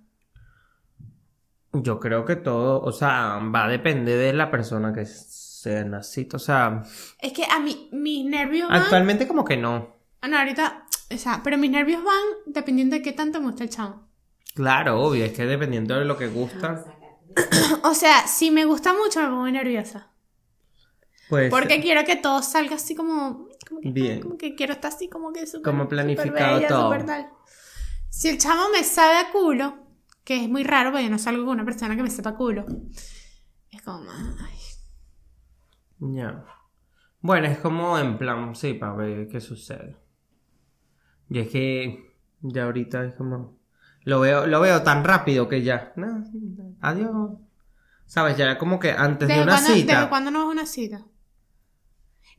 Yo 1.74 2.00
creo 2.00 2.24
que 2.24 2.38
todo, 2.38 2.80
o 2.80 2.92
sea, 2.94 3.40
va 3.54 3.66
a 3.66 3.68
depender 3.68 4.18
de 4.18 4.34
la 4.34 4.50
persona 4.50 4.94
que 4.94 5.06
sea 5.06 5.82
en 5.82 5.92
la 5.92 6.04
cita. 6.04 6.38
O 6.38 6.40
sea, 6.40 6.84
Es 7.20 7.34
que 7.34 7.44
a 7.44 7.60
mí, 7.60 7.90
mis 7.92 8.26
nervios 8.26 8.70
van... 8.70 8.82
actualmente 8.82 9.28
como 9.28 9.44
que 9.44 9.58
no. 9.58 9.98
Ah, 10.22 10.30
no, 10.30 10.38
ahorita... 10.38 10.86
O 11.14 11.18
sea, 11.18 11.42
pero 11.44 11.58
mis 11.58 11.72
nervios 11.72 12.04
van 12.04 12.24
dependiendo 12.46 12.96
de 12.96 13.02
qué 13.02 13.12
tanto 13.12 13.40
me 13.40 13.48
gusta 13.48 13.64
el 13.64 13.70
chavo. 13.70 14.08
Claro, 14.56 15.02
obvio, 15.02 15.26
es 15.26 15.34
que 15.34 15.46
dependiendo 15.46 15.96
de 15.96 16.06
lo 16.06 16.18
que 16.18 16.28
gusta, 16.28 16.84
O 17.84 17.94
sea, 17.94 18.28
si 18.28 18.52
me 18.52 18.66
gusta 18.66 18.94
mucho 18.94 19.22
me 19.22 19.28
pongo 19.28 19.50
nerviosa. 19.50 20.12
Porque 21.30 21.82
quiero 21.82 22.06
que 22.06 22.16
todo 22.16 22.42
salga 22.42 22.76
así 22.76 22.96
como. 22.96 23.48
como 23.68 23.82
que, 23.82 23.92
Bien. 23.92 24.22
Como 24.22 24.38
que 24.38 24.56
quiero 24.56 24.74
estar 24.74 24.92
así 24.92 25.10
como 25.10 25.34
que 25.34 25.46
súper. 25.46 25.64
Como 25.64 25.88
planificado 25.88 26.56
bella, 26.56 26.68
todo. 26.68 27.06
tal. 27.06 27.30
Si 28.10 28.30
el 28.30 28.38
chamo 28.38 28.70
me 28.72 28.84
sabe 28.84 29.18
a 29.18 29.32
culo, 29.32 29.78
que 30.24 30.44
es 30.44 30.50
muy 30.50 30.64
raro 30.64 30.92
porque 30.92 31.04
yo 31.04 31.10
no 31.10 31.20
salgo 31.20 31.46
con 31.46 31.56
una 31.56 31.66
persona 31.66 31.96
que 31.96 32.04
me 32.04 32.10
sepa 32.10 32.32
a 32.32 32.36
culo, 32.36 32.66
es 33.70 33.82
como. 33.82 34.10
Ay. 34.10 34.58
ya. 36.00 36.46
Bueno, 37.20 37.48
es 37.48 37.58
como 37.58 37.98
en 37.98 38.18
plan, 38.18 38.56
sí, 38.56 38.74
para 38.74 38.94
ver 38.94 39.28
qué 39.28 39.42
sucede. 39.42 39.98
Y 41.30 41.40
es 41.40 41.50
que 41.50 42.16
ya 42.42 42.64
ahorita 42.64 43.04
es 43.04 43.16
como 43.16 43.57
lo 44.08 44.22
veo 44.22 44.48
lo 44.48 44.62
veo 44.62 44.84
tan 44.84 45.04
rápido 45.04 45.50
que 45.50 45.64
ya, 45.64 45.92
no, 45.98 46.24
adiós. 46.80 47.32
¿Sabes? 48.06 48.38
Ya 48.38 48.58
como 48.58 48.80
que 48.80 48.92
antes 48.92 49.28
de 49.28 49.34
¿Desde 49.34 49.44
una 49.44 49.52
cuándo, 49.56 49.74
cita. 49.74 49.96
¿Desde 49.96 50.10
cuándo 50.10 50.32
no 50.32 50.44
es 50.44 50.48
una 50.48 50.66
cita? 50.66 51.02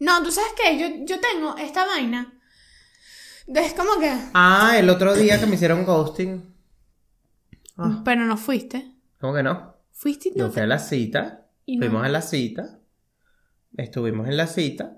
No, 0.00 0.22
tú 0.22 0.31
sabes 0.31 0.52
qué, 0.57 0.78
yo, 0.78 1.04
yo 1.04 1.20
tengo 1.20 1.59
esta 1.59 1.85
vaina. 1.85 2.33
Es 3.48 3.74
como 3.74 4.00
que. 4.00 4.11
Ah, 4.33 4.76
el 4.78 4.88
otro 4.88 5.14
día 5.14 5.38
que 5.38 5.44
me 5.44 5.57
hicieron 5.57 5.85
ghosting. 5.85 6.42
Ah, 7.76 8.00
Pero 8.02 8.24
no 8.24 8.38
fuiste. 8.38 8.90
¿Cómo 9.20 9.35
que 9.35 9.42
no? 9.42 9.74
Fuiste 9.92 10.31
y 10.31 10.33
no 10.33 10.46
Yo 10.46 10.50
fui 10.50 10.62
a 10.62 10.66
la 10.66 10.78
cita, 10.78 11.48
no. 11.66 11.78
fuimos 11.81 12.02
a 12.02 12.09
la 12.09 12.22
cita, 12.22 12.78
estuvimos 13.76 14.26
en 14.26 14.38
la 14.38 14.46
cita, 14.46 14.97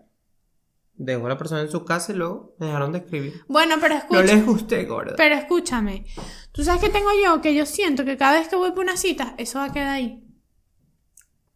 dejó 1.03 1.27
a 1.27 1.31
la 1.31 1.39
persona 1.39 1.63
en 1.63 1.71
su 1.71 1.85
casa 1.85 2.13
y 2.13 2.17
luego 2.17 2.55
me 2.59 2.67
dejaron 2.67 2.93
de 2.93 2.99
escribir. 2.99 3.43
Bueno, 3.49 3.77
pero 3.81 3.95
No 3.95 4.01
escucha. 4.21 4.23
les 4.23 4.45
gusté, 4.47 4.85
gorda. 4.85 5.15
Pero 5.17 5.35
escúchame, 5.35 6.05
tú 6.53 6.63
sabes 6.63 6.81
que 6.83 6.91
tengo 6.91 7.09
yo, 7.25 7.41
que 7.41 7.55
yo 7.55 7.65
siento 7.67 8.05
que 8.05 8.17
cada 8.17 8.39
vez 8.39 8.49
que 8.49 8.57
voy 8.57 8.71
por 8.73 8.85
una 8.85 8.97
cita, 8.97 9.35
eso 9.39 9.59
va 9.59 9.67
a 9.67 9.73
quedar 9.73 9.89
ahí. 9.89 10.23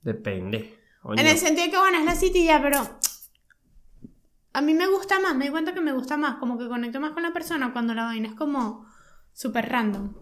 Depende. 0.02 0.78
En 1.16 1.26
el 1.26 1.37
sentido 1.38 1.66
de 1.66 1.70
que, 1.70 1.78
bueno, 1.78 1.98
es 1.98 2.04
la 2.04 2.14
cita 2.14 2.38
y 2.38 2.46
ya, 2.46 2.62
pero 2.62 2.78
a 4.54 4.61
mí 4.62 4.72
me 4.74 4.87
gusta 4.87 5.20
más, 5.20 5.35
me 5.37 5.46
di 5.46 5.50
cuenta 5.50 5.74
que 5.74 5.80
me 5.80 5.92
gusta 5.92 6.16
más, 6.16 6.37
como 6.37 6.59
que 6.59 6.68
conecto 6.68 7.00
más 7.00 7.12
con 7.12 7.22
la 7.22 7.33
persona 7.33 7.72
cuando 7.72 7.92
la 7.94 8.04
vaina 8.04 8.28
es 8.28 8.35
como 8.35 8.87
súper 9.33 9.68
random. 9.70 10.14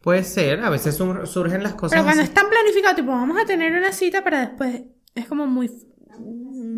Puede 0.00 0.24
ser, 0.24 0.64
a 0.64 0.70
veces 0.70 0.96
sur- 0.96 1.26
surgen 1.28 1.62
las 1.62 1.74
cosas. 1.74 1.92
Pero 1.92 2.04
cuando 2.04 2.22
así. 2.22 2.30
es 2.30 2.34
tan 2.34 2.48
planificado, 2.48 2.96
tipo, 2.96 3.10
vamos 3.12 3.38
a 3.40 3.44
tener 3.44 3.72
una 3.76 3.92
cita 3.92 4.24
para 4.24 4.40
después, 4.40 4.82
es 5.14 5.26
como 5.28 5.46
muy... 5.46 5.70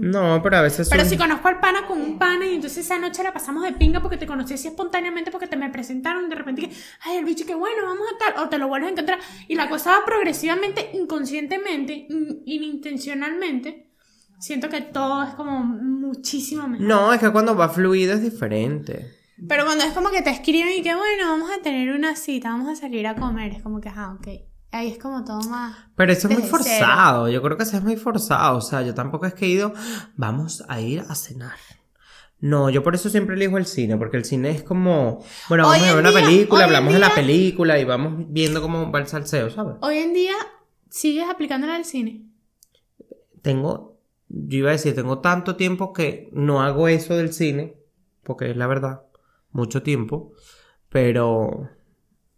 No, 0.05 0.41
pero 0.43 0.57
a 0.57 0.63
veces 0.63 0.89
Pero 0.91 1.05
si 1.05 1.17
conozco 1.17 1.47
al 1.47 1.61
pana 1.61 1.87
con 1.87 2.01
un 2.01 2.19
pana 2.19 2.45
y 2.45 2.57
entonces 2.57 2.85
esa 2.85 2.99
noche 2.99 3.23
la 3.23 3.33
pasamos 3.33 3.63
de 3.63 3.73
pinga 3.73 4.01
porque 4.03 4.17
te 4.17 4.27
conocí 4.27 4.53
así 4.55 4.67
espontáneamente 4.67 5.31
porque 5.31 5.47
te 5.47 5.57
me 5.57 5.71
presentaron 5.71 6.27
y 6.27 6.29
de 6.29 6.35
repente 6.35 6.63
que, 6.63 6.71
ay, 7.03 7.19
el 7.19 7.25
bicho, 7.25 7.45
qué 7.47 7.55
bueno, 7.55 7.85
vamos 7.85 8.03
a 8.13 8.19
tal, 8.35 8.45
o 8.45 8.49
te 8.49 8.59
lo 8.59 8.67
vuelves 8.67 8.89
a 8.89 8.93
encontrar 8.95 9.21
y 9.47 9.55
la 9.55 9.69
cosa 9.69 9.93
va 9.93 10.05
progresivamente, 10.05 10.91
inconscientemente, 10.95 12.07
in- 12.09 12.43
inintencionalmente, 12.47 13.91
siento 14.41 14.69
que 14.69 14.81
todo 14.81 15.23
es 15.23 15.35
como 15.35 15.61
muchísimo 15.63 16.67
mejor. 16.67 16.85
No, 16.85 17.13
es 17.13 17.21
que 17.21 17.31
cuando 17.31 17.55
va 17.55 17.69
fluido 17.69 18.15
es 18.15 18.23
diferente. 18.23 19.07
Pero 19.49 19.65
cuando 19.65 19.85
es 19.85 19.93
como 19.93 20.11
que 20.11 20.23
te 20.23 20.31
escriben 20.31 20.73
y 20.77 20.83
que, 20.83 20.97
bueno, 20.97 21.29
vamos 21.29 21.51
a 21.57 21.63
tener 21.63 21.95
una 21.95 22.17
cita, 22.17 22.49
vamos 22.51 22.69
a 22.69 22.75
salir 22.75 23.07
a 23.07 23.15
comer, 23.15 23.53
es 23.53 23.63
como 23.63 23.81
que, 23.81 23.89
ah, 23.89 24.17
ok. 24.19 24.29
Ahí 24.73 24.89
es 24.89 24.99
como 24.99 25.23
todo 25.25 25.41
más... 25.51 25.77
Pero 25.97 26.13
eso 26.13 26.29
es 26.29 26.39
muy 26.39 26.49
forzado, 26.49 27.29
yo 27.29 27.43
creo 27.43 27.57
que 27.59 27.63
eso 27.65 27.77
es 27.77 27.83
muy 27.85 27.97
forzado, 27.97 28.57
o 28.57 28.61
sea, 28.63 28.81
yo 28.83 28.95
tampoco 28.95 29.27
es 29.27 29.35
que 29.35 29.45
he 29.45 29.49
ido, 29.51 29.75
vamos 30.17 30.65
a 30.69 30.81
ir 30.81 31.01
a 31.09 31.15
cenar. 31.15 31.57
No, 32.41 32.71
yo 32.71 32.83
por 32.83 32.95
eso 32.95 33.09
siempre 33.11 33.37
elijo 33.37 33.59
el 33.59 33.67
cine, 33.67 33.97
porque 33.99 34.17
el 34.17 34.25
cine 34.25 34.51
es 34.51 34.63
como, 34.63 35.23
bueno, 35.49 35.65
vamos 35.65 35.79
Hoy 35.83 35.89
a 35.89 35.93
ver 35.95 36.01
una 36.01 36.11
día- 36.11 36.21
película, 36.27 36.65
hablamos 36.65 36.93
de 36.95 36.99
la 36.99 37.07
día- 37.09 37.15
película 37.15 37.79
y 37.79 37.85
vamos 37.85 38.25
viendo 38.31 38.61
cómo 38.63 38.91
va 38.91 38.99
el 38.99 39.07
salseo, 39.07 39.51
¿sabes? 39.51 39.77
Hoy 39.83 39.99
en 39.99 40.15
día, 40.15 40.35
¿sigues 40.89 41.29
aplicándola 41.29 41.77
al 41.77 41.85
cine? 41.85 42.25
Tengo, 43.43 43.99
yo 44.29 44.59
iba 44.59 44.71
a 44.71 44.73
decir, 44.73 44.95
tengo 44.95 45.19
tanto 45.19 45.57
tiempo 45.57 45.93
que 45.93 46.31
no 46.33 46.63
hago 46.63 46.89
eso 46.89 47.15
del 47.17 47.33
cine, 47.33 47.77
porque 48.25 48.51
es 48.51 48.57
la 48.57 48.67
verdad, 48.67 49.03
mucho 49.51 49.83
tiempo, 49.83 50.33
pero 50.89 51.69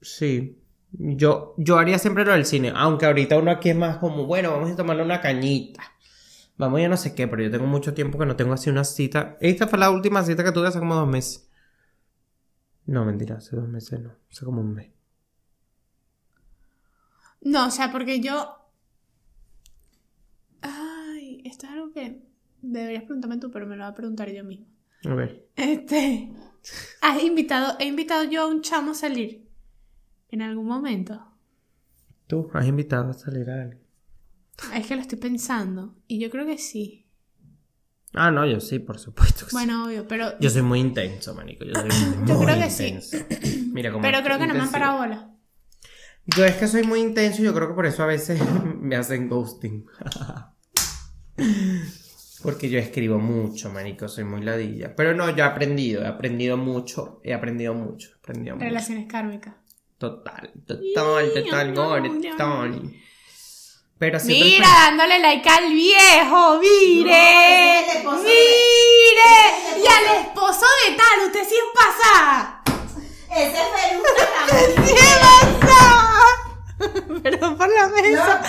sí, 0.00 0.58
yo, 0.98 1.54
yo 1.56 1.78
haría 1.78 1.98
siempre 1.98 2.24
lo 2.24 2.32
del 2.32 2.46
cine, 2.46 2.72
aunque 2.74 3.06
ahorita 3.06 3.38
uno 3.38 3.50
aquí 3.50 3.70
es 3.70 3.76
más 3.76 3.98
como, 3.98 4.26
bueno, 4.26 4.52
vamos 4.52 4.70
a 4.70 4.76
tomarle 4.76 5.02
una 5.02 5.20
cañita, 5.20 5.82
vamos 6.56 6.80
ya 6.80 6.88
no 6.88 6.96
sé 6.96 7.14
qué, 7.14 7.26
pero 7.26 7.42
yo 7.42 7.50
tengo 7.50 7.66
mucho 7.66 7.94
tiempo 7.94 8.18
que 8.18 8.26
no 8.26 8.36
tengo 8.36 8.52
así 8.52 8.70
una 8.70 8.84
cita, 8.84 9.36
esta 9.40 9.66
fue 9.66 9.78
la 9.78 9.90
última 9.90 10.22
cita 10.22 10.44
que 10.44 10.52
tuve 10.52 10.68
hace 10.68 10.78
como 10.78 10.94
dos 10.94 11.08
meses. 11.08 11.48
No, 12.86 13.04
mentira, 13.04 13.36
hace 13.36 13.56
dos 13.56 13.68
meses 13.68 14.00
no, 14.00 14.12
hace 14.30 14.44
como 14.44 14.60
un 14.60 14.74
mes. 14.74 14.90
No, 17.40 17.66
o 17.66 17.70
sea, 17.70 17.92
porque 17.92 18.20
yo. 18.20 18.58
Ay, 20.62 21.42
esto 21.44 21.66
es 21.66 21.72
algo 21.72 21.92
que 21.92 22.22
deberías 22.62 23.04
preguntarme 23.04 23.38
tú, 23.38 23.50
pero 23.50 23.66
me 23.66 23.76
lo 23.76 23.84
voy 23.84 23.92
a 23.92 23.94
preguntar 23.94 24.30
yo 24.30 24.44
mismo. 24.44 24.66
A 25.04 25.14
ver. 25.14 25.48
Este. 25.56 26.30
¿Has 27.02 27.22
invitado, 27.22 27.76
he 27.78 27.86
invitado 27.86 28.24
yo 28.24 28.42
a 28.42 28.46
un 28.46 28.62
chamo 28.62 28.92
a 28.92 28.94
salir? 28.94 29.43
En 30.34 30.42
algún 30.42 30.66
momento. 30.66 31.24
¿Tú 32.26 32.50
has 32.54 32.66
invitado 32.66 33.08
a 33.08 33.12
salir 33.14 33.48
a 33.50 33.62
alguien? 33.62 33.80
Es 34.74 34.84
que 34.84 34.96
lo 34.96 35.00
estoy 35.02 35.16
pensando. 35.16 35.94
Y 36.08 36.18
yo 36.18 36.28
creo 36.28 36.44
que 36.44 36.58
sí. 36.58 37.06
Ah, 38.14 38.32
no, 38.32 38.44
yo 38.44 38.58
sí, 38.58 38.80
por 38.80 38.98
supuesto. 38.98 39.44
que 39.44 39.50
sí. 39.50 39.54
Bueno, 39.54 39.84
obvio, 39.86 40.08
pero. 40.08 40.36
Yo 40.40 40.50
soy 40.50 40.62
muy 40.62 40.80
intenso, 40.80 41.36
manico. 41.36 41.64
Yo, 41.64 41.74
soy 41.74 41.88
Yo 42.26 42.34
muy 42.34 42.46
creo 42.46 42.58
que 42.58 42.68
sí. 42.68 42.86
intenso. 42.86 43.16
Mira 43.72 43.92
cómo 43.92 44.02
pero 44.02 44.24
creo 44.24 44.36
que 44.40 44.48
no 44.48 44.54
me 44.54 44.60
han 44.60 44.72
parado 44.72 44.98
bola. 44.98 45.30
Yo 46.26 46.44
es 46.44 46.56
que 46.56 46.66
soy 46.66 46.82
muy 46.82 46.98
intenso 46.98 47.40
y 47.40 47.44
yo 47.44 47.54
creo 47.54 47.68
que 47.68 47.74
por 47.74 47.86
eso 47.86 48.02
a 48.02 48.06
veces 48.06 48.40
me 48.80 48.96
hacen 48.96 49.28
ghosting. 49.28 49.86
Porque 52.42 52.68
yo 52.68 52.80
escribo 52.80 53.20
mucho, 53.20 53.70
manico, 53.70 54.08
soy 54.08 54.24
muy 54.24 54.42
ladilla. 54.42 54.96
Pero 54.96 55.14
no, 55.14 55.30
yo 55.30 55.44
he 55.44 55.46
aprendido, 55.46 56.02
he 56.02 56.08
aprendido 56.08 56.56
mucho, 56.56 57.20
he 57.22 57.32
aprendido 57.32 57.72
mucho, 57.72 58.08
he 58.10 58.18
aprendido 58.18 58.56
mucho. 58.56 58.66
Relaciones 58.66 59.06
kármicas. 59.06 59.54
Total, 59.98 60.52
total, 60.66 61.32
total, 61.32 61.74
no, 61.74 61.84
gore, 61.88 62.08
no. 62.08 62.30
total. 62.30 62.82
Pero 63.98 64.18
siempre 64.20 64.48
Mira, 64.50 64.66
dándole 64.68 65.18
like 65.20 65.48
al 65.48 65.72
viejo, 65.72 66.58
mire, 66.60 67.84
No, 68.02 68.12
el 68.18 68.24
mire, 68.24 69.32
el 69.76 69.82
y 69.82 69.86
al 69.86 70.16
esposo 70.26 70.66
de 70.86 70.96
tal, 70.96 71.26
usted 71.26 71.44
sí 71.48 71.54
es 71.54 71.70
pasada. 71.74 72.62
Ese 73.30 73.52
es 73.52 73.68
Perú 73.68 74.02
¡Sí 74.86 74.94
es 74.94 75.18
pasada! 75.60 77.20
Perdón 77.22 77.56
por 77.56 77.68
la 77.72 77.88
mesa. 77.88 78.42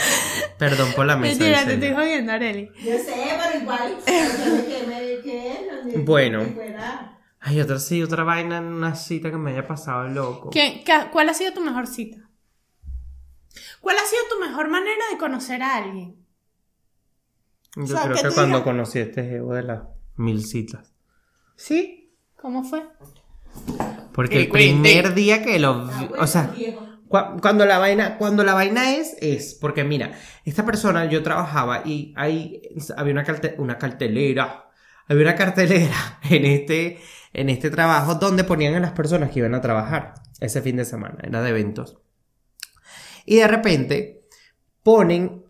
Perdón 0.58 0.93
por 0.93 1.05
la 1.05 1.15
mesa. 1.15 1.38
Mentira, 1.39 1.62
en 1.62 1.67
te 1.67 1.73
estoy 1.75 1.93
jodiendo, 1.93 2.31
Areli. 2.34 2.71
Yo 2.79 2.97
sé, 2.97 3.38
pero 3.39 3.62
igual. 3.62 3.97
que 4.05 4.84
me 4.88 4.99
que 5.21 5.21
que- 5.91 5.97
Bueno. 5.99 6.39
que 6.43 6.75
Ay, 7.47 7.62
otra 7.62 7.77
sí, 7.77 8.01
otra 8.01 8.23
vaina 8.23 8.58
en 8.58 8.65
una 8.65 8.95
cita 8.95 9.29
que 9.29 9.38
me 9.38 9.51
haya 9.51 9.67
pasado 9.67 10.08
loco. 10.08 10.49
¿Qué- 10.49 10.81
qué- 10.84 11.10
¿Cuál 11.12 11.29
ha 11.29 11.34
sido 11.36 11.53
tu 11.53 11.62
mejor 11.62 11.86
cita? 11.86 12.17
¿Cuál 13.81 13.97
ha 13.97 14.05
sido 14.05 14.21
tu 14.31 14.39
mejor 14.43 14.67
manera 14.69 15.03
de 15.12 15.17
conocer 15.19 15.62
a 15.62 15.75
alguien? 15.77 16.15
Yo 17.75 17.84
O 17.84 17.88
sea, 17.88 18.01
creo 18.03 18.15
que 18.15 18.21
cuando 18.36 18.58
digas- 18.58 18.63
conocí 18.63 18.99
a 18.99 19.03
este 19.03 19.23
jevo 19.23 19.53
de 19.53 19.63
las 19.63 19.84
mil 20.15 20.43
citas. 20.43 20.93
¿Sí? 21.55 22.15
¿Cómo 22.36 22.63
fue? 22.63 22.84
Porque 24.13 24.41
el 24.41 24.49
primer 24.49 25.13
día 25.13 25.43
que 25.43 25.60
lo 25.60 25.86
vi, 25.88 25.93
Ah, 25.93 26.23
o 26.23 26.27
sea, 26.27 26.53
cuando 27.41 27.65
la 27.65 27.77
vaina, 27.77 28.17
cuando 28.17 28.43
la 28.43 28.53
vaina 28.53 28.95
es, 28.95 29.15
es, 29.21 29.53
porque 29.55 29.84
mira, 29.84 30.13
esta 30.45 30.65
persona 30.65 31.05
yo 31.05 31.21
trabajaba 31.21 31.84
y 31.86 32.13
ahí 32.17 32.62
había 32.97 33.13
una, 33.13 33.23
carte- 33.23 33.55
una 33.58 33.77
cartelera, 33.77 34.69
había 35.08 35.23
una 35.23 35.36
cartelera 35.36 36.19
en 36.29 36.45
este, 36.45 36.99
en 37.35 37.49
este 37.49 37.69
trabajo 37.69 38.15
donde 38.15 38.45
ponían 38.45 38.75
a 38.75 38.79
las 38.79 38.93
personas 38.93 39.29
que 39.29 39.39
iban 39.39 39.55
a 39.55 39.61
trabajar 39.61 40.15
ese 40.39 40.61
fin 40.61 40.77
de 40.77 40.85
semana, 40.85 41.17
era 41.21 41.41
de 41.41 41.49
eventos. 41.49 41.97
Y 43.25 43.37
de 43.37 43.47
repente 43.47 44.27
ponen 44.83 45.43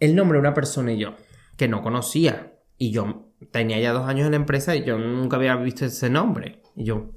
el 0.00 0.14
nombre 0.14 0.36
de 0.36 0.40
una 0.40 0.54
persona 0.54 0.92
y 0.92 0.98
yo, 0.98 1.14
que 1.56 1.68
no 1.68 1.82
conocía. 1.82 2.54
Y 2.78 2.90
yo 2.90 3.32
tenía 3.50 3.78
ya 3.78 3.92
dos 3.92 4.08
años 4.08 4.26
en 4.26 4.32
la 4.32 4.36
empresa 4.36 4.74
y 4.76 4.84
yo 4.84 4.98
nunca 4.98 5.36
había 5.36 5.56
visto 5.56 5.84
ese 5.84 6.08
nombre. 6.08 6.62
Y 6.74 6.84
yo, 6.84 7.12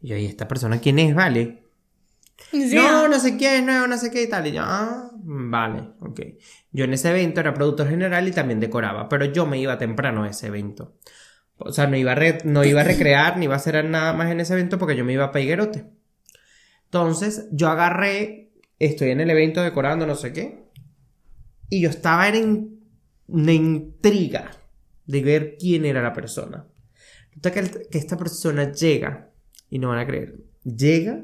y 0.00 0.08
yo, 0.08 0.16
¿y 0.16 0.26
esta 0.26 0.46
persona 0.46 0.80
quién 0.80 0.98
es? 0.98 1.14
Vale. 1.14 1.64
No, 2.52 3.08
no 3.08 3.18
sé 3.20 3.36
quién 3.36 3.54
es 3.54 3.64
nuevo, 3.64 3.86
no 3.86 3.96
sé 3.96 4.10
qué 4.10 4.22
y 4.22 4.28
tal. 4.28 4.46
Y 4.46 4.52
yo, 4.52 4.62
ah, 4.64 5.10
vale, 5.14 5.90
ok. 6.00 6.20
Yo 6.72 6.84
en 6.84 6.92
ese 6.92 7.10
evento 7.10 7.40
era 7.40 7.54
productor 7.54 7.88
general 7.88 8.26
y 8.28 8.32
también 8.32 8.60
decoraba, 8.60 9.08
pero 9.08 9.26
yo 9.26 9.46
me 9.46 9.58
iba 9.58 9.78
temprano 9.78 10.24
a 10.24 10.28
ese 10.28 10.48
evento. 10.48 10.96
O 11.60 11.72
sea, 11.72 11.86
no 11.86 11.96
iba 11.96 12.12
a, 12.12 12.38
no 12.44 12.64
iba 12.64 12.80
a 12.80 12.84
recrear 12.84 13.36
ni 13.36 13.44
iba 13.44 13.54
a 13.54 13.58
hacer 13.58 13.84
nada 13.84 14.12
más 14.12 14.30
en 14.30 14.40
ese 14.40 14.54
evento 14.54 14.78
porque 14.78 14.96
yo 14.96 15.04
me 15.04 15.12
iba 15.12 15.24
a 15.24 15.32
Peiguerote. 15.32 15.84
Entonces, 16.84 17.48
yo 17.52 17.68
agarré, 17.68 18.52
estoy 18.78 19.10
en 19.10 19.20
el 19.20 19.30
evento 19.30 19.62
decorando, 19.62 20.06
no 20.06 20.16
sé 20.16 20.32
qué, 20.32 20.64
y 21.68 21.80
yo 21.80 21.90
estaba 21.90 22.28
en 22.28 22.80
una 23.28 23.52
intriga 23.52 24.50
de 25.06 25.22
ver 25.22 25.56
quién 25.58 25.84
era 25.84 26.02
la 26.02 26.12
persona. 26.12 26.66
Que, 27.40 27.50
que 27.90 27.98
esta 27.98 28.16
persona 28.16 28.72
llega, 28.72 29.30
y 29.68 29.78
no 29.78 29.88
van 29.88 29.98
a 29.98 30.06
creer, 30.06 30.40
llega 30.64 31.22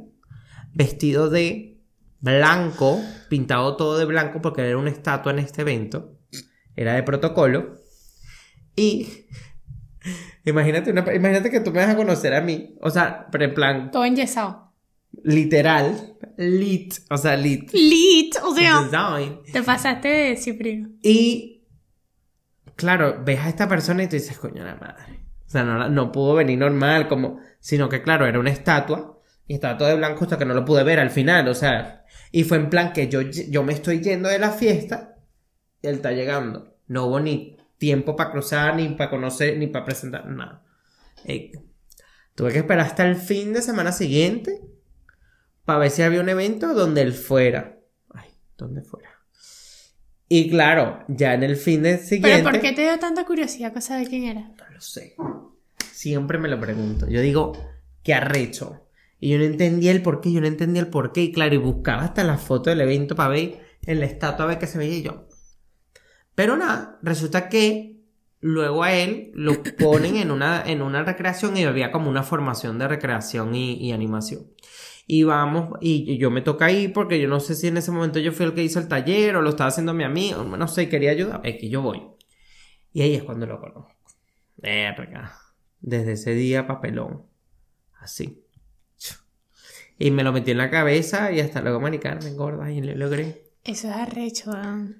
vestido 0.72 1.31
de 1.31 1.81
blanco, 2.20 3.01
pintado 3.29 3.77
todo 3.77 3.99
de 3.99 4.05
blanco 4.05 4.40
porque 4.40 4.62
era 4.62 4.79
una 4.79 4.90
estatua 4.90 5.33
en 5.33 5.40
este 5.40 5.62
evento, 5.62 6.16
era 6.77 6.94
de 6.94 7.03
protocolo, 7.03 7.77
y 8.77 9.27
imagínate, 10.51 10.91
una, 10.91 11.01
imagínate 11.15 11.51
que 11.51 11.61
tú 11.61 11.71
me 11.73 11.81
vas 11.81 11.91
a 11.91 11.97
conocer 11.97 12.35
a 12.35 12.41
mí, 12.41 12.75
o 12.81 12.91
sea, 12.91 13.27
pero 13.31 13.45
en 13.45 13.55
plan 13.55 13.91
Todo 13.91 14.05
enyesado. 14.05 14.73
literal, 15.23 16.17
lit, 16.37 16.94
o 17.11 17.17
sea, 17.17 17.37
lit. 17.37 17.71
Lit, 17.73 18.37
o 18.42 18.55
sea, 18.55 18.83
design. 18.83 19.40
te 19.53 19.63
pasaste 19.63 20.09
de 20.09 20.37
Ciprino. 20.37 20.88
Y 21.03 21.65
claro, 22.77 23.23
ves 23.25 23.40
a 23.40 23.49
esta 23.49 23.69
persona 23.69 24.03
y 24.03 24.07
tú 24.09 24.17
dices, 24.17 24.38
coño 24.38 24.65
la 24.65 24.77
madre. 24.77 25.21
O 25.47 25.49
sea, 25.49 25.63
no, 25.63 25.88
no 25.88 26.13
pudo 26.13 26.35
venir 26.35 26.59
normal, 26.59 27.07
como, 27.09 27.40
sino 27.61 27.88
que 27.88 28.03
claro, 28.03 28.27
era 28.27 28.38
una 28.40 28.51
estatua. 28.51 29.13
Y 29.49 29.55
estaba 29.55 29.79
todo 29.79 29.88
de 29.88 29.94
blanco 29.94 30.25
hasta 30.25 30.38
que 30.38 30.44
no 30.44 30.55
lo 30.55 30.65
pude 30.65 30.83
ver 30.83 30.99
al 30.99 31.11
final, 31.11 31.47
o 31.49 31.55
sea. 31.55 32.05
Y 32.33 32.42
fue 32.42 32.57
en 32.57 32.69
plan 32.69 32.92
que 32.92 33.07
yo, 33.09 33.21
yo 33.23 33.63
me 33.63 33.73
estoy 33.73 34.01
yendo 34.01 34.29
de 34.29 34.40
la 34.40 34.51
fiesta 34.51 35.17
y 35.81 35.87
él 35.87 35.94
está 35.97 36.11
llegando. 36.11 36.75
No 36.88 37.07
hubo 37.07 37.21
ni 37.21 37.56
tiempo 37.79 38.16
para 38.16 38.31
cruzar, 38.33 38.77
ni 38.77 38.88
para 38.90 39.10
conocer, 39.10 39.58
ni 39.58 39.66
para 39.66 39.85
presentar, 39.85 40.27
nada. 40.27 40.64
Eh, 41.24 41.52
tuve 42.35 42.52
que 42.52 42.58
esperar 42.58 42.87
hasta 42.87 43.06
el 43.06 43.16
fin 43.16 43.52
de 43.52 43.62
semana 43.62 43.92
siguiente 43.92 44.60
para 45.64 45.81
ver 45.81 45.90
si 45.90 46.02
había 46.02 46.20
un 46.20 46.29
evento 46.29 46.74
donde 46.74 47.02
él 47.02 47.12
fuera. 47.12 47.79
Ay, 48.14 48.31
donde 48.56 48.83
fuera. 48.83 49.10
Y 50.29 50.50
claro, 50.50 51.04
ya 51.08 51.35
en 51.35 51.44
el 51.44 51.56
fin 51.56 51.83
de 51.83 51.98
siguiente. 51.98 52.42
¿Pero 52.42 52.50
por 52.50 52.60
qué 52.60 52.72
te 52.72 52.83
dio 52.83 52.98
tanta 52.98 53.24
curiosidad 53.24 53.70
para 53.70 53.81
saber 53.81 54.08
quién 54.08 54.24
era? 54.24 54.40
No 54.40 54.70
lo 54.72 54.81
sé. 54.81 55.14
Siempre 55.92 56.38
me 56.38 56.48
lo 56.48 56.58
pregunto. 56.58 57.08
Yo 57.08 57.20
digo, 57.20 57.52
qué 58.02 58.14
arrecho. 58.14 58.87
Y 59.18 59.31
yo 59.31 59.38
no 59.38 59.44
entendía 59.44 59.92
el 59.92 60.02
por 60.02 60.20
qué, 60.20 60.33
yo 60.33 60.40
no 60.40 60.46
entendía 60.46 60.83
el 60.83 60.88
por 60.88 61.12
qué. 61.12 61.22
Y 61.22 61.33
claro, 61.33 61.54
y 61.54 61.58
buscaba 61.58 62.02
hasta 62.02 62.24
la 62.24 62.38
foto 62.38 62.70
del 62.70 62.81
evento 62.81 63.14
para 63.14 63.31
ver 63.31 63.60
en 63.87 64.00
la 64.00 64.06
estatua 64.06 64.44
a 64.44 64.48
ver 64.48 64.58
qué 64.58 64.66
se 64.66 64.79
veía 64.79 64.96
y 64.96 65.02
yo. 65.02 65.29
Pero 66.37 66.57
nada, 66.57 67.01
resulta 67.03 67.49
que 67.49 67.97
luego 68.41 68.85
a 68.85 68.93
él 68.93 69.33
lo 69.35 69.61
ponen 69.77 70.17
en 70.17 70.31
una, 70.31 70.63
en 70.65 70.83
una 70.83 71.03
recreación 71.03 71.57
y 71.57 71.65
había 71.65 71.91
como 71.91 72.09
una 72.09 72.23
formación 72.23 72.79
de 72.79 72.87
recreación 72.87 73.57
y, 73.57 73.75
y 73.75 73.91
animación. 73.91 74.47
Y 75.09 75.25
vamos, 75.25 75.79
y 75.81 76.19
yo 76.19 76.31
me 76.31 76.43
toca 76.43 76.71
ir 76.71 76.93
porque 76.93 77.21
yo 77.21 77.27
no 77.29 77.41
sé 77.41 77.55
si 77.55 77.69
en 77.69 77.77
ese 77.77 77.91
momento 77.91 78.19
yo 78.19 78.33
fui 78.33 78.47
el 78.47 78.55
que 78.55 78.63
hizo 78.63 78.79
el 78.79 78.89
taller 78.89 79.37
o 79.37 79.43
lo 79.43 79.51
estaba 79.51 79.69
haciendo 79.69 79.95
mi 79.95 80.05
amigo, 80.05 80.45
no 80.45 80.69
sé, 80.69 80.89
quería 80.89 81.11
ayudar, 81.11 81.41
es 81.45 81.57
que 81.59 81.69
yo 81.69 81.81
voy. 81.83 82.03
Y 82.93 83.03
ahí 83.03 83.15
es 83.15 83.25
cuando 83.25 83.47
lo 83.47 83.61
conozco. 83.61 83.93
Verga. 84.57 85.37
Desde 85.81 86.13
ese 86.13 86.35
día, 86.35 86.67
papelón. 86.67 87.25
Así. 88.01 88.43
Y 89.99 90.11
me 90.11 90.25
lo 90.25 90.33
metí 90.33 90.51
en 90.51 90.59
la 90.59 90.71
cabeza 90.71 91.33
y 91.33 91.41
hasta 91.41 91.63
luego, 91.63 91.81
maricar, 91.81 92.23
me 92.23 92.31
engorda 92.31 92.71
y 92.71 92.81
lo 92.83 92.95
logré. 92.95 93.46
Eso 93.67 93.88
es 93.88 93.94
arrecho. 93.96 94.52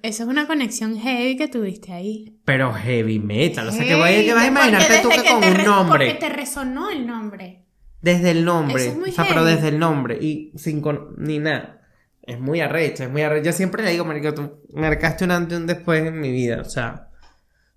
Eso 0.03 0.23
es 0.23 0.29
una 0.29 0.45
conexión 0.45 0.97
heavy 0.99 1.37
que 1.37 1.47
tuviste 1.47 1.93
ahí. 1.93 2.37
Pero 2.43 2.73
heavy 2.73 3.17
metal, 3.19 3.69
o 3.69 3.71
sea, 3.71 3.85
que, 3.85 3.95
vas 3.95 4.09
a 4.09 4.47
imaginarte 4.47 4.99
tú 5.01 5.09
que 5.09 5.23
con 5.23 5.37
un 5.37 5.55
re- 5.55 5.63
nombre. 5.63 6.05
Porque 6.07 6.19
te 6.19 6.29
resonó 6.29 6.89
el 6.89 7.07
nombre. 7.07 7.63
Desde 8.01 8.31
el 8.31 8.43
nombre. 8.43 8.83
Eso 8.83 8.91
es 8.91 8.97
muy 8.97 9.09
o 9.09 9.13
sea, 9.13 9.25
pero 9.27 9.45
desde 9.45 9.69
el 9.69 9.79
nombre. 9.79 10.17
Y 10.21 10.51
sin 10.57 10.81
con... 10.81 11.15
ni 11.17 11.39
nada. 11.39 11.81
Es 12.23 12.39
muy 12.41 12.59
arrecha, 12.59 13.05
es 13.05 13.09
muy 13.09 13.21
arrecha. 13.21 13.51
Yo 13.51 13.53
siempre 13.53 13.83
le 13.83 13.91
digo, 13.91 14.03
marico, 14.03 14.33
tú 14.33 14.59
marcaste 14.73 15.23
un 15.23 15.31
antes 15.31 15.57
y 15.57 15.61
un 15.61 15.67
después 15.67 16.05
en 16.05 16.19
mi 16.19 16.31
vida. 16.31 16.61
O 16.61 16.65
sea. 16.65 17.09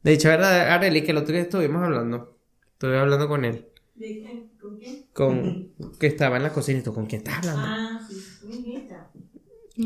De 0.02 0.12
hecho, 0.12 0.30
era 0.30 0.74
Areli, 0.74 1.02
que 1.02 1.12
el 1.12 1.18
otro 1.18 1.32
día 1.32 1.42
estuvimos 1.42 1.84
hablando. 1.84 2.36
Estuve 2.72 2.98
hablando 2.98 3.28
con 3.28 3.44
él. 3.44 3.68
¿De 3.94 4.22
quién? 4.22 4.50
¿Con 4.60 4.78
quién? 4.78 5.06
Con. 5.12 5.72
que 6.00 6.08
estaba 6.08 6.36
en 6.38 6.42
la 6.42 6.52
cocina 6.52 6.80
y 6.80 6.82
tú, 6.82 6.92
¿con 6.92 7.06
quién 7.06 7.20
estás 7.20 7.38
hablando? 7.38 7.62
Ah, 7.64 8.00
sí, 8.08 8.46
mi 8.46 8.58
nieta. 8.58 9.10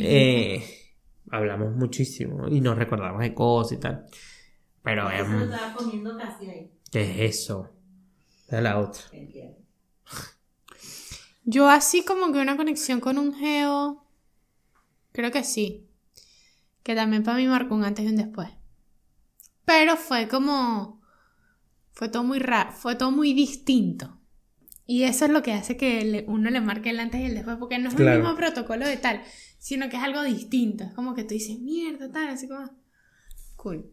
Eh, 0.00 0.64
hablamos 1.34 1.74
muchísimo. 1.76 2.48
Y 2.48 2.60
nos 2.60 2.76
recordamos 2.78 3.20
de 3.22 3.34
cosas 3.34 3.72
y 3.78 3.80
tal. 3.80 4.06
Pero 4.82 5.10
Eso 5.10 5.22
lo 5.30 5.34
em, 5.36 5.42
estaba 5.52 5.74
comiendo 5.74 6.16
casi 6.18 6.48
ahí. 6.50 6.70
¿Qué 6.90 7.26
es 7.26 7.36
eso? 7.36 7.70
De 8.48 8.60
la 8.62 8.78
otra. 8.78 9.02
Entiendo. 9.12 9.58
Yo 11.44 11.68
así 11.68 12.04
como 12.04 12.32
que 12.32 12.40
una 12.40 12.56
conexión 12.56 13.00
con 13.00 13.18
un 13.18 13.34
geo, 13.34 14.04
creo 15.12 15.30
que 15.30 15.44
sí. 15.44 15.86
Que 16.82 16.94
también 16.94 17.22
para 17.22 17.38
mí 17.38 17.46
marcó 17.46 17.74
un 17.74 17.84
antes 17.84 18.04
y 18.04 18.08
un 18.08 18.16
después. 18.16 18.48
Pero 19.64 19.96
fue 19.96 20.28
como... 20.28 21.02
Fue 21.92 22.08
todo 22.08 22.24
muy 22.24 22.38
raro, 22.40 22.72
fue 22.72 22.96
todo 22.96 23.10
muy 23.12 23.34
distinto. 23.34 24.18
Y 24.86 25.04
eso 25.04 25.26
es 25.26 25.30
lo 25.30 25.42
que 25.42 25.52
hace 25.52 25.76
que 25.76 26.04
le- 26.04 26.24
uno 26.28 26.50
le 26.50 26.60
marque 26.60 26.90
el 26.90 27.00
antes 27.00 27.20
y 27.20 27.24
el 27.24 27.34
después, 27.34 27.56
porque 27.58 27.78
no 27.78 27.88
es 27.88 27.94
Claro. 27.94 28.12
el 28.16 28.18
mismo 28.22 28.36
protocolo 28.36 28.86
de 28.86 28.96
tal, 28.96 29.22
sino 29.64 29.88
que 29.88 29.96
es 29.96 30.02
algo 30.02 30.22
distinto. 30.22 30.84
Como 30.94 31.14
que 31.14 31.24
tú 31.24 31.30
dices, 31.30 31.58
mierda, 31.58 32.12
tal, 32.12 32.28
así 32.28 32.46
como... 32.46 32.70
Cool. 33.56 33.90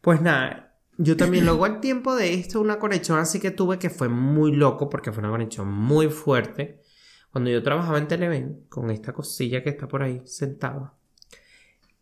Pues 0.00 0.20
nada, 0.20 0.76
yo 0.98 1.16
también 1.16 1.46
luego 1.46 1.64
al 1.64 1.78
tiempo 1.78 2.16
de 2.16 2.34
esto, 2.34 2.60
una 2.60 2.80
conexión 2.80 3.20
así 3.20 3.38
que 3.38 3.52
tuve 3.52 3.78
que 3.78 3.88
fue 3.88 4.08
muy 4.08 4.50
loco 4.50 4.90
porque 4.90 5.12
fue 5.12 5.20
una 5.20 5.30
conexión 5.30 5.70
muy 5.70 6.08
fuerte. 6.08 6.82
Cuando 7.30 7.50
yo 7.50 7.62
trabajaba 7.62 7.98
en 7.98 8.08
Televen, 8.08 8.66
con 8.68 8.90
esta 8.90 9.12
cosilla 9.12 9.62
que 9.62 9.70
está 9.70 9.86
por 9.86 10.02
ahí 10.02 10.22
sentada, 10.24 10.96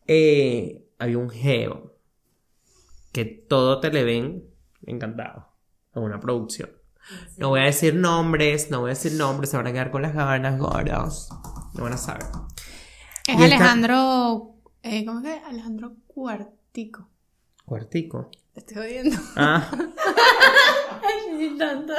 eh, 0.06 0.88
había 0.98 1.18
un 1.18 1.28
geo 1.28 1.94
que 3.12 3.26
todo 3.26 3.80
Televen 3.80 4.46
me 4.80 4.94
encantaba. 4.94 5.52
En 5.94 6.04
una 6.04 6.20
producción. 6.20 6.70
No 7.36 7.50
voy 7.50 7.60
a 7.60 7.64
decir 7.64 7.94
nombres, 7.94 8.70
no 8.70 8.80
voy 8.80 8.92
a 8.92 8.94
decir 8.94 9.12
nombres, 9.12 9.50
se 9.50 9.58
van 9.58 9.66
a 9.66 9.72
quedar 9.72 9.90
con 9.90 10.00
las 10.00 10.14
ganas, 10.14 10.58
gordos. 10.58 11.28
No 11.74 11.82
van 11.82 11.92
a 11.92 11.98
saber. 11.98 12.24
Es 13.32 13.38
Y 13.38 13.42
esta- 13.44 13.56
Alejandro... 13.56 14.54
eh, 14.82 15.04
¿Cómo 15.04 15.20
es 15.20 15.24
que? 15.26 15.44
Alejandro 15.46 15.92
Cuartico. 16.06 17.08
Cuartico. 17.64 18.30
Te 18.54 18.60
estoy 18.60 18.78
oyendo. 18.78 19.16
Ah, 19.36 19.70
Ay, 21.02 21.38
sí, 21.38 21.56
tanto. 21.58 21.92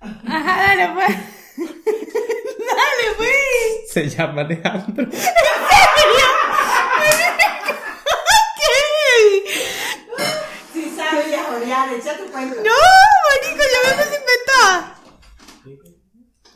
Ajá, 0.00 0.74
dale 0.74 0.88
pues. 0.94 1.08
dale 1.58 3.14
pues. 3.16 3.92
se 3.92 4.08
llama 4.08 4.40
Alejandro. 4.42 5.06
Oriana, 11.56 11.92
echa 11.96 12.16
tu 12.16 12.30
cuento. 12.30 12.56
No, 12.56 12.62
marico, 12.62 13.64
ya 13.72 13.80
me 13.84 13.90
empecé 13.90 14.16
a 14.16 14.20
inventar. 14.20 14.94
Sí 15.64 15.76
sabías. 15.76 16.47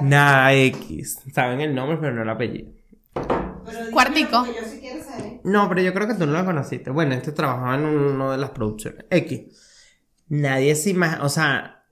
Nada 0.00 0.54
X. 0.54 1.20
Saben 1.32 1.60
el 1.60 1.74
nombre, 1.74 1.98
pero 2.00 2.14
no 2.14 2.22
el 2.22 2.28
apellido. 2.30 2.72
Pero 3.14 3.90
Cuartico. 3.92 4.38
lo 4.38 4.44
que 4.44 4.60
Yo 4.60 4.66
sí 4.66 4.78
quiero 4.80 5.02
saber. 5.04 5.40
No, 5.44 5.68
pero 5.68 5.82
yo 5.82 5.94
creo 5.94 6.08
que 6.08 6.14
tú 6.14 6.26
no 6.26 6.32
la 6.32 6.44
conociste. 6.44 6.90
Bueno, 6.90 7.14
este 7.14 7.32
trabajaba 7.32 7.74
en 7.76 7.84
una 7.84 8.32
de 8.32 8.38
las 8.38 8.50
producciones. 8.50 9.04
X. 9.10 9.42
Nadie 10.28 10.74
se 10.74 10.90
imagina, 10.90 11.22
o 11.24 11.28
sea, 11.28 11.84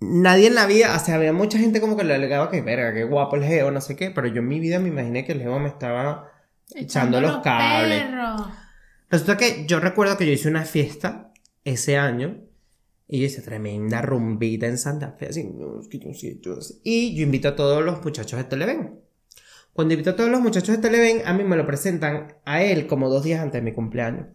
nadie 0.00 0.48
en 0.48 0.54
la 0.54 0.66
vida, 0.66 0.94
o 0.94 0.98
sea, 0.98 1.14
había 1.14 1.32
mucha 1.32 1.58
gente 1.58 1.80
como 1.80 1.96
que 1.96 2.04
le 2.04 2.14
alegaba 2.14 2.50
que, 2.50 2.60
verga, 2.60 2.92
qué 2.92 3.04
guapo 3.04 3.36
el 3.36 3.44
geo, 3.44 3.70
no 3.70 3.80
sé 3.80 3.96
qué, 3.96 4.10
pero 4.10 4.26
yo 4.26 4.40
en 4.40 4.48
mi 4.48 4.60
vida 4.60 4.78
me 4.78 4.88
imaginé 4.88 5.24
que 5.24 5.32
el 5.32 5.40
geo 5.40 5.58
me 5.58 5.68
estaba 5.68 6.30
echando 6.74 7.20
los 7.20 7.38
cables. 7.38 8.04
perros. 8.04 8.48
Resulta 9.08 9.36
que 9.36 9.64
yo 9.66 9.80
recuerdo 9.80 10.16
que 10.16 10.26
yo 10.26 10.32
hice 10.32 10.48
una 10.48 10.64
fiesta 10.64 11.32
ese 11.64 11.96
año 11.96 12.38
y 13.12 13.18
yo 13.18 13.26
hice 13.26 13.42
tremenda 13.42 14.02
rumbita 14.02 14.68
en 14.68 14.78
Santa 14.78 15.16
Fe, 15.18 15.26
así, 15.26 15.40
y 16.84 17.16
yo 17.16 17.22
invito 17.24 17.48
a 17.48 17.56
todos 17.56 17.84
los 17.84 18.04
muchachos 18.04 18.38
de 18.38 18.44
Televen. 18.44 19.00
Cuando 19.72 19.94
invito 19.94 20.10
a 20.10 20.16
todos 20.16 20.30
los 20.30 20.40
muchachos 20.40 20.76
de 20.76 20.80
Televen, 20.80 21.22
a 21.26 21.34
mí 21.34 21.42
me 21.42 21.56
lo 21.56 21.66
presentan 21.66 22.36
a 22.44 22.62
él 22.62 22.86
como 22.86 23.08
dos 23.08 23.24
días 23.24 23.40
antes 23.40 23.60
de 23.60 23.64
mi 23.64 23.72
cumpleaños. 23.72 24.28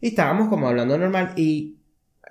Y 0.00 0.08
estábamos 0.08 0.48
como 0.48 0.66
hablando 0.66 0.98
normal 0.98 1.34
y 1.36 1.78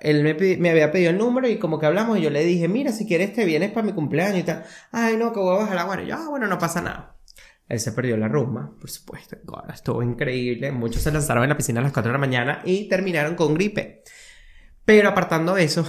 él 0.00 0.22
me, 0.22 0.34
me 0.58 0.68
había 0.68 0.92
pedido 0.92 1.10
el 1.10 1.16
número 1.16 1.48
y 1.48 1.58
como 1.58 1.78
que 1.78 1.86
hablamos 1.86 2.18
y 2.18 2.22
yo 2.22 2.28
le 2.28 2.44
dije, 2.44 2.68
mira, 2.68 2.92
si 2.92 3.06
quieres 3.06 3.32
te 3.32 3.46
vienes 3.46 3.70
para 3.70 3.86
mi 3.86 3.94
cumpleaños 3.94 4.40
y 4.40 4.42
tal. 4.42 4.64
Ay, 4.92 5.16
no, 5.16 5.32
que 5.32 5.40
voy 5.40 5.56
a 5.56 5.60
bajar 5.60 5.76
la 5.76 5.84
guardia. 5.84 6.04
Y 6.04 6.08
yo, 6.10 6.16
ah, 6.16 6.28
bueno, 6.28 6.46
no 6.46 6.58
pasa 6.58 6.82
nada. 6.82 7.16
Él 7.70 7.80
se 7.80 7.92
perdió 7.92 8.18
la 8.18 8.28
rumba, 8.28 8.70
por 8.78 8.90
supuesto. 8.90 9.38
God, 9.44 9.70
estuvo 9.72 10.02
increíble. 10.02 10.72
Muchos 10.72 11.00
se 11.00 11.10
lanzaron 11.10 11.42
en 11.44 11.48
la 11.48 11.56
piscina 11.56 11.80
a 11.80 11.84
las 11.84 11.92
4 11.92 12.10
de 12.10 12.12
la 12.12 12.18
mañana 12.18 12.60
y 12.66 12.86
terminaron 12.86 13.34
con 13.34 13.54
gripe. 13.54 14.02
Pero 14.86 15.08
apartando 15.08 15.56
eso, 15.56 15.84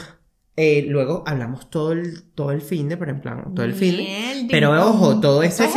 eh, 0.57 0.83
luego 0.89 1.23
hablamos 1.27 1.69
todo 1.69 1.91
el, 1.91 2.23
todo 2.33 2.51
el 2.51 2.61
fin 2.61 2.89
de, 2.89 2.97
pero 2.97 3.11
en 3.11 3.21
plan, 3.21 3.53
todo 3.53 3.63
el 3.63 3.75
fin 3.75 3.95
de. 3.95 4.47
Pero 4.49 4.71
ojo, 4.71 5.19
todo 5.19 5.43
Eso 5.43 5.63
es 5.63 5.73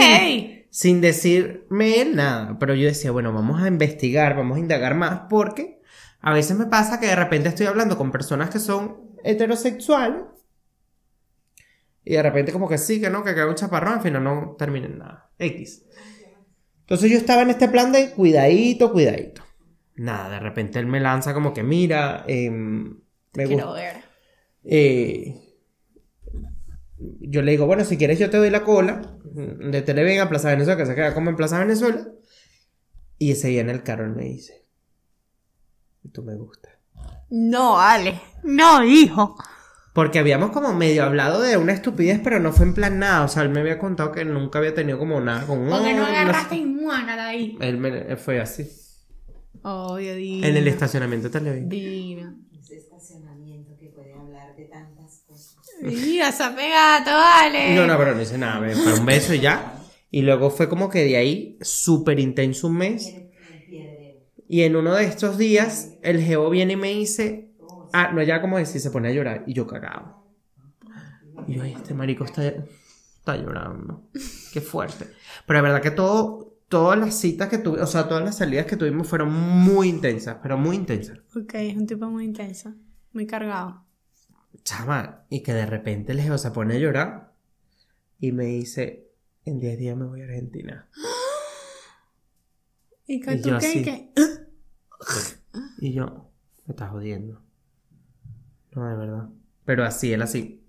sin, 0.71 1.03
decirme 1.03 2.07
nada. 2.07 2.57
Pero 2.59 2.75
yo 2.75 2.89
decía, 2.89 3.11
bueno, 3.11 3.33
vamos 3.33 3.63
a 3.63 3.69
investigar, 3.69 4.35
vamos 4.35 4.57
a 4.57 4.61
indagar 4.61 4.95
más, 4.95 5.23
porque 5.29 5.81
a 6.21 6.33
veces 6.33 6.57
me 6.59 6.65
pasa 6.65 6.99
que 6.99 7.09
de 7.09 7.17
repente 7.17 7.51
estoy 7.51 7.67
hablando 7.67 7.99
con 7.99 8.11
personas 8.11 8.49
que 8.49 8.59
son 8.59 9.13
heterosexuales. 9.23 10.23
Y 12.03 12.15
de 12.15 12.23
repente 12.23 12.51
como 12.51 12.69
que 12.69 12.79
sí, 12.79 13.03
que 13.03 13.11
no, 13.11 13.23
que 13.23 13.35
queda 13.35 13.49
un 13.49 13.55
chaparrón, 13.55 13.95
al 13.95 14.01
final 14.01 14.25
no 14.25 14.57
termina 14.59 14.87
en 14.87 14.99
nada. 14.99 15.31
X. 15.39 15.85
Entonces 16.81 17.11
yo 17.11 17.19
estaba 17.19 17.43
en 17.43 17.51
este 17.51 17.69
plan 17.69 17.93
de 17.93 18.13
cuidadito, 18.13 18.91
cuidadito. 18.91 19.45
Nada, 19.97 20.31
de 20.31 20.41
repente 20.41 20.79
él 20.79 20.87
me 20.87 21.01
lanza 21.01 21.35
como 21.35 21.53
que 21.53 21.63
mira, 21.63 22.25
me. 23.35 23.47
Quiero 23.47 23.73
ver. 23.73 23.97
Eh, 24.65 25.51
yo 27.21 27.43
le 27.43 27.53
digo, 27.53 27.67
bueno, 27.67 27.85
si 27.85 27.97
quieres 27.97 28.19
yo 28.19 28.31
te 28.31 28.37
doy 28.37 28.51
la 28.51 28.63
cola 28.63 29.17
de 29.25 29.83
Televen 29.83 30.21
a 30.21 30.29
Plaza 30.29 30.51
Venezuela, 30.51 30.77
que 30.77 30.87
se 30.87 30.95
queda 30.95 31.15
como 31.15 31.31
en 31.31 31.37
Plaza 31.37 31.59
Venezuela. 31.59 32.09
Y 33.19 33.33
ese 33.33 33.49
día 33.49 33.61
en 33.61 33.71
el 33.71 33.83
carro 33.83 34.09
me 34.09 34.25
dice, 34.25 34.67
tú 36.13 36.23
me 36.23 36.35
gustas. 36.37 36.73
No, 37.31 37.79
Ale. 37.79 38.21
No, 38.43 38.83
hijo. 38.83 39.37
Porque 39.93 40.19
habíamos 40.19 40.51
como 40.51 40.73
medio 40.73 41.05
hablado 41.05 41.43
de 41.43 41.57
una 41.57 41.73
estupidez, 41.73 42.21
pero 42.23 42.39
no 42.41 42.53
fue 42.53 42.67
en 42.67 42.75
plan 42.75 42.99
nada. 42.99 43.25
O 43.25 43.29
sea, 43.29 43.43
él 43.43 43.51
me 43.51 43.61
había 43.61 43.79
contado 43.79 44.13
que 44.13 44.25
nunca 44.25 44.59
había 44.59 44.75
tenido 44.75 44.99
como 44.99 45.21
nada 45.21 45.47
con 45.47 45.59
un 45.59 45.69
Porque 45.69 45.95
no 45.95 46.07
agarraste 46.07 46.57
y 46.57 46.65
muácala 46.65 47.29
ahí. 47.29 47.57
Él 47.61 47.79
me 47.79 47.89
él 47.89 48.17
fue 48.17 48.41
así. 48.41 48.65
Dios 49.63 50.17
mío. 50.17 50.45
En 50.45 50.57
el 50.57 50.69
estacionamiento 50.69 51.29
de 51.29 51.39
Televen. 51.39 51.69
Divino. 51.69 52.37
Ese 52.59 52.79
estacionamiento 52.79 53.77
que 53.79 53.89
puede 53.89 54.15
hablar 54.15 54.50
de 54.61 54.69
tantas 54.69 55.23
cosas. 55.27 55.57
Mira, 55.83 56.31
se 56.33 56.43
gato, 56.45 57.11
vale. 57.11 57.75
No, 57.75 57.87
no, 57.87 57.97
pero 57.99 58.15
no 58.15 58.21
hice 58.23 58.39
nada. 58.39 58.61
me- 58.61 58.75
Fue 58.75 58.93
un 58.99 59.07
beso 59.07 59.35
y 59.35 59.41
ya. 59.41 59.77
Y 60.11 60.23
luego 60.23 60.51
fue 60.51 60.69
como 60.69 60.89
que 60.89 61.05
de 61.05 61.17
ahí 61.17 61.59
súper 61.61 62.19
intenso 62.19 62.67
un 62.67 62.77
mes. 62.79 63.17
Y 64.49 64.63
en 64.63 64.75
uno 64.77 64.95
de 64.95 65.05
estos 65.05 65.39
días, 65.39 65.97
el 66.03 66.21
geo 66.21 66.51
viene 66.51 66.73
y 66.73 66.77
me 66.77 66.89
dice, 66.93 67.53
ah, 67.93 68.11
no, 68.13 68.23
ya 68.23 68.41
como 68.41 68.59
decir, 68.59 68.81
se 68.81 68.91
pone 68.91 69.09
a 69.09 69.13
llorar. 69.13 69.45
Y 69.47 69.55
yo 69.55 69.67
cagado. 69.67 70.17
Y 71.47 71.55
yo, 71.55 71.63
ay, 71.63 71.73
este 71.77 71.95
marico 71.95 72.25
está, 72.25 72.45
está 72.47 73.37
llorando. 73.37 74.09
Qué 74.53 74.61
fuerte. 74.61 75.07
Pero 75.47 75.59
la 75.59 75.63
verdad 75.63 75.81
que 75.83 75.93
todo, 75.93 76.57
todas 76.69 76.99
las 76.99 77.15
citas 77.15 77.49
que 77.49 77.59
tuve, 77.59 77.81
o 77.81 77.87
sea, 77.87 78.09
todas 78.09 78.25
las 78.25 78.37
salidas 78.39 78.67
que 78.67 78.77
tuvimos 78.77 79.07
fueron 79.07 79.33
muy 79.33 79.89
intensas, 79.89 80.39
pero 80.43 80.59
muy 80.59 80.75
intensas. 80.77 81.19
Ok, 81.37 81.55
es 81.55 81.77
un 81.77 81.87
tipo 81.87 82.07
muy 82.11 82.25
intenso. 82.25 82.75
Muy 83.13 83.27
cargado. 83.27 83.85
Chama, 84.63 85.25
y 85.31 85.43
que 85.43 85.53
de 85.53 85.67
repente 85.67 86.13
el 86.13 86.21
geo 86.21 86.39
se 86.39 86.51
pone 86.51 86.77
a 86.77 86.79
llorar 86.79 87.33
y 88.19 88.33
me 88.33 88.45
dice, 88.45 89.09
en 89.45 89.59
10 89.59 89.79
días 89.79 89.97
me 89.97 90.07
voy 90.07 90.21
a 90.21 90.25
Argentina. 90.25 90.89
¿Y 93.07 93.21
que 93.21 93.35
Y 93.35 93.43
tú 93.43 93.49
yo 93.51 93.59
qué? 93.59 93.67
así. 93.67 93.83
qué? 93.83 94.11
Y 95.79 95.93
yo, 95.93 96.31
me 96.67 96.73
estás 96.73 96.91
jodiendo. 96.91 97.43
No, 98.73 98.89
de 98.89 98.97
verdad. 98.97 99.29
Pero 99.65 99.85
así, 99.85 100.13
él 100.13 100.23
así. 100.23 100.65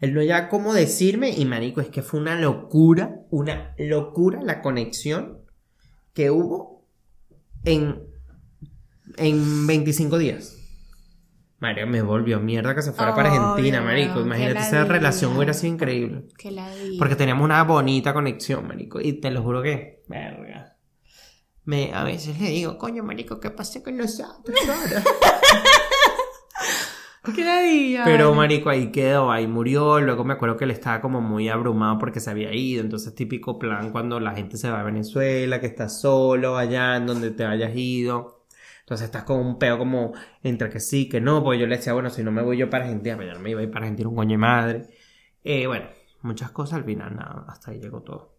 Él 0.00 0.14
no 0.14 0.22
ya 0.22 0.48
cómo 0.48 0.74
decirme 0.74 1.30
y 1.30 1.44
marico, 1.44 1.80
es 1.80 1.88
que 1.88 2.02
fue 2.02 2.20
una 2.20 2.38
locura, 2.38 3.22
una 3.30 3.74
locura 3.78 4.42
la 4.42 4.60
conexión 4.60 5.38
que 6.12 6.30
hubo 6.30 6.84
en, 7.64 8.02
en 9.16 9.66
25 9.66 10.18
días. 10.18 10.56
Me 11.86 12.02
volvió 12.02 12.40
mierda 12.40 12.74
que 12.74 12.82
se 12.82 12.92
fuera 12.92 13.14
para 13.14 13.30
Argentina, 13.30 13.80
marico. 13.80 14.20
Imagínate, 14.20 14.60
esa 14.60 14.84
relación 14.84 15.36
hubiera 15.36 15.52
sido 15.52 15.74
increíble. 15.74 16.24
Que 16.38 16.50
la. 16.50 16.68
Porque 16.98 17.16
teníamos 17.16 17.44
una 17.44 17.62
bonita 17.64 18.14
conexión, 18.14 18.66
marico. 18.66 19.00
Y 19.00 19.14
te 19.14 19.30
lo 19.30 19.42
juro 19.42 19.62
que, 19.62 20.02
verga. 20.08 20.76
Me, 21.64 21.92
a 21.92 22.04
veces 22.04 22.40
le 22.40 22.50
digo, 22.50 22.78
coño, 22.78 23.02
marico, 23.02 23.40
¿qué 23.40 23.50
pasa 23.50 23.82
con 23.82 23.96
nosotros 23.96 24.56
ahora? 24.68 25.02
¿Qué? 27.34 28.00
Pero, 28.04 28.34
marico, 28.34 28.70
ahí 28.70 28.92
quedó, 28.92 29.32
ahí 29.32 29.46
murió. 29.46 30.00
Luego 30.00 30.24
me 30.24 30.34
acuerdo 30.34 30.56
que 30.56 30.64
él 30.64 30.70
estaba 30.70 31.00
como 31.00 31.20
muy 31.20 31.48
abrumado 31.48 31.98
porque 31.98 32.20
se 32.20 32.30
había 32.30 32.54
ido. 32.54 32.82
Entonces, 32.82 33.14
típico 33.14 33.58
plan 33.58 33.90
cuando 33.90 34.20
la 34.20 34.32
gente 34.32 34.56
se 34.56 34.70
va 34.70 34.80
a 34.80 34.84
Venezuela, 34.84 35.60
que 35.60 35.66
estás 35.66 36.00
solo 36.00 36.56
allá 36.56 36.96
en 36.96 37.06
donde 37.06 37.30
te 37.32 37.44
hayas 37.44 37.72
ido. 37.74 38.35
Entonces 38.86 39.06
estás 39.06 39.24
con 39.24 39.40
un 39.40 39.58
peo 39.58 39.78
como 39.78 40.12
entre 40.44 40.70
que 40.70 40.78
sí, 40.78 41.08
que 41.08 41.20
no, 41.20 41.42
porque 41.42 41.58
yo 41.58 41.66
le 41.66 41.76
decía, 41.76 41.92
bueno, 41.92 42.08
si 42.08 42.22
no 42.22 42.30
me 42.30 42.40
voy 42.40 42.56
yo 42.56 42.70
para 42.70 42.84
Argentina, 42.84 43.16
pero 43.16 43.32
yo 43.32 43.34
no 43.34 43.42
me 43.42 43.50
iba 43.50 43.58
a 43.58 43.64
ir 43.64 43.70
para 43.72 43.84
Argentina 43.84 44.08
un 44.08 44.14
coño 44.14 44.30
de 44.30 44.38
madre. 44.38 44.86
Eh, 45.42 45.66
bueno, 45.66 45.86
muchas 46.22 46.52
cosas 46.52 46.78
al 46.78 46.84
final, 46.84 47.16
nada, 47.16 47.46
hasta 47.48 47.72
ahí 47.72 47.80
llegó 47.80 48.02
todo. 48.02 48.36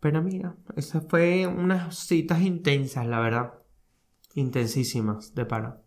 Pero 0.00 0.24
mira, 0.24 0.56
esas 0.74 1.04
fue 1.08 1.46
unas 1.46 1.96
citas 1.96 2.42
intensas, 2.42 3.06
la 3.06 3.20
verdad. 3.20 3.54
Intensísimas, 4.34 5.36
de 5.36 5.44
para. 5.44 5.80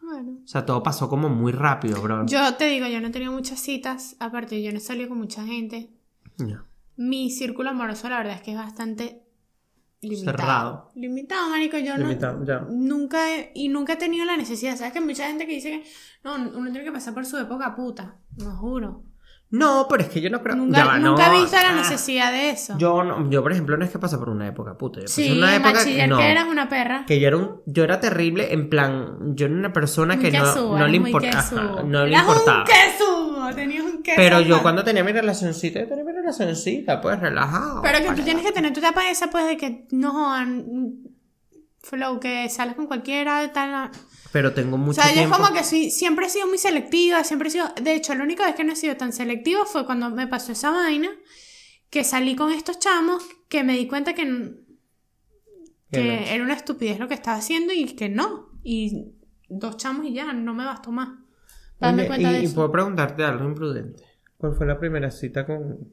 Bueno. 0.00 0.38
O 0.44 0.46
sea, 0.46 0.64
todo 0.64 0.84
pasó 0.84 1.08
como 1.08 1.28
muy 1.28 1.50
rápido, 1.50 2.00
bro. 2.00 2.26
Yo 2.26 2.54
te 2.54 2.66
digo, 2.66 2.86
yo 2.86 3.00
no 3.00 3.08
he 3.08 3.10
tenido 3.10 3.32
muchas 3.32 3.58
citas. 3.58 4.14
Aparte, 4.20 4.62
yo 4.62 4.70
no 4.70 4.78
he 4.78 4.80
salido 4.80 5.08
con 5.08 5.18
mucha 5.18 5.44
gente. 5.44 5.90
Ya. 6.38 6.64
Mi 6.94 7.28
círculo 7.32 7.70
amoroso, 7.70 8.08
la 8.08 8.18
verdad 8.18 8.34
es 8.34 8.42
que 8.42 8.52
es 8.52 8.56
bastante 8.56 9.21
limitado. 10.02 10.36
Cerrado. 10.38 10.90
Limitado, 10.94 11.48
marico. 11.48 11.78
Yo 11.78 11.96
no. 11.96 12.44
Ya. 12.44 12.66
Nunca 12.68 13.34
he, 13.34 13.50
y 13.54 13.68
nunca 13.68 13.94
he 13.94 13.96
tenido 13.96 14.24
la 14.24 14.36
necesidad. 14.36 14.76
¿Sabes 14.76 14.92
que 14.92 14.98
hay 14.98 15.04
mucha 15.04 15.26
gente 15.28 15.46
que 15.46 15.54
dice 15.54 15.70
que 15.70 15.84
no, 16.24 16.34
uno 16.34 16.70
tiene 16.70 16.84
que 16.84 16.92
pasar 16.92 17.14
por 17.14 17.24
su 17.24 17.38
época 17.38 17.74
puta? 17.74 18.16
No 18.36 18.56
juro. 18.56 19.04
No, 19.50 19.86
pero 19.86 20.02
es 20.02 20.08
que 20.08 20.22
yo 20.22 20.30
no 20.30 20.42
creo. 20.42 20.56
Nunca, 20.56 20.82
va, 20.86 20.98
nunca 20.98 21.28
no. 21.28 21.34
he 21.36 21.40
visto 21.42 21.56
la 21.56 21.70
Ah, 21.70 21.74
necesidad 21.74 22.32
de 22.32 22.48
eso. 22.48 22.74
Yo, 22.78 23.04
no, 23.04 23.28
yo, 23.30 23.42
por 23.42 23.52
ejemplo, 23.52 23.76
no 23.76 23.84
es 23.84 23.90
que 23.90 23.98
pasé 23.98 24.16
por 24.16 24.30
una 24.30 24.48
época 24.48 24.78
puta. 24.78 25.00
Yo 25.00 25.04
pasé 25.04 25.24
sí, 25.24 25.36
una 25.38 25.54
época 25.54 25.84
no, 26.08 26.16
que 26.16 26.30
eras 26.30 26.46
una 26.48 26.70
perra. 26.70 27.04
que 27.06 27.20
yo 27.20 27.28
era 27.28 27.36
un, 27.36 27.60
yo 27.66 27.84
era 27.84 28.00
terrible 28.00 28.54
en 28.54 28.70
plan, 28.70 29.34
yo 29.36 29.44
era 29.44 29.54
una 29.54 29.70
persona 29.74 30.18
que 30.18 30.30
no, 30.30 30.78
no 30.78 30.88
le 30.88 30.96
importaba, 30.96 31.42
quesudo. 31.42 31.82
no 31.82 32.06
le 32.06 32.16
importaba. 32.16 32.60
un 32.60 32.64
quesudo, 33.54 33.62
tenías 33.62 33.84
un 33.84 34.02
queso. 34.02 34.16
Pero 34.16 34.40
yo 34.40 34.62
cuando 34.62 34.84
tenía 34.84 35.04
mi 35.04 35.12
relacioncita, 35.12 35.80
yo 35.80 35.88
tenía 35.88 36.04
mi 36.04 36.12
relacioncita, 36.12 37.00
pues 37.00 37.18
relajado. 37.20 37.82
Pero 37.82 37.98
que 37.98 38.14
tú 38.16 38.22
tienes 38.22 38.44
que 38.44 38.52
tener 38.52 38.72
tu 38.72 38.80
etapa 38.80 39.08
esa, 39.10 39.30
pues, 39.30 39.46
de 39.46 39.56
que 39.56 39.86
no 39.90 40.12
jodan. 40.12 40.94
Flow, 41.84 42.20
que 42.20 42.48
sales 42.48 42.76
con 42.76 42.86
cualquiera, 42.86 43.52
tal. 43.52 43.90
Pero 44.30 44.54
tengo 44.54 44.76
O 44.76 44.78
mucho 44.78 45.02
sea, 45.02 45.06
yo 45.06 45.10
es 45.10 45.16
tiempo. 45.26 45.36
como 45.36 45.52
que 45.52 45.64
soy, 45.64 45.90
siempre 45.90 46.26
he 46.26 46.28
sido 46.28 46.46
muy 46.46 46.56
selectiva, 46.58 47.24
siempre 47.24 47.48
he 47.48 47.50
sido... 47.50 47.72
De 47.82 47.94
hecho, 47.94 48.14
la 48.14 48.22
única 48.22 48.46
vez 48.46 48.54
que 48.54 48.62
no 48.62 48.72
he 48.72 48.76
sido 48.76 48.96
tan 48.96 49.12
selectiva 49.12 49.64
fue 49.66 49.84
cuando 49.84 50.08
me 50.10 50.28
pasó 50.28 50.52
esa 50.52 50.70
vaina, 50.70 51.10
que 51.90 52.04
salí 52.04 52.36
con 52.36 52.52
estos 52.52 52.78
chamos, 52.78 53.24
que 53.48 53.64
me 53.64 53.76
di 53.76 53.88
cuenta 53.88 54.14
que, 54.14 54.54
que 55.90 56.32
era 56.32 56.44
una 56.44 56.54
estupidez 56.54 56.98
lo 57.00 57.08
que 57.08 57.14
estaba 57.14 57.36
haciendo 57.38 57.72
y 57.72 57.84
que 57.84 58.08
no. 58.08 58.50
Y 58.62 59.12
dos 59.48 59.76
chamos 59.76 60.06
y 60.06 60.12
ya, 60.14 60.32
no 60.32 60.54
me 60.54 60.64
bastó 60.64 60.92
más. 60.92 61.08
Oye, 61.82 62.06
cuenta 62.06 62.30
y, 62.30 62.34
de 62.34 62.40
y 62.40 62.44
eso. 62.46 62.54
puedo 62.54 62.72
preguntarte 62.72 63.24
algo 63.24 63.44
imprudente. 63.44 64.02
¿Cuál 64.36 64.54
fue 64.54 64.66
la 64.66 64.78
primera 64.78 65.10
cita 65.10 65.46
con 65.46 65.92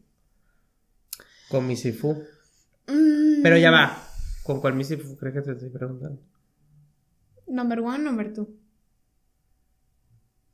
con 1.49 1.65
mi 1.67 1.75
Sifu? 1.75 2.13
Mm, 2.87 3.41
Pero 3.43 3.57
ya 3.57 3.71
va. 3.71 3.97
¿Con 4.43 4.61
cuál 4.61 4.73
mi 4.75 4.83
Sifu 4.83 5.15
crees 5.17 5.35
que 5.35 5.41
te 5.41 5.51
estoy 5.53 5.69
preguntando? 5.69 6.21
Number 7.47 7.79
one, 7.79 7.99
number 7.99 8.31
two. 8.33 8.47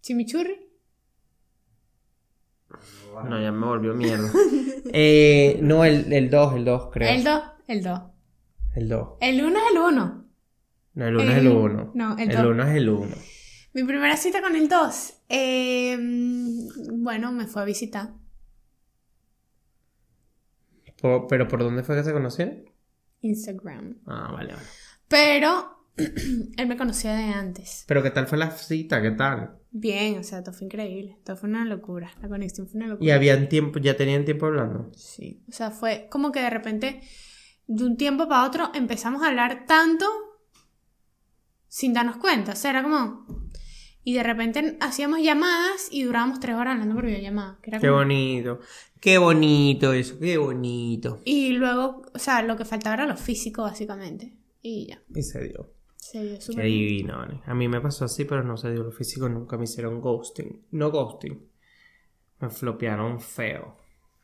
Chimichurri. 0.01 0.61
No, 3.27 3.41
ya 3.41 3.51
me 3.51 3.65
volvió 3.65 3.93
mierda. 3.93 4.29
eh, 4.93 5.59
no, 5.61 5.85
el 5.85 6.29
2, 6.29 6.55
el 6.55 6.65
2, 6.65 6.89
creo. 6.91 7.09
El 7.09 7.23
dos, 7.23 7.41
el 7.67 7.83
dos. 7.83 8.01
El 8.75 8.89
2. 8.89 9.09
El 9.21 9.43
uno 9.43 9.57
es 9.57 9.71
el 9.71 9.77
uno. 9.77 10.25
No, 10.93 11.05
el 11.07 11.15
1 11.15 11.23
es 11.31 11.37
El- 11.37 11.47
el 11.47 11.53
1. 11.53 11.91
no, 11.93 12.17
el 12.17 12.29
el 12.31 12.37
dos. 12.37 12.45
1 12.45 12.63
es 12.63 12.75
el 12.75 12.89
1. 12.89 13.15
Mi 13.73 13.83
primera 13.83 14.15
cita 14.17 14.41
con 14.41 14.55
el 14.55 14.67
2. 14.69 15.13
Bueno, 15.29 17.31
me 17.31 17.47
fue 17.47 17.61
a 17.61 17.65
visitar. 17.65 18.13
¿Pero 21.01 21.47
por 21.47 21.59
dónde 21.59 21.83
fue 21.83 21.95
que 21.95 22.03
se 22.03 22.13
conocieron? 22.13 22.69
Instagram. 23.21 23.99
Ah, 24.05 24.31
vale, 24.31 24.53
vale. 24.53 24.67
Pero 25.07 25.87
él 25.97 26.67
me 26.67 26.77
conocía 26.77 27.13
de 27.13 27.25
antes. 27.25 27.85
Pero 27.87 28.03
¿qué 28.03 28.11
tal 28.11 28.27
fue 28.27 28.37
la 28.37 28.51
cita? 28.51 29.01
¿Qué 29.01 29.11
tal? 29.11 29.59
Bien, 29.71 30.17
o 30.17 30.23
sea, 30.23 30.43
todo 30.43 30.53
fue 30.53 30.65
increíble. 30.65 31.19
Todo 31.23 31.35
fue 31.35 31.49
una 31.49 31.65
locura. 31.65 32.11
La 32.21 32.29
conexión 32.29 32.67
fue 32.67 32.77
una 32.77 32.87
locura. 32.87 33.05
Y 33.05 33.11
habían 33.11 33.49
tiempo, 33.49 33.79
ya 33.79 33.97
tenían 33.97 34.25
tiempo 34.25 34.47
hablando. 34.47 34.91
Sí. 34.93 35.43
O 35.49 35.51
sea, 35.51 35.71
fue 35.71 36.07
como 36.09 36.31
que 36.31 36.41
de 36.41 36.49
repente, 36.49 37.01
de 37.67 37.83
un 37.83 37.97
tiempo 37.97 38.27
para 38.27 38.45
otro, 38.45 38.71
empezamos 38.73 39.21
a 39.21 39.27
hablar 39.27 39.65
tanto 39.67 40.05
sin 41.67 41.93
darnos 41.93 42.17
cuenta. 42.17 42.53
O 42.53 42.55
sea, 42.55 42.71
era 42.71 42.83
como. 42.83 43.25
Y 44.07 44.13
de 44.13 44.23
repente 44.23 44.77
hacíamos 44.79 45.19
llamadas 45.21 45.87
y 45.91 46.03
durábamos 46.03 46.39
tres 46.39 46.55
horas 46.55 46.73
hablando 46.73 46.95
por 46.95 47.05
videollamada. 47.07 47.57
Que 47.61 47.71
era 47.71 47.79
Qué 47.79 47.87
como- 47.87 47.99
bonito. 47.99 48.59
Qué 49.01 49.17
bonito 49.17 49.91
eso, 49.93 50.17
qué 50.19 50.37
bonito. 50.37 51.19
Y 51.25 51.49
luego, 51.53 52.03
o 52.13 52.19
sea, 52.19 52.41
lo 52.43 52.55
que 52.55 52.65
faltaba 52.65 52.93
era 52.95 53.05
lo 53.07 53.17
físico, 53.17 53.63
básicamente. 53.63 54.33
Y 54.61 54.87
ya. 54.87 55.01
Y 55.13 55.21
se 55.23 55.43
dio. 55.43 55.71
Se 55.97 56.21
dio 56.23 56.35
Qué 56.35 56.41
súper 56.41 56.65
divino, 56.65 57.17
¿vale? 57.17 57.41
A 57.45 57.53
mí 57.55 57.67
me 57.67 57.81
pasó 57.81 58.05
así, 58.05 58.25
pero 58.25 58.43
no 58.43 58.57
se 58.57 58.71
dio 58.71 58.83
lo 58.83 58.91
físico, 58.91 59.27
nunca 59.27 59.57
me 59.57 59.63
hicieron 59.65 59.99
ghosting. 60.01 60.65
No 60.71 60.91
ghosting. 60.91 61.43
Me 62.39 62.49
flopearon 62.49 63.19
feo. 63.19 63.75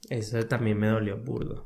Eso 0.10 0.46
también 0.48 0.78
me 0.80 0.88
dolió 0.88 1.18
burdo. 1.18 1.66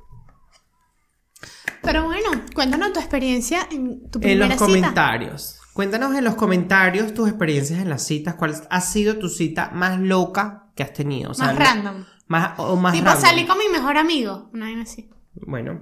Pero 1.82 2.06
bueno, 2.06 2.30
cuéntanos 2.54 2.94
tu 2.94 3.00
experiencia 3.00 3.68
en 3.72 4.10
tu 4.10 4.20
En 4.20 4.22
primera 4.22 4.46
los 4.48 4.54
cita. 4.56 4.66
comentarios. 4.66 5.60
Cuéntanos 5.76 6.16
en 6.16 6.24
los 6.24 6.36
comentarios 6.36 7.14
tus 7.14 7.28
experiencias 7.28 7.82
en 7.82 7.90
las 7.90 8.02
citas. 8.02 8.36
¿Cuál 8.36 8.56
ha 8.70 8.80
sido 8.80 9.18
tu 9.18 9.28
cita 9.28 9.72
más 9.74 10.00
loca 10.00 10.72
que 10.74 10.84
has 10.84 10.94
tenido? 10.94 11.32
O 11.32 11.34
sea, 11.34 11.48
Más 11.48 11.58
random. 11.58 12.06
Más, 12.28 12.58
o 12.60 12.78
más 12.78 12.94
tipo, 12.94 13.04
random. 13.08 13.22
salí 13.22 13.46
con 13.46 13.58
mi 13.58 13.68
mejor 13.68 13.98
amigo. 13.98 14.50
Una 14.54 14.68
vaina 14.68 14.84
así. 14.84 15.10
Bueno, 15.34 15.82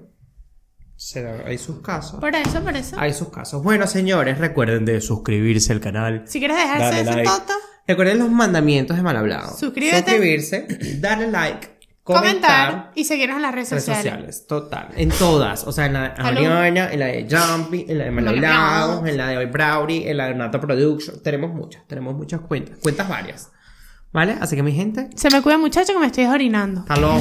hay 1.45 1.59
sus 1.59 1.81
casos. 1.81 2.19
Por 2.19 2.33
eso, 2.33 2.63
por 2.63 2.75
eso. 2.75 2.95
Hay 2.99 3.13
sus 3.13 3.29
casos. 3.29 3.61
Bueno, 3.61 3.85
señores, 3.85 4.39
recuerden 4.39 4.83
de 4.83 4.99
suscribirse 4.99 5.71
al 5.71 5.79
canal. 5.79 6.23
Si 6.25 6.39
quieres 6.39 6.57
dejarse 6.57 7.03
de 7.03 7.03
like. 7.03 7.23
toto, 7.29 7.53
Recuerden 7.87 8.17
los 8.17 8.31
mandamientos 8.31 8.97
de 8.97 9.03
mal 9.03 9.15
hablado. 9.15 9.55
Suscríbete. 9.55 10.09
Suscribirse, 10.09 10.67
darle 11.01 11.29
like, 11.29 11.72
comentar, 12.03 12.69
comentar. 12.69 12.91
y 12.95 13.03
seguirnos 13.05 13.37
en 13.37 13.41
las 13.43 13.53
redes 13.53 13.69
Redes 13.71 13.83
sociales. 13.85 14.11
sociales, 14.13 14.47
total. 14.47 14.89
En 14.95 15.09
todas. 15.09 15.65
O 15.65 15.71
sea, 15.71 15.85
en 15.85 15.93
la 15.93 16.01
de. 16.09 16.21
Ariana, 16.21 16.91
en 16.91 16.99
la 16.99 17.05
de 17.07 17.27
Jumpy, 17.29 17.85
en 17.87 17.97
la 17.97 18.05
de 18.05 18.29
Hablado. 18.29 19.05
en 19.05 19.17
la 19.17 19.27
de 19.29 19.45
Browdy, 19.45 20.07
en 20.07 20.17
la 20.17 20.27
de 20.27 20.35
Nato 20.35 20.59
Production. 20.59 21.21
Tenemos 21.23 21.53
muchas, 21.53 21.87
tenemos 21.87 22.15
muchas 22.15 22.41
cuentas. 22.41 22.77
Cuentas 22.81 23.07
varias. 23.07 23.51
¿Vale? 24.11 24.35
Así 24.39 24.55
que 24.55 24.61
mi 24.63 24.73
gente, 24.73 25.09
Se 25.15 25.29
me 25.31 25.41
cuida 25.41 25.57
muchacho 25.57 25.91
que 25.93 25.99
me 25.99 26.05
estoy 26.07 26.25
orinando. 26.25 26.81
hasta 26.81 26.97
luego. 26.97 27.17